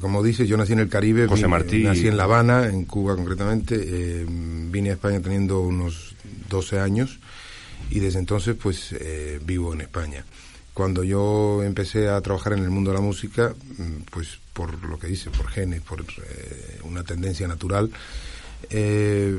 como 0.00 0.22
dices, 0.24 0.48
yo 0.48 0.56
nací 0.56 0.72
en 0.72 0.80
el 0.80 0.88
Caribe, 0.88 1.28
José 1.28 1.46
Martí. 1.46 1.84
nací 1.84 2.08
en 2.08 2.16
La 2.16 2.24
Habana, 2.24 2.66
en 2.66 2.84
Cuba 2.84 3.14
concretamente, 3.14 4.24
vine 4.26 4.90
a 4.90 4.94
España 4.94 5.20
teniendo 5.20 5.60
unos 5.60 6.16
12 6.48 6.80
años 6.80 7.20
y 7.90 7.98
desde 8.00 8.18
entonces 8.18 8.56
pues 8.60 8.92
eh, 8.92 9.40
vivo 9.44 9.72
en 9.74 9.80
España. 9.82 10.24
Cuando 10.72 11.02
yo 11.04 11.62
empecé 11.64 12.08
a 12.08 12.20
trabajar 12.20 12.52
en 12.54 12.60
el 12.60 12.70
mundo 12.70 12.90
de 12.90 12.96
la 12.96 13.02
música, 13.02 13.54
mm, 13.78 14.02
pues 14.10 14.38
por 14.52 14.82
lo 14.84 14.98
que 14.98 15.08
dice, 15.08 15.28
por 15.30 15.48
genes, 15.48 15.80
por 15.82 16.00
eh, 16.00 16.78
una 16.84 17.02
tendencia 17.02 17.46
natural, 17.48 17.90
eh, 18.70 19.36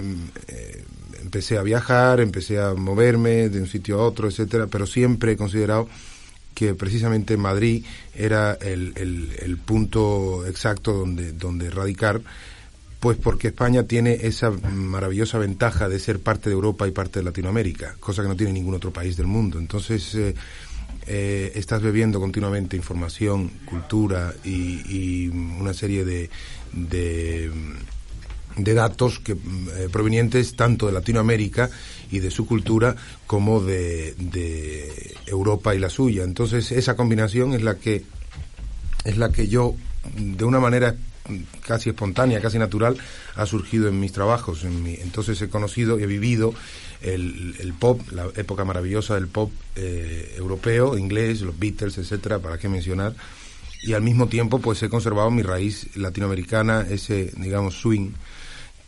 eh, 0.47 0.84
empecé 1.22 1.58
a 1.58 1.64
viajar, 1.64 2.20
empecé 2.20 2.60
a 2.60 2.74
moverme 2.74 3.49
de 3.49 3.60
un 3.62 3.68
sitio 3.68 3.99
a 3.99 4.06
otro, 4.06 4.28
etcétera, 4.28 4.68
pero 4.68 4.86
siempre 4.86 5.34
he 5.34 5.38
considerado 5.38 5.88
que 6.54 6.74
precisamente 6.74 7.38
Madrid 7.38 7.86
era 8.14 8.54
el, 8.56 8.93
el- 8.97 9.30
el 9.41 9.58
punto 9.58 10.45
exacto 10.45 10.91
donde, 10.93 11.32
donde 11.32 11.70
radicar, 11.70 12.22
pues 13.02 13.18
porque 13.18 13.47
España 13.47 13.82
tiene 13.84 14.14
esa 14.22 14.52
maravillosa 14.52 15.39
ventaja 15.39 15.89
de 15.89 15.99
ser 15.99 16.20
parte 16.20 16.52
de 16.52 16.54
Europa 16.54 16.88
y 16.88 16.91
parte 16.91 17.18
de 17.18 17.26
Latinoamérica, 17.26 17.95
cosa 17.99 18.22
que 18.22 18.28
no 18.28 18.36
tiene 18.36 18.54
ningún 18.54 18.76
otro 18.76 18.93
país 18.93 19.18
del 19.18 19.26
mundo. 19.26 19.58
Entonces, 19.58 20.14
eh, 20.14 20.36
eh, 21.08 21.52
estás 21.56 21.82
bebiendo 21.82 22.20
continuamente 22.20 22.78
información, 22.78 23.49
cultura 23.66 24.36
y, 24.43 25.28
una 25.30 25.74
serie 25.74 26.06
de, 26.06 26.30
de, 26.74 27.49
de 28.56 28.74
datos 28.76 29.20
que, 29.20 29.32
eh, 29.32 29.89
provenientes 29.91 30.56
tanto 30.56 30.86
de 30.86 30.91
Latinoamérica 30.91 31.72
y 32.12 32.20
de 32.20 32.30
su 32.30 32.45
cultura 32.45 32.95
como 33.26 33.62
de, 33.62 34.14
de 34.14 35.16
Europa 35.26 35.74
y 35.74 35.80
la 35.80 35.89
suya. 35.89 36.24
Entonces, 36.24 36.72
esa 36.72 36.95
combinación 36.95 37.54
es 37.54 37.64
la 37.64 37.80
que 37.80 38.04
es 39.06 39.18
la 39.18 39.32
que 39.32 39.47
yo, 39.47 39.74
de 40.16 40.45
una 40.45 40.60
manera 40.60 40.95
casi 41.65 41.89
espontánea, 41.89 42.41
casi 42.41 42.57
natural, 42.59 42.97
ha 43.36 43.45
surgido 43.45 43.88
en 43.88 43.99
mis 43.99 44.11
trabajos. 44.11 44.63
En 44.63 44.84
mi- 44.84 44.95
entonces 44.95 45.41
he 45.41 45.49
conocido 45.49 45.99
y 45.99 46.03
he 46.03 46.07
vivido 46.07 46.53
el, 47.01 47.73
pop, 47.79 48.01
la 48.11 48.27
época 48.36 48.63
maravillosa 48.65 49.15
del 49.15 49.27
pop 49.27 49.51
eh, 49.75 50.36
europeo, 50.38 50.97
inglés, 50.97 51.41
los 51.41 51.57
Beatles, 51.57 51.97
etcétera, 51.97 52.39
para 52.39 52.57
qué 52.57 52.69
mencionar. 52.69 53.15
Y 53.84 53.93
al 53.93 54.01
mismo 54.03 54.27
tiempo, 54.27 54.59
pues 54.59 54.82
he 54.84 54.89
conservado 54.89 55.32
mi 55.32 55.41
raíz 55.41 55.95
latinoamericana, 55.95 56.86
ese, 56.89 57.32
digamos, 57.38 57.75
swing 57.82 58.11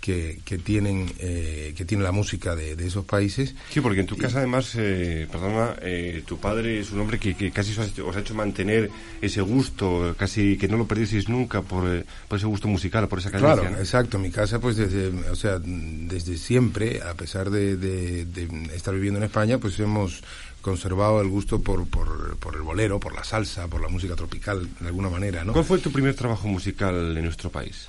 que, 0.03 0.39
que 0.43 0.57
tienen 0.57 1.09
eh, 1.19 1.73
que 1.77 1.85
tiene 1.85 2.03
la 2.03 2.11
música 2.11 2.57
de, 2.57 2.75
de 2.75 2.87
esos 2.87 3.05
países. 3.05 3.55
Sí, 3.69 3.79
porque 3.79 4.01
en 4.01 4.05
tu 4.05 4.17
casa 4.17 4.39
además, 4.39 4.73
eh, 4.77 5.27
perdona, 5.31 5.75
eh, 5.81 6.23
tu 6.27 6.37
padre 6.39 6.81
es 6.81 6.91
un 6.91 6.99
hombre 6.99 7.17
que, 7.19 7.35
que 7.35 7.51
casi 7.51 7.71
os 7.71 7.79
ha, 7.79 7.85
hecho, 7.85 8.05
os 8.05 8.15
ha 8.17 8.19
hecho 8.19 8.35
mantener 8.35 8.89
ese 9.21 9.39
gusto, 9.39 10.13
casi 10.19 10.57
que 10.57 10.67
no 10.67 10.75
lo 10.75 10.85
perdieseis 10.87 11.29
nunca 11.29 11.61
por, 11.61 11.87
eh, 11.87 12.03
por 12.27 12.37
ese 12.37 12.47
gusto 12.47 12.67
musical, 12.67 13.07
por 13.07 13.19
esa 13.19 13.31
cadencia. 13.31 13.61
Claro, 13.61 13.69
¿no? 13.75 13.77
exacto. 13.79 14.19
Mi 14.19 14.29
casa, 14.29 14.59
pues 14.59 14.75
desde, 14.75 15.07
o 15.29 15.35
sea, 15.37 15.57
desde 15.63 16.35
siempre, 16.37 17.01
a 17.01 17.13
pesar 17.13 17.49
de, 17.49 17.77
de- 17.77 18.25
de 18.25 18.43
estar 18.75 18.93
viviendo 18.93 19.19
en 19.19 19.23
España, 19.23 19.57
pues 19.57 19.79
hemos 19.79 20.21
conservado 20.61 21.21
el 21.21 21.29
gusto 21.29 21.61
por, 21.61 21.87
por, 21.87 22.35
por 22.37 22.55
el 22.55 22.61
bolero, 22.61 22.99
por 22.99 23.13
la 23.15 23.23
salsa, 23.23 23.67
por 23.69 23.81
la 23.81 23.87
música 23.87 24.15
tropical, 24.15 24.67
de 24.81 24.87
alguna 24.87 25.09
manera, 25.09 25.43
¿no? 25.45 25.53
¿Cuál 25.53 25.65
fue 25.65 25.77
tu 25.79 25.91
primer 25.91 26.13
trabajo 26.15 26.47
musical 26.49 27.15
en 27.17 27.23
nuestro 27.23 27.49
país? 27.49 27.87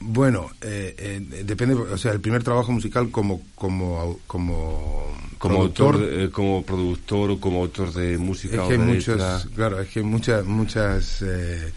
Bueno, 0.00 0.50
eh, 0.62 0.94
eh, 0.98 1.44
depende, 1.44 1.74
o 1.74 1.98
sea, 1.98 2.12
el 2.12 2.20
primer 2.20 2.42
trabajo 2.42 2.72
musical 2.72 3.10
como 3.10 3.42
como 3.54 4.18
como 4.26 5.06
Como 5.38 5.54
productor, 5.56 5.94
autor, 5.96 6.08
eh, 6.10 6.30
como 6.30 6.62
productor 6.64 7.30
o 7.32 7.40
como 7.40 7.60
autor 7.60 7.92
de 7.92 8.16
música 8.16 8.56
es 8.56 8.60
o 8.60 8.68
que 8.68 8.74
hay 8.74 8.78
de 8.80 8.84
muchos, 8.84 9.16
letra. 9.16 9.42
claro, 9.54 9.80
es 9.80 9.88
que 9.90 10.02
muchas 10.02 10.44
muchas 10.46 11.22
eh, 11.22 11.70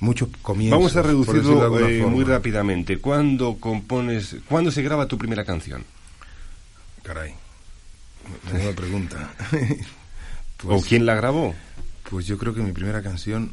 muchos 0.00 0.28
comienzos. 0.42 0.78
Vamos 0.78 0.96
a 0.96 1.02
reducirlo 1.02 1.88
eh, 1.88 2.04
muy 2.04 2.24
rápidamente. 2.24 2.98
¿Cuándo 2.98 3.56
compones, 3.58 4.36
cuándo 4.48 4.70
se 4.70 4.82
graba 4.82 5.06
tu 5.06 5.16
primera 5.16 5.44
canción? 5.44 5.84
Caray, 7.02 7.32
menuda 8.52 8.72
pregunta. 8.72 9.34
¿O 10.64 10.82
quién 10.82 11.06
la 11.06 11.14
grabó? 11.14 11.54
Pues 12.10 12.26
yo 12.26 12.36
creo 12.38 12.54
que 12.54 12.60
mi 12.62 12.72
primera 12.72 13.02
canción. 13.02 13.52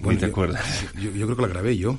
Ni 0.00 0.14
te 0.16 0.22
yo- 0.22 0.26
acuerdas. 0.26 0.84
Yo, 0.94 1.10
yo 1.12 1.26
creo 1.26 1.36
que 1.36 1.42
la 1.42 1.48
grabé 1.48 1.76
yo. 1.76 1.98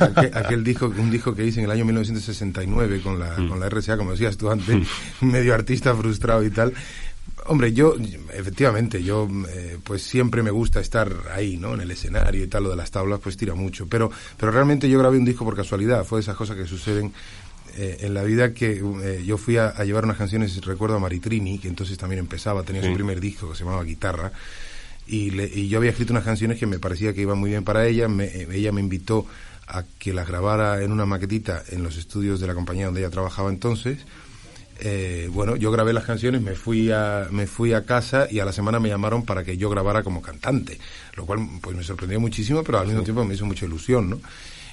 Aquel, 0.00 0.30
aquel 0.36 0.64
disco, 0.64 0.86
un 0.86 1.10
disco 1.10 1.34
que 1.34 1.44
hice 1.44 1.60
en 1.60 1.66
el 1.66 1.70
año 1.72 1.84
1969 1.84 3.00
con 3.02 3.18
la, 3.18 3.36
Mm. 3.38 3.48
con 3.48 3.60
la 3.60 3.66
RCA, 3.68 3.96
como 3.96 4.12
decías 4.12 4.36
tú 4.36 4.50
antes, 4.50 4.86
medio 5.20 5.54
artista 5.54 5.94
frustrado 5.94 6.42
y 6.44 6.50
tal. 6.50 6.72
Hombre, 7.46 7.74
yo, 7.74 7.94
efectivamente, 8.32 9.02
yo, 9.02 9.28
eh, 9.50 9.76
pues 9.84 10.02
siempre 10.02 10.42
me 10.42 10.50
gusta 10.50 10.80
estar 10.80 11.12
ahí, 11.34 11.58
¿no? 11.58 11.74
En 11.74 11.82
el 11.82 11.90
escenario 11.90 12.42
y 12.42 12.46
tal, 12.46 12.64
lo 12.64 12.70
de 12.70 12.76
las 12.76 12.90
tablas, 12.90 13.20
pues 13.22 13.36
tira 13.36 13.54
mucho. 13.54 13.86
Pero, 13.86 14.10
pero 14.38 14.50
realmente 14.50 14.88
yo 14.88 14.98
grabé 14.98 15.18
un 15.18 15.26
disco 15.26 15.44
por 15.44 15.54
casualidad, 15.54 16.04
fue 16.04 16.18
de 16.18 16.22
esas 16.22 16.36
cosas 16.36 16.56
que 16.56 16.64
suceden 16.66 17.12
eh, 17.76 17.98
en 18.00 18.14
la 18.14 18.22
vida 18.22 18.54
que 18.54 18.80
eh, 19.02 19.22
yo 19.26 19.36
fui 19.36 19.58
a, 19.58 19.68
a 19.68 19.84
llevar 19.84 20.04
unas 20.04 20.16
canciones, 20.16 20.64
recuerdo 20.64 20.96
a 20.96 21.00
Maritrini, 21.00 21.58
que 21.58 21.68
entonces 21.68 21.98
también 21.98 22.20
empezaba, 22.20 22.62
tenía 22.62 22.80
Sí. 22.82 22.88
su 22.88 22.94
primer 22.94 23.20
disco 23.20 23.50
que 23.50 23.56
se 23.58 23.64
llamaba 23.64 23.82
Guitarra, 23.84 24.32
y, 25.06 25.30
le- 25.30 25.46
y 25.52 25.68
yo 25.68 25.78
había 25.78 25.90
escrito 25.90 26.12
unas 26.12 26.24
canciones 26.24 26.58
que 26.58 26.66
me 26.66 26.78
parecía 26.78 27.12
que 27.12 27.20
iban 27.22 27.38
muy 27.38 27.50
bien 27.50 27.64
para 27.64 27.86
ella, 27.86 28.08
me- 28.08 28.24
eh, 28.24 28.48
ella 28.52 28.72
me 28.72 28.80
invitó 28.80 29.26
a 29.66 29.82
que 29.98 30.12
las 30.12 30.28
grabara 30.28 30.82
en 30.82 30.92
una 30.92 31.06
maquetita 31.06 31.62
en 31.70 31.82
los 31.82 31.96
estudios 31.96 32.40
de 32.40 32.46
la 32.46 32.54
compañía 32.54 32.86
donde 32.86 33.00
ella 33.00 33.10
trabajaba 33.10 33.48
entonces. 33.50 33.98
Eh, 34.80 35.28
bueno, 35.32 35.54
yo 35.56 35.70
grabé 35.70 35.92
las 35.92 36.04
canciones, 36.04 36.42
me 36.42 36.54
fui 36.56 36.90
a 36.90 37.28
me 37.30 37.46
fui 37.46 37.72
a 37.72 37.84
casa 37.84 38.26
y 38.28 38.40
a 38.40 38.44
la 38.44 38.52
semana 38.52 38.80
me 38.80 38.88
llamaron 38.88 39.24
para 39.24 39.44
que 39.44 39.56
yo 39.56 39.70
grabara 39.70 40.02
como 40.02 40.20
cantante, 40.20 40.78
lo 41.16 41.24
cual 41.26 41.46
pues 41.62 41.76
me 41.76 41.84
sorprendió 41.84 42.18
muchísimo, 42.18 42.64
pero 42.64 42.78
al 42.80 42.86
mismo 42.88 43.02
tiempo 43.04 43.24
me 43.24 43.34
hizo 43.34 43.46
mucha 43.46 43.66
ilusión, 43.66 44.10
¿no? 44.10 44.20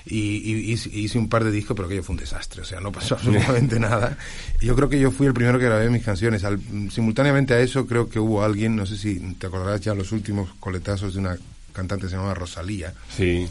Y, 0.06 0.18
y 0.20 0.72
hice, 0.72 0.90
hice 0.92 1.18
un 1.20 1.30
par 1.30 1.44
de 1.44 1.52
discos, 1.52 1.76
pero 1.76 1.86
aquello 1.88 2.04
fue 2.04 2.14
un 2.16 2.20
desastre, 2.20 2.62
o 2.62 2.66
sea, 2.66 2.80
no 2.80 2.92
pasó 2.92 3.16
absolutamente 3.18 3.80
nada. 3.80 4.18
Y 4.60 4.66
yo 4.66 4.76
creo 4.76 4.90
que 4.90 5.00
yo 5.00 5.12
fui 5.12 5.28
el 5.28 5.34
primero 5.34 5.60
que 5.60 5.66
grabé 5.66 5.90
mis 5.90 6.04
canciones. 6.04 6.44
Al- 6.44 6.60
simultáneamente 6.92 7.54
a 7.54 7.60
eso 7.60 7.86
creo 7.86 8.10
que 8.10 8.20
hubo 8.20 8.44
alguien, 8.44 8.76
no 8.76 8.86
sé 8.86 8.98
si 8.98 9.20
te 9.36 9.48
acordarás 9.48 9.82
ya 9.82 9.94
los 9.94 10.12
últimos 10.12 10.50
coletazos 10.60 11.14
de 11.14 11.20
una 11.20 11.38
cantante 11.74 12.06
que 12.06 12.10
se 12.10 12.16
llamaba 12.16 12.34
Rosalía. 12.34 12.94
Sí. 13.16 13.48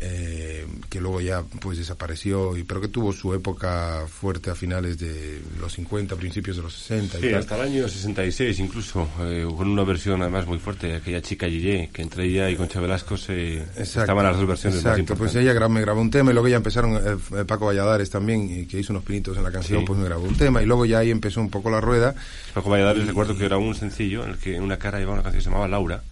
Eh, 0.00 0.66
que 0.88 1.00
luego 1.00 1.20
ya 1.20 1.42
pues 1.60 1.78
desapareció, 1.78 2.56
y, 2.56 2.64
pero 2.64 2.80
que 2.80 2.88
tuvo 2.88 3.12
su 3.12 3.34
época 3.34 4.04
fuerte 4.08 4.50
a 4.50 4.54
finales 4.54 4.98
de 4.98 5.40
los 5.60 5.72
50, 5.74 6.16
principios 6.16 6.56
de 6.56 6.62
los 6.62 6.74
60 6.74 7.18
y 7.18 7.22
tal. 7.30 7.34
hasta 7.36 7.56
el 7.56 7.62
año 7.62 7.88
66 7.88 8.58
incluso, 8.58 9.08
eh, 9.20 9.46
con 9.56 9.68
una 9.68 9.84
versión 9.84 10.20
además 10.22 10.46
muy 10.46 10.58
fuerte, 10.58 10.94
aquella 10.96 11.20
chica 11.22 11.46
Gillé, 11.48 11.90
que 11.92 12.02
entre 12.02 12.24
ella 12.24 12.48
y 12.50 12.56
Concha 12.56 12.80
Velasco 12.80 13.16
se 13.16 13.58
Exacto, 13.58 14.00
estaban 14.00 14.24
las 14.24 14.36
dos 14.36 14.46
versiones 14.46 14.76
más 14.76 14.82
exacto. 14.98 15.00
importantes. 15.00 15.32
Pues 15.34 15.44
ella 15.44 15.54
gra- 15.54 15.68
me 15.68 15.80
grabó 15.82 16.00
un 16.00 16.10
tema 16.10 16.30
y 16.30 16.34
luego 16.34 16.48
ya 16.48 16.56
empezaron 16.56 16.94
eh, 16.96 17.18
eh, 17.40 17.44
Paco 17.46 17.66
Valladares 17.66 18.10
también, 18.10 18.50
y 18.62 18.66
que 18.66 18.80
hizo 18.80 18.92
unos 18.92 19.04
pinitos 19.04 19.36
en 19.36 19.42
la 19.44 19.52
canción, 19.52 19.80
Sí. 19.80 19.86
pues 19.86 19.98
me 19.98 20.06
grabó 20.06 20.24
un 20.24 20.36
tema 20.36 20.62
y 20.62 20.66
luego 20.66 20.84
ya 20.86 20.98
ahí 20.98 21.10
empezó 21.10 21.40
un 21.40 21.50
poco 21.50 21.70
la 21.70 21.80
rueda. 21.80 22.14
Paco 22.54 22.70
Valladares 22.70 23.06
recuerdo 23.06 23.36
que 23.36 23.44
era 23.44 23.58
un 23.58 23.74
sencillo 23.74 24.24
en 24.24 24.30
el 24.30 24.38
que 24.38 24.56
en 24.56 24.62
una 24.62 24.78
cara 24.78 24.98
llevaba 24.98 25.14
una 25.14 25.22
canción 25.22 25.38
que 25.40 25.44
se 25.44 25.50
llamaba 25.50 25.68
Laura 25.68 26.02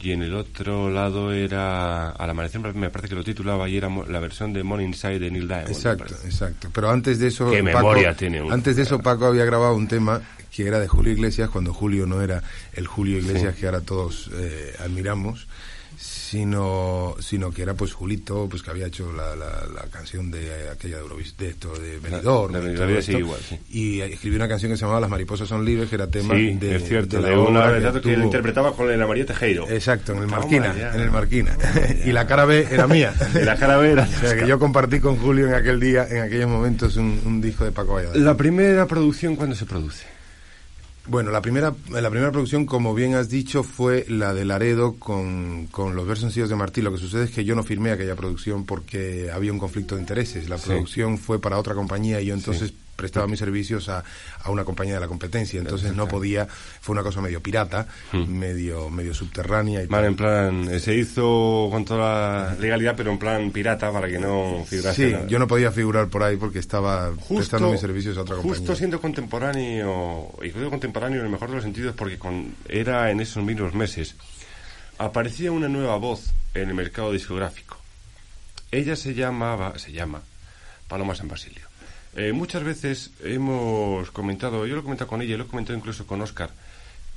y 0.00 0.12
en 0.12 0.22
el 0.22 0.34
otro 0.34 0.90
lado 0.90 1.32
era 1.32 2.10
Al 2.10 2.30
amanecer 2.30 2.60
me 2.74 2.90
parece 2.90 3.08
que 3.08 3.14
lo 3.14 3.24
titulaba 3.24 3.68
y 3.68 3.76
era 3.76 3.88
la 4.08 4.20
versión 4.20 4.52
de 4.52 4.62
Morning 4.62 4.92
Side 4.92 5.18
de 5.18 5.30
Neil 5.30 5.48
Diamond. 5.48 5.68
Exacto, 5.68 6.14
exacto. 6.24 6.68
Pero 6.72 6.90
antes 6.90 7.18
de 7.18 7.28
eso, 7.28 7.50
Qué 7.50 7.62
Paco, 7.62 7.78
memoria 7.78 8.14
tiene 8.14 8.42
uno. 8.42 8.52
antes 8.54 8.76
de 8.76 8.82
eso 8.82 8.98
Paco 9.00 9.26
había 9.26 9.44
grabado 9.44 9.74
un 9.74 9.88
tema 9.88 10.20
que 10.54 10.66
era 10.66 10.78
de 10.78 10.88
Julio 10.88 11.12
Iglesias 11.12 11.50
cuando 11.50 11.74
Julio 11.74 12.06
no 12.06 12.22
era 12.22 12.42
el 12.72 12.86
Julio 12.86 13.18
Iglesias 13.18 13.54
Sí. 13.54 13.60
que 13.60 13.66
ahora 13.66 13.80
todos 13.80 14.30
eh, 14.34 14.74
admiramos, 14.80 15.46
sino 16.26 17.14
sino 17.20 17.50
que 17.50 17.62
era 17.62 17.74
pues 17.74 17.92
Julito, 17.92 18.46
pues 18.50 18.62
que 18.62 18.70
había 18.70 18.86
hecho 18.86 19.12
la, 19.12 19.34
la, 19.36 19.66
la 19.74 19.82
canción 19.90 20.30
de 20.30 20.68
aquella 20.70 20.96
de 20.96 21.02
Eurovis, 21.02 21.36
de 21.36 21.48
esto 21.48 21.72
de 21.78 21.98
Benidorm, 21.98 22.52
de 22.52 22.58
y 22.58 22.62
Benidorm, 22.62 22.90
todo 22.92 23.02
sí, 23.02 23.10
esto. 23.12 23.18
igual, 23.20 23.40
sí. 23.48 23.58
y 23.70 24.00
escribió 24.00 24.36
una 24.36 24.48
canción 24.48 24.70
que 24.72 24.76
se 24.76 24.82
llamaba 24.82 25.00
Las 25.00 25.10
mariposas 25.10 25.48
son 25.48 25.64
libres, 25.64 25.88
que 25.88 25.94
era 25.94 26.08
tema 26.08 26.34
Sí, 26.34 26.54
de, 26.54 26.76
es 26.76 26.84
cierto, 26.84 27.16
de 27.22 27.28
de, 27.30 27.36
la 27.36 27.40
una 27.40 27.60
obra 27.60 27.70
verdad 27.70 28.00
que, 28.02 28.10
lo 28.10 28.16
tuvo- 28.18 28.24
interpretaba 28.24 28.72
con 28.74 28.90
el 28.90 29.06
María 29.06 29.24
Tejero. 29.26 29.68
Exacto, 29.70 30.12
en 30.12 30.18
el 30.18 30.24
Toma 30.24 30.38
Marquina, 30.40 30.74
ya. 30.76 30.94
en 30.94 31.00
el 31.00 31.10
Marquina. 31.10 31.56
y 32.04 32.12
la 32.12 32.26
cara 32.26 32.44
B 32.44 32.66
era 32.70 32.86
mía. 32.86 33.14
Y 33.40 33.44
la 33.44 33.56
cara 33.56 33.76
B 33.76 33.92
era 33.92 34.02
O 34.16 34.20
sea, 34.20 34.36
que 34.36 34.46
yo 34.46 34.58
compartí 34.58 35.00
con 35.00 35.16
Julio 35.16 35.46
en 35.46 35.54
aquel 35.54 35.78
día, 35.80 36.06
en 36.10 36.22
aquellos 36.22 36.48
momentos, 36.48 36.96
un, 36.96 37.20
un 37.24 37.40
disco 37.40 37.64
de 37.64 37.72
Paco 37.72 37.94
Valladares. 37.94 38.22
La 38.22 38.36
primera 38.36 38.86
producción, 38.86 39.36
¿cuándo 39.36 39.54
se 39.54 39.64
produce? 39.66 40.04
Bueno, 41.08 41.30
la 41.30 41.40
primera, 41.40 41.72
la 41.90 42.10
primera 42.10 42.32
producción, 42.32 42.66
como 42.66 42.92
bien 42.94 43.14
has 43.14 43.28
dicho, 43.28 43.62
fue 43.62 44.04
la 44.08 44.34
de 44.34 44.44
Laredo 44.44 44.96
con, 44.98 45.68
con 45.70 45.94
los 45.94 46.06
versos 46.06 46.22
sencillos 46.24 46.48
de 46.48 46.56
Martí. 46.56 46.82
Lo 46.82 46.90
que 46.92 46.98
sucede 46.98 47.24
es 47.24 47.30
que 47.30 47.44
yo 47.44 47.54
no 47.54 47.62
firmé 47.62 47.92
aquella 47.92 48.16
producción 48.16 48.64
porque 48.66 49.30
había 49.32 49.52
un 49.52 49.58
conflicto 49.60 49.94
de 49.94 50.00
intereses. 50.00 50.48
La 50.48 50.58
Sí. 50.58 50.66
producción 50.70 51.18
fue 51.18 51.40
para 51.40 51.58
otra 51.58 51.74
compañía 51.74 52.20
y 52.20 52.26
yo 52.26 52.34
entonces 52.34 52.70
Sí. 52.70 52.76
Prestaba 52.96 53.26
mis 53.26 53.38
servicios 53.38 53.88
a, 53.90 54.02
a 54.42 54.50
una 54.50 54.64
compañía 54.64 54.94
de 54.94 55.00
la 55.00 55.06
competencia. 55.08 55.60
Entonces 55.60 55.94
no 55.94 56.08
podía, 56.08 56.46
fue 56.46 56.94
una 56.94 57.02
cosa 57.02 57.20
medio 57.20 57.40
pirata, 57.42 57.86
medio, 58.12 58.88
medio 58.90 59.12
subterránea 59.14 59.82
y 59.82 59.86
Vale, 59.86 60.06
en 60.08 60.16
plan, 60.16 60.80
se 60.80 60.94
hizo 60.94 61.68
con 61.70 61.84
toda 61.84 62.48
la 62.48 62.54
legalidad, 62.58 62.94
pero 62.96 63.10
en 63.12 63.18
plan 63.18 63.50
pirata 63.50 63.92
para 63.92 64.08
que 64.08 64.18
no 64.18 64.64
figurase 64.66 65.06
Sí, 65.08 65.12
nada. 65.12 65.26
yo 65.26 65.38
no 65.38 65.46
podía 65.46 65.70
figurar 65.70 66.08
por 66.08 66.22
ahí 66.22 66.36
porque 66.36 66.58
estaba 66.58 67.12
prestando 67.28 67.70
mis 67.70 67.80
servicios 67.80 68.16
a 68.16 68.22
otra 68.22 68.36
justo 68.36 68.48
compañía. 68.54 68.76
siendo 68.76 69.00
contemporáneo, 69.00 70.32
y 70.42 70.50
creo 70.50 70.70
contemporáneo 70.70 71.20
en 71.20 71.26
el 71.26 71.32
mejor 71.32 71.48
de 71.50 71.54
los 71.56 71.64
sentidos 71.64 71.94
porque 71.96 72.18
con, 72.18 72.54
era 72.68 73.10
en 73.10 73.20
esos 73.20 73.44
mismos 73.44 73.74
meses, 73.74 74.14
aparecía 74.98 75.52
una 75.52 75.68
nueva 75.68 75.96
voz 75.96 76.32
en 76.54 76.68
el 76.70 76.74
mercado 76.74 77.12
discográfico. 77.12 77.76
Ella 78.70 78.96
se 78.96 79.14
llamaba, 79.14 79.78
se 79.78 79.92
llama 79.92 80.22
Paloma 80.88 81.14
San 81.14 81.28
Basilio. 81.28 81.65
Eh, 82.16 82.32
muchas 82.32 82.64
veces 82.64 83.10
hemos 83.22 84.10
comentado, 84.10 84.66
yo 84.66 84.74
lo 84.74 84.80
he 84.80 84.84
comentado 84.84 85.08
con 85.08 85.20
ella, 85.20 85.36
lo 85.36 85.44
he 85.44 85.48
comentado 85.48 85.78
incluso 85.78 86.06
con 86.06 86.22
Oscar, 86.22 86.48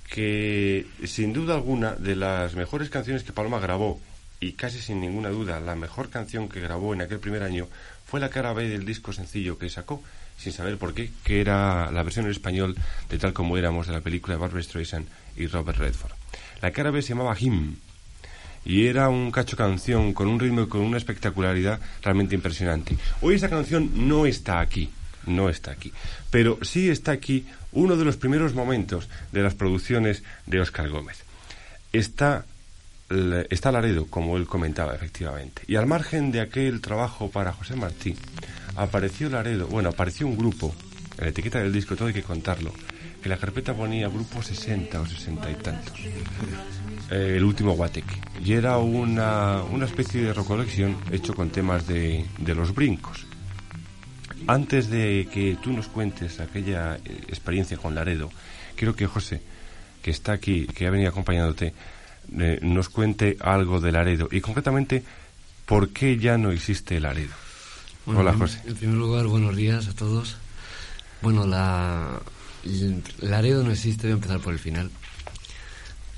que 0.09 0.87
sin 1.05 1.31
duda 1.31 1.55
alguna 1.55 1.95
de 1.95 2.17
las 2.17 2.55
mejores 2.55 2.89
canciones 2.89 3.23
que 3.23 3.31
Paloma 3.31 3.59
grabó 3.59 4.01
y 4.41 4.53
casi 4.53 4.81
sin 4.81 4.99
ninguna 4.99 5.29
duda 5.29 5.61
la 5.61 5.75
mejor 5.75 6.09
canción 6.09 6.49
que 6.49 6.59
grabó 6.59 6.93
en 6.93 7.01
aquel 7.01 7.19
primer 7.19 7.43
año 7.43 7.69
fue 8.05 8.19
la 8.19 8.29
cara 8.29 8.51
B 8.51 8.67
del 8.67 8.85
disco 8.85 9.13
sencillo 9.13 9.57
que 9.57 9.69
sacó, 9.69 10.03
sin 10.37 10.51
saber 10.51 10.77
por 10.77 10.93
qué, 10.93 11.11
que 11.23 11.39
era 11.39 11.91
la 11.91 12.03
versión 12.03 12.25
en 12.25 12.31
español 12.31 12.75
de 13.09 13.17
Tal 13.17 13.31
como 13.31 13.55
éramos 13.55 13.87
de 13.87 13.93
la 13.93 14.01
película 14.01 14.35
de 14.35 14.41
Barbara 14.41 14.63
Streisand 14.63 15.07
y 15.37 15.47
Robert 15.47 15.77
Redford. 15.77 16.11
La 16.61 16.71
cara 16.71 16.91
B 16.91 17.01
se 17.01 17.09
llamaba 17.09 17.37
Him 17.39 17.77
y 18.65 18.87
era 18.87 19.09
un 19.09 19.31
cacho 19.31 19.57
canción 19.57 20.13
con 20.13 20.27
un 20.27 20.39
ritmo 20.39 20.61
y 20.61 20.67
con 20.67 20.81
una 20.81 20.97
espectacularidad 20.97 21.79
realmente 22.01 22.35
impresionante. 22.35 22.97
Hoy 23.21 23.35
esa 23.35 23.49
canción 23.49 24.07
no 24.07 24.25
está 24.25 24.59
aquí, 24.59 24.89
no 25.25 25.49
está 25.49 25.71
aquí, 25.71 25.91
pero 26.29 26.59
sí 26.61 26.89
está 26.89 27.11
aquí 27.11 27.45
uno 27.71 27.95
de 27.95 28.05
los 28.05 28.17
primeros 28.17 28.53
momentos 28.53 29.09
de 29.31 29.43
las 29.43 29.55
producciones 29.55 30.23
de 30.45 30.61
Oscar 30.61 30.89
Gómez. 30.89 31.23
Está 31.91 32.45
está 33.49 33.71
Laredo, 33.71 34.05
como 34.05 34.37
él 34.37 34.45
comentaba, 34.45 34.93
efectivamente. 34.93 35.63
Y 35.67 35.75
al 35.75 35.87
margen 35.87 36.31
de 36.31 36.41
aquel 36.41 36.79
trabajo 36.81 37.29
para 37.29 37.53
José 37.53 37.75
Martí, 37.75 38.15
apareció 38.75 39.29
Laredo, 39.29 39.67
bueno, 39.67 39.89
apareció 39.89 40.27
un 40.27 40.37
grupo, 40.37 40.73
en 41.17 41.23
la 41.25 41.29
etiqueta 41.31 41.59
del 41.59 41.73
disco, 41.73 41.95
todo 41.95 42.07
hay 42.07 42.13
que 42.13 42.23
contarlo, 42.23 42.71
que 43.21 43.29
la 43.29 43.37
carpeta 43.37 43.73
ponía 43.73 44.07
grupo 44.07 44.41
60 44.41 45.01
o 45.01 45.05
60 45.05 45.51
y 45.51 45.55
tantos. 45.55 45.99
Eh, 47.11 47.35
el 47.37 47.43
último 47.43 47.73
Guateque. 47.73 48.15
Y 48.43 48.53
era 48.53 48.77
una, 48.77 49.63
una 49.63 49.85
especie 49.85 50.21
de 50.21 50.33
recolección 50.33 50.95
hecho 51.11 51.33
con 51.33 51.49
temas 51.49 51.87
de, 51.87 52.25
de 52.37 52.55
los 52.55 52.73
brincos. 52.73 53.25
Antes 54.47 54.89
de 54.89 55.27
que 55.31 55.57
tú 55.61 55.73
nos 55.73 55.87
cuentes 55.87 56.39
aquella 56.39 56.97
eh, 56.97 57.01
experiencia 57.27 57.77
con 57.77 57.95
Laredo, 57.95 58.29
quiero 58.75 58.95
que 58.95 59.07
José, 59.07 59.41
que 60.03 60.11
está 60.11 60.33
aquí, 60.33 60.67
que 60.67 60.85
ha 60.85 60.91
venido 60.91 61.09
acompañándote, 61.09 61.73
eh, 62.37 62.59
nos 62.61 62.89
cuente 62.89 63.37
algo 63.41 63.81
de 63.81 63.91
Laredo 63.91 64.29
y 64.31 64.39
concretamente 64.39 65.03
por 65.65 65.89
qué 65.89 66.17
ya 66.17 66.37
no 66.37 66.51
existe 66.51 66.99
Laredo. 66.99 67.33
Bueno, 68.05 68.21
Hola 68.21 68.33
José. 68.33 68.61
En 68.65 68.75
primer 68.75 68.97
lugar, 68.97 69.25
buenos 69.25 69.55
días 69.55 69.87
a 69.87 69.95
todos. 69.95 70.37
Bueno, 71.21 71.45
la 71.47 72.19
Laredo 73.19 73.63
no 73.63 73.71
existe, 73.71 74.03
voy 74.03 74.11
a 74.11 74.15
empezar 74.15 74.39
por 74.39 74.53
el 74.53 74.59
final. 74.59 74.91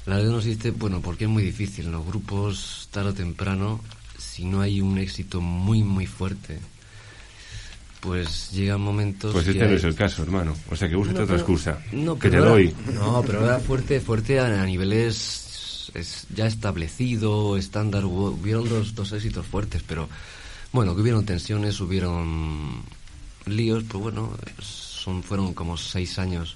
Laredo 0.06 0.32
no 0.32 0.38
existe, 0.40 0.72
bueno, 0.72 1.02
porque 1.02 1.26
es 1.26 1.30
muy 1.30 1.44
difícil. 1.44 1.86
En 1.86 1.92
los 1.92 2.06
grupos, 2.06 2.88
tarde 2.92 3.10
o 3.10 3.14
temprano, 3.14 3.80
si 4.18 4.46
no 4.46 4.62
hay 4.62 4.82
un 4.82 4.98
éxito 4.98 5.42
muy, 5.42 5.84
muy 5.84 6.08
fuerte, 6.08 6.60
pues 8.00 8.50
llegan 8.52 8.82
momentos. 8.82 9.32
Pues 9.34 9.48
este 9.48 9.60
no 9.68 9.76
es 9.76 9.84
el 9.84 9.96
caso, 9.96 10.24
hermano. 10.24 10.56
O 10.72 10.76
sea 10.76 10.90
que 10.90 10.96
No, 10.96 11.02
otra 11.02 11.36
excusa. 11.36 11.80
No, 11.92 12.18
que 12.18 12.30
te 12.32 12.38
doy. 12.38 12.74
No, 12.94 13.22
pero 13.26 13.46
era 13.46 13.60
fuerte, 13.60 14.00
fuerte 14.00 14.40
a, 14.40 14.62
a 14.62 14.66
niveles 14.66 15.92
es 15.94 16.26
ya 16.34 16.48
establecido, 16.48 17.58
estándar. 17.58 18.04
Hubo- 18.06 18.32
hubieron 18.32 18.68
dos, 18.68 18.96
dos 18.96 19.12
éxitos 19.12 19.46
fuertes, 19.46 19.84
pero 19.88 20.10
bueno, 20.72 20.96
que 20.96 21.02
hubieron 21.02 21.26
tensiones, 21.26 21.80
hubieron 21.80 22.82
líos, 23.46 23.84
pues 23.88 24.02
bueno, 24.02 24.36
son, 24.62 25.22
fueron 25.22 25.54
como 25.54 25.78
seis 25.78 26.18
años 26.18 26.56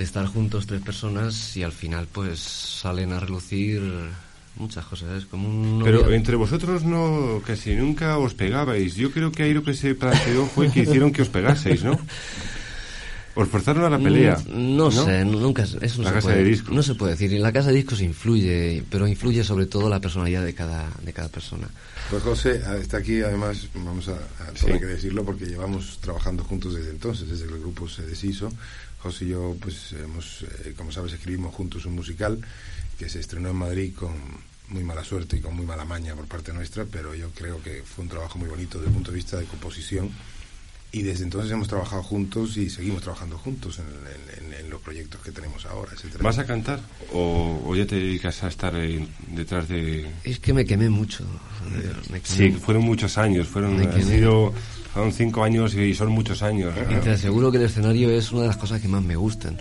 de 0.00 0.04
estar 0.04 0.24
juntos 0.24 0.66
tres 0.66 0.80
personas 0.80 1.54
y 1.58 1.62
al 1.62 1.72
final 1.72 2.08
pues 2.10 2.40
salen 2.40 3.12
a 3.12 3.20
relucir 3.20 3.82
muchas 4.56 4.86
cosas, 4.86 5.10
es 5.18 5.26
como 5.26 5.46
un... 5.46 5.82
Pero 5.84 6.10
entre 6.10 6.36
vosotros 6.36 6.84
no, 6.84 7.42
casi 7.46 7.74
nunca 7.76 8.16
os 8.16 8.32
pegabais. 8.32 8.94
Yo 8.94 9.10
creo 9.10 9.30
que 9.30 9.42
ahí 9.42 9.52
lo 9.52 9.62
que 9.62 9.74
se 9.74 9.94
planteó 9.94 10.46
fue 10.46 10.72
que 10.72 10.80
hicieron 10.84 11.12
que 11.12 11.20
os 11.20 11.28
pegaseis, 11.28 11.84
¿no? 11.84 11.98
Os 13.34 13.46
forzaron 13.48 13.84
a 13.84 13.90
la 13.90 13.98
pelea. 13.98 14.38
Mm, 14.48 14.76
No, 14.76 14.90
sé, 14.90 15.22
no- 15.24 15.38
nunca 15.38 15.62
eso 15.64 15.76
no 15.98 16.04
La 16.04 16.08
se 16.10 16.14
casa 16.14 16.20
puede, 16.28 16.38
de 16.38 16.44
discos. 16.44 16.74
No 16.74 16.82
se 16.82 16.94
puede 16.94 17.12
decir. 17.12 17.32
En 17.34 17.42
la 17.42 17.52
casa 17.52 17.68
de 17.68 17.76
discos 17.76 18.00
influye, 18.00 18.82
pero 18.90 19.06
influye 19.06 19.44
sobre 19.44 19.66
todo 19.66 19.88
la 19.90 20.00
personalidad 20.00 20.44
de 20.44 20.54
cada 20.54 20.88
de 21.04 21.12
cada 21.12 21.28
persona. 21.28 21.68
Pues 22.10 22.22
José 22.22 22.60
ah, 22.66 22.76
está 22.76 22.96
aquí, 22.96 23.20
además, 23.20 23.68
vamos 23.74 24.08
a, 24.08 24.14
a 24.14 24.52
todo 24.52 24.72
hay 24.72 24.80
que 24.80 24.86
decirlo, 24.86 25.24
porque 25.24 25.44
llevamos 25.44 25.98
trabajando 26.00 26.42
juntos 26.42 26.74
desde 26.74 26.90
entonces, 26.90 27.28
desde 27.28 27.46
que 27.46 27.54
el 27.54 27.60
grupo 27.60 27.86
se 27.88 28.02
deshizo. 28.02 28.50
José 29.02 29.24
y 29.24 29.28
yo, 29.28 29.56
pues, 29.60 29.92
hemos, 29.92 30.42
eh, 30.64 30.74
como 30.76 30.92
sabes, 30.92 31.12
escribimos 31.12 31.54
juntos 31.54 31.84
un 31.86 31.94
musical 31.94 32.38
que 32.98 33.08
se 33.08 33.20
estrenó 33.20 33.48
en 33.50 33.56
Madrid 33.56 33.92
con 33.94 34.12
muy 34.68 34.84
mala 34.84 35.02
suerte 35.04 35.36
y 35.36 35.40
con 35.40 35.56
muy 35.56 35.66
mala 35.66 35.84
maña 35.84 36.14
por 36.14 36.26
parte 36.26 36.52
nuestra, 36.52 36.84
pero 36.84 37.14
yo 37.14 37.30
creo 37.30 37.62
que 37.62 37.82
fue 37.82 38.04
un 38.04 38.10
trabajo 38.10 38.38
muy 38.38 38.48
bonito 38.48 38.78
desde 38.78 38.88
el 38.90 38.94
punto 38.94 39.10
de 39.10 39.16
vista 39.16 39.36
de 39.38 39.46
composición. 39.46 40.10
Y 40.92 41.02
desde 41.02 41.22
entonces 41.22 41.50
hemos 41.52 41.68
trabajado 41.68 42.02
juntos 42.02 42.56
y 42.56 42.68
seguimos 42.68 43.02
trabajando 43.02 43.38
juntos 43.38 43.78
en, 43.78 43.84
en- 43.86 44.52
en- 44.54 44.60
en 44.64 44.70
los 44.70 44.80
proyectos 44.80 45.20
que 45.22 45.30
tenemos 45.30 45.64
ahora, 45.66 45.92
etcétera. 45.92 46.22
¿Vas 46.24 46.38
a 46.38 46.46
cantar 46.46 46.80
o, 47.12 47.62
o 47.64 47.76
ya 47.76 47.86
te 47.86 47.94
dedicas 47.94 48.42
a 48.42 48.48
estar 48.48 48.74
detrás 49.28 49.68
de...? 49.68 50.10
Es 50.24 50.40
que 50.40 50.52
me 50.52 50.64
quemé 50.64 50.88
mucho. 50.90 51.24
me 52.10 52.20
quemé 52.20 52.22
Sí, 52.24 52.50
fueron 52.58 52.82
muchos 52.84 53.18
años, 53.18 53.46
fueron, 53.46 53.76
Me 53.76 54.02
sido, 54.02 54.52
fueron 54.92 55.12
cinco 55.12 55.44
años 55.44 55.74
y 55.74 55.94
son 55.94 56.08
muchos 56.10 56.42
años. 56.42 56.74
¿no? 56.74 56.96
Y 56.96 57.00
te 57.00 57.10
aseguro 57.10 57.50
que 57.50 57.58
el 57.58 57.64
escenario 57.64 58.10
es 58.10 58.32
una 58.32 58.42
de 58.42 58.48
las 58.48 58.56
cosas 58.56 58.80
que 58.80 58.88
más 58.88 59.02
me 59.02 59.16
gustan. 59.16 59.56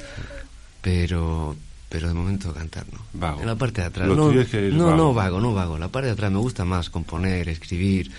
Pero 0.82 1.56
pero 1.90 2.08
de 2.08 2.14
momento 2.14 2.54
cantar 2.54 2.86
no. 2.94 3.00
Vago. 3.14 3.42
En 3.42 3.48
la 3.48 3.56
parte 3.56 3.82
de 3.82 3.88
atrás. 3.88 4.08
Lo 4.08 4.16
no, 4.16 4.32
es 4.40 4.48
que 4.48 4.70
no, 4.70 4.86
vago. 4.86 4.98
no 4.98 5.14
vago, 5.14 5.40
no 5.42 5.54
vago. 5.54 5.78
La 5.78 5.88
parte 5.88 6.08
de 6.08 6.14
atrás 6.14 6.32
me 6.32 6.38
gusta 6.38 6.64
más 6.64 6.90
componer, 6.90 7.50
escribir, 7.50 8.12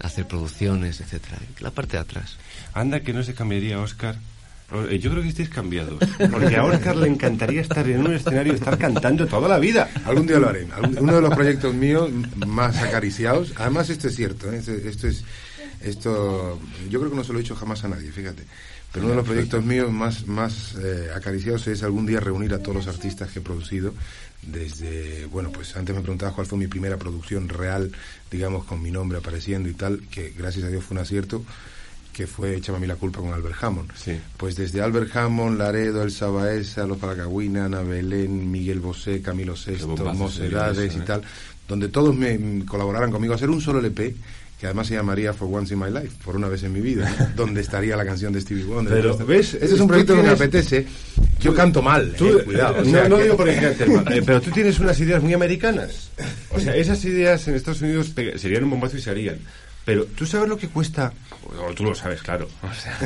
hacer 0.00 0.26
producciones, 0.28 1.00
etcétera. 1.00 1.38
La 1.58 1.70
parte 1.70 1.96
de 1.96 2.02
atrás. 2.02 2.36
Anda 2.72 3.00
que 3.00 3.12
no 3.12 3.24
se 3.24 3.34
cambiaría 3.34 3.80
Oscar. 3.80 4.16
Eh, 4.88 5.00
Yo 5.00 5.10
creo 5.10 5.24
que 5.24 5.30
estáis 5.30 5.48
cambiados. 5.48 5.98
Porque 6.30 6.56
a 6.56 6.64
Oscar 6.64 6.94
le 6.96 7.08
encantaría 7.08 7.60
estar 7.62 7.86
en 7.88 8.00
un 8.06 8.14
escenario 8.14 8.52
y 8.52 8.56
estar 8.56 8.78
cantando 8.78 9.26
toda 9.26 9.48
la 9.48 9.58
vida. 9.58 9.90
Algún 10.04 10.28
día 10.28 10.38
lo 10.38 10.48
haré. 10.48 10.68
Uno 11.00 11.16
de 11.16 11.20
los 11.20 11.34
proyectos 11.34 11.74
míos 11.74 12.10
más 12.46 12.76
acariciados. 12.80 13.52
Además, 13.56 13.90
esto 13.90 14.06
es 14.06 14.14
cierto. 14.14 14.52
¿eh? 14.52 14.58
Esto, 14.58 14.70
esto 14.72 15.08
es. 15.08 15.24
Esto. 15.80 16.60
Yo 16.88 16.98
creo 17.00 17.10
que 17.10 17.16
no 17.16 17.24
se 17.24 17.32
lo 17.32 17.38
he 17.38 17.42
dicho 17.42 17.56
jamás 17.56 17.84
a 17.84 17.88
nadie, 17.88 18.10
fíjate. 18.12 18.44
Pero 18.92 19.06
uno 19.06 19.14
de 19.14 19.20
los 19.20 19.26
proyectos 19.26 19.64
míos 19.64 19.92
más, 19.92 20.26
más 20.26 20.74
eh, 20.82 21.10
acariciados 21.14 21.68
es 21.68 21.82
algún 21.84 22.06
día 22.06 22.18
reunir 22.18 22.52
a 22.54 22.58
todos 22.58 22.74
los 22.74 22.86
artistas 22.88 23.30
que 23.30 23.38
he 23.38 23.42
producido. 23.42 23.94
Desde. 24.42 25.26
Bueno, 25.26 25.50
pues 25.52 25.76
antes 25.76 25.94
me 25.94 26.02
preguntabas 26.02 26.34
cuál 26.34 26.46
fue 26.46 26.58
mi 26.58 26.66
primera 26.66 26.96
producción 26.96 27.48
real, 27.48 27.92
digamos, 28.30 28.64
con 28.64 28.82
mi 28.82 28.90
nombre 28.90 29.18
apareciendo 29.18 29.68
y 29.68 29.74
tal, 29.74 30.00
que 30.10 30.30
gracias 30.36 30.64
a 30.64 30.68
Dios 30.68 30.84
fue 30.84 30.96
un 30.96 31.02
acierto 31.02 31.44
que 32.12 32.26
fue 32.26 32.56
Échame 32.56 32.78
a 32.78 32.80
mí 32.80 32.86
la 32.86 32.96
culpa 32.96 33.20
con 33.20 33.32
Albert 33.32 33.62
Hammond. 33.62 33.92
Pues 34.36 34.56
desde 34.56 34.82
Albert 34.82 35.14
Hammond, 35.16 35.58
Laredo, 35.58 36.02
El 36.02 36.10
Sabaesa, 36.10 36.86
Los 36.86 36.98
Paracagüina, 36.98 37.66
Ana 37.66 37.82
Belén, 37.82 38.50
Miguel 38.50 38.80
Bosé, 38.80 39.22
Camilo 39.22 39.54
bombazo 39.86 40.14
Mocedades 40.14 40.90
eso, 40.90 40.98
y 40.98 41.00
¿eh? 41.00 41.04
tal, 41.06 41.22
donde 41.68 41.88
todos 41.88 42.14
me 42.14 42.64
colaboraran 42.66 43.10
conmigo 43.10 43.32
a 43.32 43.36
hacer 43.36 43.48
un 43.48 43.60
solo 43.60 43.78
LP 43.78 44.14
que 44.60 44.66
además 44.66 44.88
se 44.88 44.94
llamaría 44.94 45.32
For 45.32 45.48
Once 45.50 45.72
in 45.72 45.80
My 45.80 45.90
Life, 45.90 46.16
por 46.22 46.36
una 46.36 46.46
vez 46.48 46.62
en 46.64 46.72
mi 46.72 46.80
vida, 46.80 47.10
¿no? 47.18 47.26
donde 47.36 47.62
estaría 47.62 47.96
la 47.96 48.04
canción 48.04 48.32
de 48.32 48.40
Stevie 48.42 48.64
Wonder. 48.64 48.92
Pero, 48.94 49.16
¿ves? 49.26 49.54
Ese 49.54 49.64
es 49.64 49.72
un 49.72 49.78
Tú 49.78 49.86
proyecto 49.88 50.16
que 50.16 50.22
me 50.22 50.28
apetece. 50.28 50.86
Yo 51.40 51.54
canto 51.54 51.80
mal, 51.80 52.12
Tú, 52.18 52.28
eh, 52.38 52.44
cuidado. 52.44 52.76
eh, 52.76 52.80
o 52.82 52.84
sea 52.84 53.02
no, 53.04 53.08
no 53.10 53.16
que- 53.16 53.22
digo 53.22 53.36
por 53.38 53.54
cantes 53.54 53.88
mal, 53.88 54.12
eh, 54.12 54.22
pero 54.24 54.40
tú 54.42 54.50
tienes 54.50 54.78
unas 54.78 55.00
ideas 55.00 55.22
muy 55.22 55.32
americanas. 55.32 56.10
O 56.50 56.60
sea, 56.60 56.76
esas 56.76 57.02
ideas 57.06 57.48
en 57.48 57.54
Estados 57.54 57.80
Unidos 57.80 58.12
serían 58.36 58.64
un 58.64 58.70
bombazo 58.70 58.98
y 58.98 59.00
se 59.00 59.08
harían. 59.10 59.38
Pero 59.86 60.04
tú 60.04 60.26
sabes 60.26 60.46
lo 60.46 60.58
que 60.58 60.68
cuesta, 60.68 61.10
o 61.66 61.72
tú 61.72 61.84
lo 61.84 61.94
sabes, 61.94 62.20
claro. 62.22 62.46
O 62.62 62.74
sea, 62.74 62.98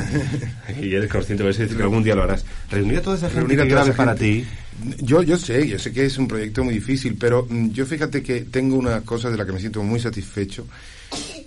y 0.81 0.93
eres 0.93 1.09
consciente 1.09 1.41
de 1.45 1.51
eso 1.51 1.63
y 1.63 1.67
que 1.69 1.81
algún 1.81 2.03
día 2.03 2.15
lo 2.15 2.23
harás. 2.23 2.43
Reunir 2.69 2.97
a 2.97 3.01
toda 3.01 3.15
esa 3.15 3.29
gente 3.29 3.55
que 3.55 3.65
grabe 3.65 3.93
para 3.93 4.13
ti. 4.13 4.45
Yo, 4.99 5.23
yo 5.23 5.37
sé, 5.37 5.65
yo 5.69 5.79
sé 5.79 5.93
que 5.93 6.05
es 6.05 6.17
un 6.17 6.27
proyecto 6.27 6.65
muy 6.65 6.73
difícil, 6.73 7.15
pero 7.17 7.47
mm, 7.49 7.69
yo 7.71 7.85
fíjate 7.85 8.21
que 8.21 8.41
tengo 8.41 8.75
una 8.75 8.99
cosa 9.01 9.29
de 9.29 9.37
la 9.37 9.45
que 9.45 9.53
me 9.53 9.59
siento 9.61 9.81
muy 9.83 10.01
satisfecho, 10.01 10.67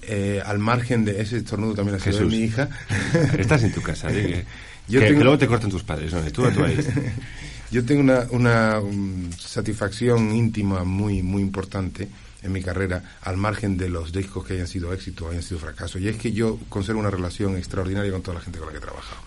eh, 0.08 0.42
al 0.44 0.58
margen 0.58 1.04
de 1.04 1.20
ese 1.20 1.36
estornudo 1.38 1.74
también 1.74 1.96
ha 1.96 2.00
sido 2.00 2.18
de 2.20 2.24
mi 2.26 2.38
hija. 2.38 2.68
Estás 3.38 3.62
en 3.62 3.72
tu 3.72 3.82
casa, 3.82 4.08
¿eh? 4.12 4.44
que, 4.86 4.92
Yo 4.92 5.00
que- 5.00 5.06
tengo- 5.06 5.18
que 5.18 5.24
luego 5.24 5.38
te 5.38 5.46
cortan 5.46 5.70
tus 5.70 5.82
padres, 5.84 6.12
¿no? 6.12 6.20
Tú, 6.32 6.50
tú 6.50 6.64
ahí. 6.64 6.78
Yo 7.70 7.84
tengo 7.84 8.00
una, 8.00 8.26
una 8.30 8.80
um, 8.80 9.30
satisfacción 9.32 10.34
íntima 10.34 10.84
muy, 10.84 11.22
muy 11.22 11.42
importante 11.42 12.08
en 12.42 12.50
mi 12.52 12.62
carrera, 12.62 13.02
al 13.22 13.36
margen 13.36 13.76
de 13.76 13.90
los 13.90 14.10
discos 14.10 14.46
que 14.46 14.54
hayan 14.54 14.66
sido 14.68 14.92
éxito 14.94 15.26
o 15.26 15.30
hayan 15.30 15.42
sido 15.42 15.60
fracaso. 15.60 15.98
Y 15.98 16.08
es 16.08 16.16
que 16.16 16.32
yo 16.32 16.58
conservo 16.70 17.00
una 17.00 17.10
relación 17.10 17.56
extraordinaria 17.58 18.10
con 18.10 18.22
toda 18.22 18.36
la 18.38 18.40
gente 18.44 18.58
con 18.58 18.68
la 18.68 18.72
que 18.72 18.78
he 18.78 18.80
trabajado. 18.80 19.20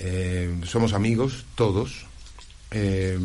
Eh, 0.00 0.52
somos 0.64 0.92
amigos, 0.94 1.44
todos. 1.54 2.06
Eh, 2.72 3.16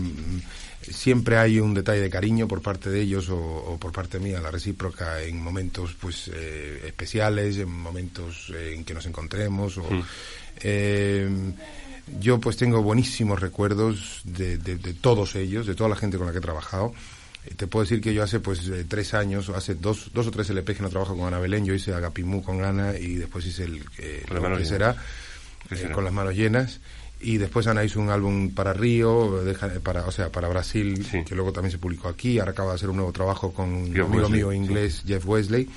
siempre 0.91 1.37
hay 1.37 1.59
un 1.59 1.73
detalle 1.73 2.01
de 2.01 2.09
cariño 2.09 2.47
por 2.47 2.61
parte 2.61 2.89
de 2.89 3.01
ellos 3.01 3.29
o, 3.29 3.37
o 3.37 3.77
por 3.77 3.91
parte 3.91 4.19
mía, 4.19 4.39
la 4.39 4.51
recíproca, 4.51 5.21
en 5.21 5.41
momentos 5.41 5.95
pues 5.99 6.29
eh, 6.33 6.83
especiales, 6.85 7.57
en 7.57 7.69
momentos 7.69 8.51
eh, 8.53 8.73
en 8.75 8.83
que 8.85 8.93
nos 8.93 9.05
encontremos. 9.05 9.77
O, 9.77 9.83
Mm. 9.89 10.03
eh, 10.61 11.29
yo 12.19 12.39
pues 12.39 12.55
tengo 12.57 12.81
buenísimos 12.81 13.39
recuerdos 13.41 14.21
de, 14.23 14.57
de- 14.57 14.77
de 14.77 14.93
todos 14.93 15.35
ellos, 15.35 15.67
de 15.67 15.75
toda 15.75 15.89
la 15.89 15.95
gente 15.95 16.17
con 16.17 16.25
la 16.25 16.31
que 16.31 16.39
he 16.39 16.41
trabajado. 16.41 16.93
Eh, 17.45 17.53
Te 17.55 17.67
puedo 17.67 17.83
decir 17.83 18.01
que 18.01 18.13
yo 18.13 18.23
hace 18.23 18.39
pues 18.39 18.65
eh, 18.67 18.85
tres 18.87 19.13
años, 19.13 19.49
o 19.49 19.55
hace 19.55 19.75
dos, 19.75 20.09
dos 20.13 20.27
o 20.27 20.31
tres 20.31 20.49
LPs 20.49 20.77
que 20.77 20.83
no 20.83 20.89
trabajo 20.89 21.15
con 21.17 21.27
Ana 21.27 21.39
Belén, 21.39 21.65
yo 21.65 21.73
hice 21.73 21.93
Agapimú 21.93 22.41
con 22.43 22.63
Ana 22.63 22.97
y 22.97 23.15
después 23.15 23.45
hice 23.45 23.63
el 23.65 23.83
eh, 23.97 24.23
lo 24.29 24.41
que 24.41 24.47
llenas. 24.49 24.67
será, 24.67 24.95
¿Qué 25.67 25.75
eh, 25.75 25.77
será? 25.79 25.93
con 25.93 26.03
las 26.05 26.13
manos 26.13 26.33
llenas 26.33 26.79
y 27.21 27.37
después 27.37 27.65
Ana 27.67 27.83
hizo 27.83 27.99
un 27.99 28.09
álbum 28.09 28.51
para 28.51 28.73
Río, 28.73 29.43
deja- 29.43 29.79
para, 29.81 30.05
o 30.05 30.11
sea, 30.11 30.31
para 30.31 30.47
Brasil, 30.49 31.05
que 31.25 31.35
luego 31.35 31.51
también 31.51 31.71
se 31.71 31.77
publicó 31.77 32.07
aquí. 32.09 32.39
Ahora 32.39 32.51
acaba 32.51 32.69
de 32.71 32.75
hacer 32.75 32.89
un 32.89 32.97
nuevo 32.97 33.11
trabajo 33.11 33.51
con 33.53 33.69
un 33.73 33.85
Jeff 33.93 34.05
amigo 34.05 34.21
Wesley, 34.23 34.37
mío 34.39 34.53
inglés, 34.53 35.03
Jeff 35.05 35.25
Wesley. 35.27 35.67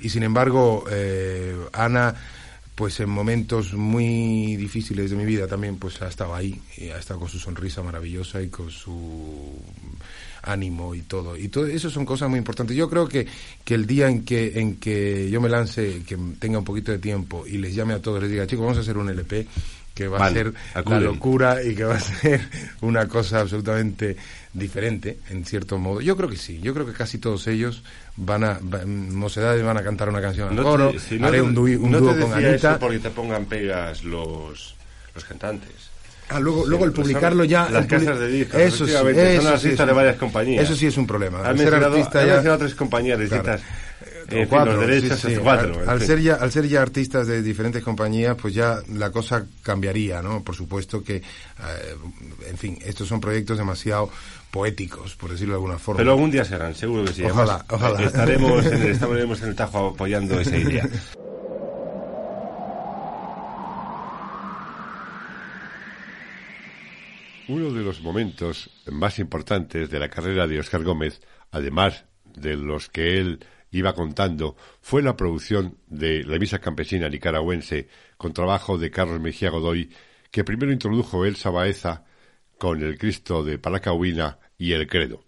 Y 0.00 0.08
sin 0.10 0.22
embargo, 0.24 0.84
eh, 0.90 1.56
Ana, 1.72 2.14
pues 2.74 2.98
en 3.00 3.08
momentos 3.08 3.72
muy 3.74 4.56
difíciles 4.56 5.08
de 5.10 5.16
mi 5.16 5.24
vida 5.24 5.46
también, 5.46 5.76
pues 5.78 6.02
ha 6.02 6.08
estado 6.08 6.34
ahí, 6.34 6.60
y 6.76 6.88
ha 6.88 6.98
estado 6.98 7.20
con 7.20 7.28
su 7.28 7.38
sonrisa 7.38 7.82
maravillosa 7.82 8.42
y 8.42 8.48
con 8.48 8.70
su 8.70 9.56
ánimo 10.42 10.94
y 10.94 11.02
todo. 11.02 11.36
Y 11.36 11.48
todo 11.48 11.66
eso 11.66 11.88
son 11.88 12.04
cosas 12.04 12.28
muy 12.28 12.38
importantes. 12.38 12.76
Yo 12.76 12.90
creo 12.90 13.08
que, 13.08 13.26
que 13.64 13.74
el 13.74 13.86
día 13.86 14.08
en 14.08 14.24
que, 14.24 14.58
en 14.60 14.76
que 14.76 15.30
yo 15.30 15.40
me 15.40 15.48
lance, 15.48 16.02
que 16.06 16.18
tenga 16.38 16.58
un 16.58 16.64
poquito 16.64 16.92
de 16.92 16.98
tiempo 16.98 17.46
y 17.46 17.58
les 17.58 17.74
llame 17.74 17.94
a 17.94 18.02
todos, 18.02 18.20
les 18.20 18.30
diga, 18.30 18.46
chicos, 18.46 18.62
vamos 18.64 18.78
a 18.78 18.82
hacer 18.82 18.98
un 18.98 19.08
LP 19.08 19.46
que 19.94 20.08
va 20.08 20.18
Vale, 20.18 20.40
a 20.40 20.42
ser 20.44 20.52
la 20.74 20.80
acuden. 20.80 21.04
locura 21.04 21.62
y 21.62 21.74
que 21.74 21.84
va 21.84 21.94
a 21.94 22.00
ser 22.00 22.40
una 22.80 23.06
cosa 23.08 23.40
absolutamente 23.40 24.16
diferente, 24.52 25.18
en 25.30 25.44
cierto 25.44 25.78
modo. 25.78 26.00
Yo 26.00 26.16
creo 26.16 26.28
que 26.28 26.36
sí, 26.36 26.60
yo 26.60 26.74
creo 26.74 26.84
que 26.86 26.92
casi 26.92 27.18
todos 27.18 27.46
ellos 27.46 27.82
van 28.16 28.44
a, 28.44 28.58
va- 28.58 28.84
mocedades 28.86 29.62
van 29.64 29.76
a 29.76 29.82
cantar 29.82 30.08
una 30.08 30.20
canción 30.20 30.48
al 30.48 30.56
No 30.56 30.62
coro, 30.64 30.90
te- 30.90 30.98
si 30.98 31.22
haré 31.22 31.40
un, 31.42 31.54
dúo- 31.54 31.78
no 31.78 32.00
con 32.00 32.32
Anita. 32.32 32.78
porque 32.78 32.98
te 32.98 33.10
pongan 33.10 33.46
pegas 33.46 34.02
los, 34.04 34.74
los 35.14 35.24
cantantes. 35.24 35.70
Ah, 36.30 36.40
luego, 36.40 36.62
Sí, 36.64 36.70
luego 36.70 36.84
el 36.86 36.92
publicarlo 36.92 37.44
ya. 37.44 37.68
Las 37.68 37.84
casas 37.86 38.18
de 38.18 38.28
discos. 38.28 38.58
Eso 38.58 38.86
sí, 38.86 38.92
eso 38.92 39.02
son 39.02 39.12
sí 39.12 39.68
artistas 39.68 39.70
es 39.70 39.76
de 39.78 39.84
un- 39.84 39.96
varias 39.96 40.16
compañías. 40.16 40.64
Eso 40.64 40.74
sí 40.74 40.86
es 40.86 40.96
un 40.96 41.06
problema. 41.06 41.38
Han 41.46 41.56
mencionado, 41.56 41.96
ya- 41.98 42.04
mencionado 42.10 42.58
tres 42.58 42.74
compañías 42.74 43.18
distintas. 43.18 43.60
Fin, 44.28 44.46
cuatro, 44.48 44.72
los 44.72 44.86
derechos 44.86 45.20
sí, 45.20 45.36
cuatro. 45.42 45.74
Al, 45.74 45.82
en 45.82 45.88
al 45.88 46.00
ser 46.02 46.20
ya, 46.20 46.34
al 46.34 46.50
ser 46.50 46.68
ya 46.68 46.82
artistas 46.82 47.26
de 47.26 47.42
diferentes 47.42 47.82
compañías, 47.82 48.36
pues 48.40 48.54
ya 48.54 48.78
la 48.92 49.10
cosa 49.10 49.46
cambiaría, 49.62 50.22
¿no? 50.22 50.42
Por 50.42 50.54
supuesto 50.54 51.02
que, 51.02 51.16
eh, 51.16 51.22
en 52.48 52.56
fin, 52.56 52.78
estos 52.84 53.08
son 53.08 53.20
proyectos 53.20 53.58
demasiado 53.58 54.10
poéticos, 54.50 55.16
por 55.16 55.30
decirlo 55.30 55.54
de 55.54 55.56
alguna 55.56 55.78
forma. 55.78 55.98
Pero 55.98 56.12
algún 56.12 56.30
día 56.30 56.44
serán, 56.44 56.74
seguro 56.74 57.04
que 57.04 57.12
sí. 57.12 57.24
Ojalá, 57.24 57.64
Además, 57.66 57.66
ojalá. 57.70 58.06
Estaremos 58.06 58.66
en, 58.66 58.82
el, 58.82 58.82
estaremos 58.92 59.42
en 59.42 59.48
el 59.48 59.54
Tajo 59.56 59.88
apoyando 59.88 60.40
esa 60.40 60.56
idea. 60.56 60.88
Uno 67.48 67.72
de 67.72 67.82
los 67.82 68.00
momentos 68.00 68.70
más 68.90 69.18
importantes 69.18 69.90
de 69.90 69.98
la 69.98 70.08
carrera 70.08 70.46
de 70.46 70.60
Oscar 70.60 70.82
Gómez, 70.82 71.20
además 71.50 72.06
de 72.24 72.56
los 72.56 72.88
que 72.88 73.18
él 73.18 73.44
iba 73.74 73.94
contando, 73.94 74.56
fue 74.80 75.02
la 75.02 75.16
producción 75.16 75.78
de 75.88 76.24
La 76.24 76.38
Misa 76.38 76.60
Campesina 76.60 77.08
Nicaragüense 77.08 77.88
con 78.16 78.32
trabajo 78.32 78.78
de 78.78 78.90
Carlos 78.90 79.20
Mejía 79.20 79.50
Godoy, 79.50 79.90
que 80.30 80.44
primero 80.44 80.72
introdujo 80.72 81.24
Elsa 81.24 81.50
Baeza 81.50 82.04
con 82.58 82.82
el 82.82 82.98
Cristo 82.98 83.44
de 83.44 83.58
Palacahuina 83.58 84.38
y 84.56 84.72
el 84.72 84.86
Credo. 84.86 85.24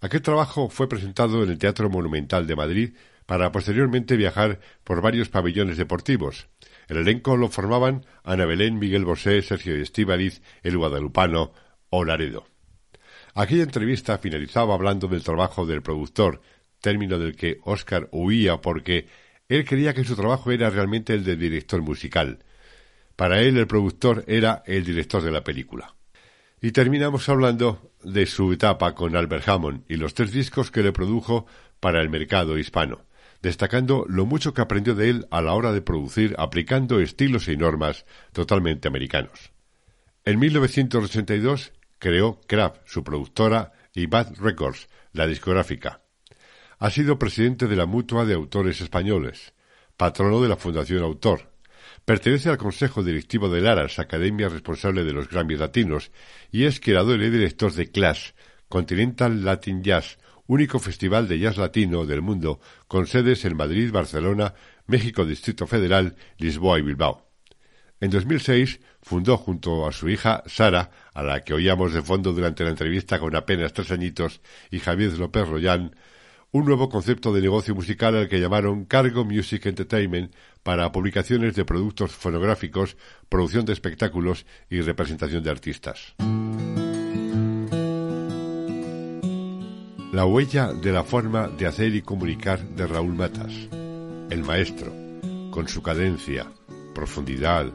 Aquel 0.00 0.22
trabajo 0.22 0.68
fue 0.68 0.88
presentado 0.88 1.42
en 1.42 1.50
el 1.50 1.58
Teatro 1.58 1.88
Monumental 1.90 2.46
de 2.46 2.56
Madrid 2.56 2.94
para 3.26 3.52
posteriormente 3.52 4.16
viajar 4.16 4.60
por 4.84 5.02
varios 5.02 5.28
pabellones 5.28 5.76
deportivos. 5.76 6.48
El 6.88 6.98
elenco 6.98 7.36
lo 7.36 7.48
formaban 7.48 8.06
Ana 8.22 8.46
Belén, 8.46 8.78
Miguel 8.78 9.04
Bosé, 9.04 9.42
Sergio 9.42 9.74
Estíbaliz, 9.76 10.42
El 10.62 10.78
Guadalupano 10.78 11.52
o 11.90 12.04
Laredo. 12.04 12.46
Aquella 13.34 13.64
entrevista 13.64 14.16
finalizaba 14.16 14.74
hablando 14.74 15.08
del 15.08 15.22
trabajo 15.22 15.66
del 15.66 15.82
productor, 15.82 16.40
término 16.86 17.18
del 17.18 17.34
que 17.34 17.58
Oscar 17.64 18.08
huía 18.12 18.60
porque 18.60 19.08
él 19.48 19.64
creía 19.64 19.92
que 19.92 20.04
su 20.04 20.14
trabajo 20.14 20.52
era 20.52 20.70
realmente 20.70 21.14
el 21.14 21.24
de 21.24 21.34
director 21.34 21.82
musical. 21.82 22.44
Para 23.16 23.42
él 23.42 23.56
el 23.56 23.66
productor 23.66 24.22
era 24.28 24.62
el 24.66 24.84
director 24.84 25.20
de 25.20 25.32
la 25.32 25.42
película. 25.42 25.96
Y 26.60 26.70
terminamos 26.70 27.28
hablando 27.28 27.90
de 28.04 28.24
su 28.26 28.52
etapa 28.52 28.94
con 28.94 29.16
Albert 29.16 29.48
Hammond 29.48 29.82
y 29.88 29.96
los 29.96 30.14
tres 30.14 30.30
discos 30.30 30.70
que 30.70 30.84
le 30.84 30.92
produjo 30.92 31.46
para 31.80 32.00
el 32.00 32.08
mercado 32.08 32.56
hispano, 32.56 33.04
destacando 33.42 34.06
lo 34.08 34.24
mucho 34.24 34.54
que 34.54 34.62
aprendió 34.62 34.94
de 34.94 35.10
él 35.10 35.26
a 35.32 35.42
la 35.42 35.54
hora 35.54 35.72
de 35.72 35.82
producir 35.82 36.36
aplicando 36.38 37.00
estilos 37.00 37.48
y 37.48 37.56
normas 37.56 38.06
totalmente 38.32 38.86
americanos. 38.86 39.50
En 40.24 40.38
1982 40.38 41.72
creó 41.98 42.40
Kraft, 42.46 42.82
su 42.84 43.02
productora, 43.02 43.72
y 43.92 44.06
Bad 44.06 44.36
Records, 44.38 44.88
la 45.12 45.26
discográfica. 45.26 46.05
Ha 46.78 46.90
sido 46.90 47.18
presidente 47.18 47.66
de 47.66 47.76
la 47.76 47.86
Mutua 47.86 48.24
de 48.24 48.34
Autores 48.34 48.80
Españoles, 48.80 49.54
patrono 49.96 50.42
de 50.42 50.48
la 50.48 50.56
Fundación 50.56 51.02
Autor, 51.02 51.56
Pertenece 52.06 52.48
al 52.50 52.56
Consejo 52.56 53.02
Directivo 53.02 53.48
de 53.48 53.60
Laras, 53.60 53.98
academia 53.98 54.48
responsable 54.48 55.02
de 55.02 55.12
los 55.12 55.28
Grammys 55.28 55.58
Latinos, 55.58 56.12
y 56.52 56.62
es 56.62 56.78
creador 56.78 57.20
y 57.20 57.30
director 57.30 57.72
de 57.72 57.90
Clash, 57.90 58.30
Continental 58.68 59.44
Latin 59.44 59.82
Jazz, 59.82 60.18
único 60.46 60.78
festival 60.78 61.26
de 61.26 61.40
jazz 61.40 61.56
latino 61.56 62.06
del 62.06 62.22
mundo, 62.22 62.60
con 62.86 63.08
sedes 63.08 63.44
en 63.44 63.56
Madrid, 63.56 63.90
Barcelona, 63.90 64.54
México 64.86 65.24
Distrito 65.24 65.66
Federal, 65.66 66.14
Lisboa 66.38 66.78
y 66.78 66.82
Bilbao. 66.82 67.26
En 67.98 68.10
2006 68.10 68.78
fundó 69.02 69.36
junto 69.36 69.88
a 69.88 69.90
su 69.90 70.08
hija 70.08 70.44
Sara, 70.46 70.92
a 71.12 71.24
la 71.24 71.42
que 71.42 71.54
oíamos 71.54 71.92
de 71.92 72.02
fondo 72.02 72.32
durante 72.32 72.62
la 72.62 72.70
entrevista 72.70 73.18
con 73.18 73.34
apenas 73.34 73.72
tres 73.72 73.90
añitos, 73.90 74.42
y 74.70 74.78
Javier 74.78 75.18
López 75.18 75.48
Royán, 75.48 75.96
un 76.52 76.64
nuevo 76.64 76.88
concepto 76.88 77.32
de 77.32 77.40
negocio 77.40 77.74
musical 77.74 78.16
al 78.16 78.28
que 78.28 78.40
llamaron 78.40 78.84
Cargo 78.84 79.24
Music 79.24 79.66
Entertainment 79.66 80.32
para 80.62 80.90
publicaciones 80.92 81.54
de 81.54 81.64
productos 81.64 82.12
fonográficos, 82.12 82.96
producción 83.28 83.64
de 83.64 83.72
espectáculos 83.72 84.46
y 84.70 84.80
representación 84.80 85.42
de 85.42 85.50
artistas. 85.50 86.14
La 90.12 90.24
huella 90.24 90.72
de 90.72 90.92
la 90.92 91.04
forma 91.04 91.48
de 91.48 91.66
hacer 91.66 91.94
y 91.94 92.00
comunicar 92.00 92.60
de 92.60 92.86
Raúl 92.86 93.14
Matas, 93.14 93.52
el 94.30 94.42
maestro, 94.44 94.92
con 95.50 95.68
su 95.68 95.82
cadencia, 95.82 96.46
profundidad 96.94 97.66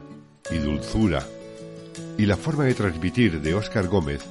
y 0.50 0.58
dulzura, 0.58 1.24
y 2.18 2.26
la 2.26 2.36
forma 2.36 2.64
de 2.64 2.74
transmitir 2.74 3.40
de 3.40 3.54
Óscar 3.54 3.86
Gómez, 3.86 4.24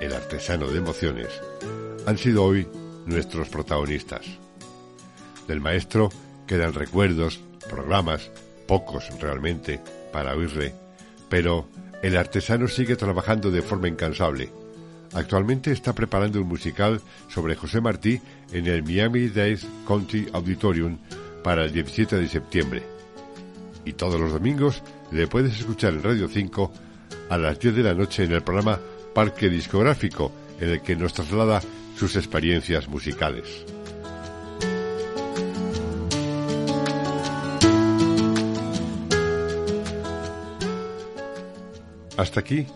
el 0.00 0.12
artesano 0.12 0.68
de 0.68 0.78
emociones, 0.78 1.28
han 2.06 2.16
sido 2.16 2.44
hoy 2.44 2.66
nuestros 3.08 3.48
protagonistas. 3.48 4.26
Del 5.46 5.60
maestro 5.60 6.10
quedan 6.46 6.74
recuerdos, 6.74 7.40
programas, 7.68 8.30
pocos 8.66 9.08
realmente, 9.20 9.80
para 10.12 10.34
oírle, 10.34 10.74
pero 11.28 11.66
el 12.02 12.16
artesano 12.16 12.68
sigue 12.68 12.96
trabajando 12.96 13.50
de 13.50 13.62
forma 13.62 13.88
incansable. 13.88 14.50
Actualmente 15.14 15.72
está 15.72 15.94
preparando 15.94 16.40
un 16.40 16.48
musical 16.48 17.00
sobre 17.28 17.56
José 17.56 17.80
Martí 17.80 18.20
en 18.52 18.66
el 18.66 18.82
Miami-Dade 18.82 19.60
County 19.86 20.26
Auditorium 20.32 20.98
para 21.42 21.64
el 21.64 21.72
17 21.72 22.16
de 22.16 22.28
septiembre. 22.28 22.82
Y 23.84 23.94
todos 23.94 24.20
los 24.20 24.32
domingos 24.32 24.82
le 25.10 25.26
puedes 25.26 25.58
escuchar 25.58 25.94
en 25.94 26.02
Radio 26.02 26.28
5 26.28 26.72
a 27.30 27.38
las 27.38 27.58
10 27.58 27.76
de 27.76 27.82
la 27.82 27.94
noche 27.94 28.24
en 28.24 28.32
el 28.32 28.42
programa 28.42 28.78
Parque 29.14 29.48
Discográfico, 29.48 30.30
en 30.60 30.70
el 30.70 30.82
que 30.82 30.94
nos 30.94 31.14
traslada 31.14 31.62
sus 31.98 32.14
experiencias 32.14 32.88
musicales. 32.88 33.64
Hasta 42.16 42.40
aquí 42.40 42.66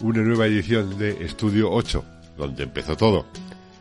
una 0.00 0.22
nueva 0.22 0.46
edición 0.46 0.98
de 0.98 1.24
Estudio 1.24 1.70
8, 1.70 2.04
donde 2.36 2.64
empezó 2.64 2.96
todo. 2.96 3.26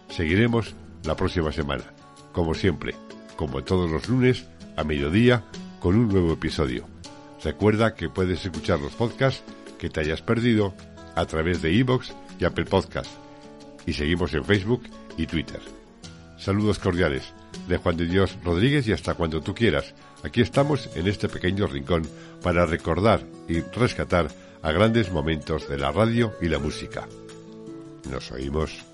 Seguiremos 0.09 0.75
la 1.03 1.15
próxima 1.15 1.51
semana, 1.51 1.85
como 2.33 2.53
siempre, 2.53 2.93
como 3.37 3.63
todos 3.63 3.89
los 3.89 4.09
lunes, 4.09 4.45
a 4.75 4.83
mediodía, 4.83 5.43
con 5.79 5.95
un 5.95 6.09
nuevo 6.09 6.33
episodio. 6.33 6.85
Recuerda 7.43 7.95
que 7.95 8.09
puedes 8.09 8.45
escuchar 8.45 8.79
los 8.79 8.93
podcasts 8.93 9.43
que 9.79 9.89
te 9.89 10.01
hayas 10.01 10.21
perdido 10.21 10.73
a 11.15 11.25
través 11.25 11.61
de 11.61 11.71
iVoox 11.71 12.11
y 12.39 12.45
Apple 12.45 12.65
Podcasts. 12.65 13.20
Y 13.85 13.93
seguimos 13.93 14.33
en 14.33 14.45
Facebook 14.45 14.83
y 15.17 15.27
Twitter. 15.27 15.59
Saludos 16.37 16.79
cordiales 16.79 17.33
de 17.67 17.77
Juan 17.77 17.97
de 17.97 18.05
Dios 18.05 18.37
Rodríguez 18.43 18.87
y 18.87 18.93
hasta 18.93 19.13
cuando 19.13 19.41
tú 19.41 19.53
quieras. 19.53 19.93
Aquí 20.23 20.41
estamos 20.41 20.89
en 20.95 21.07
este 21.07 21.29
pequeño 21.29 21.67
rincón 21.67 22.07
para 22.41 22.65
recordar 22.65 23.21
y 23.47 23.61
rescatar 23.61 24.27
a 24.61 24.71
grandes 24.71 25.11
momentos 25.11 25.67
de 25.69 25.77
la 25.77 25.91
radio 25.91 26.33
y 26.41 26.47
la 26.47 26.59
música. 26.59 27.07
Nos 28.09 28.31
oímos. 28.31 28.90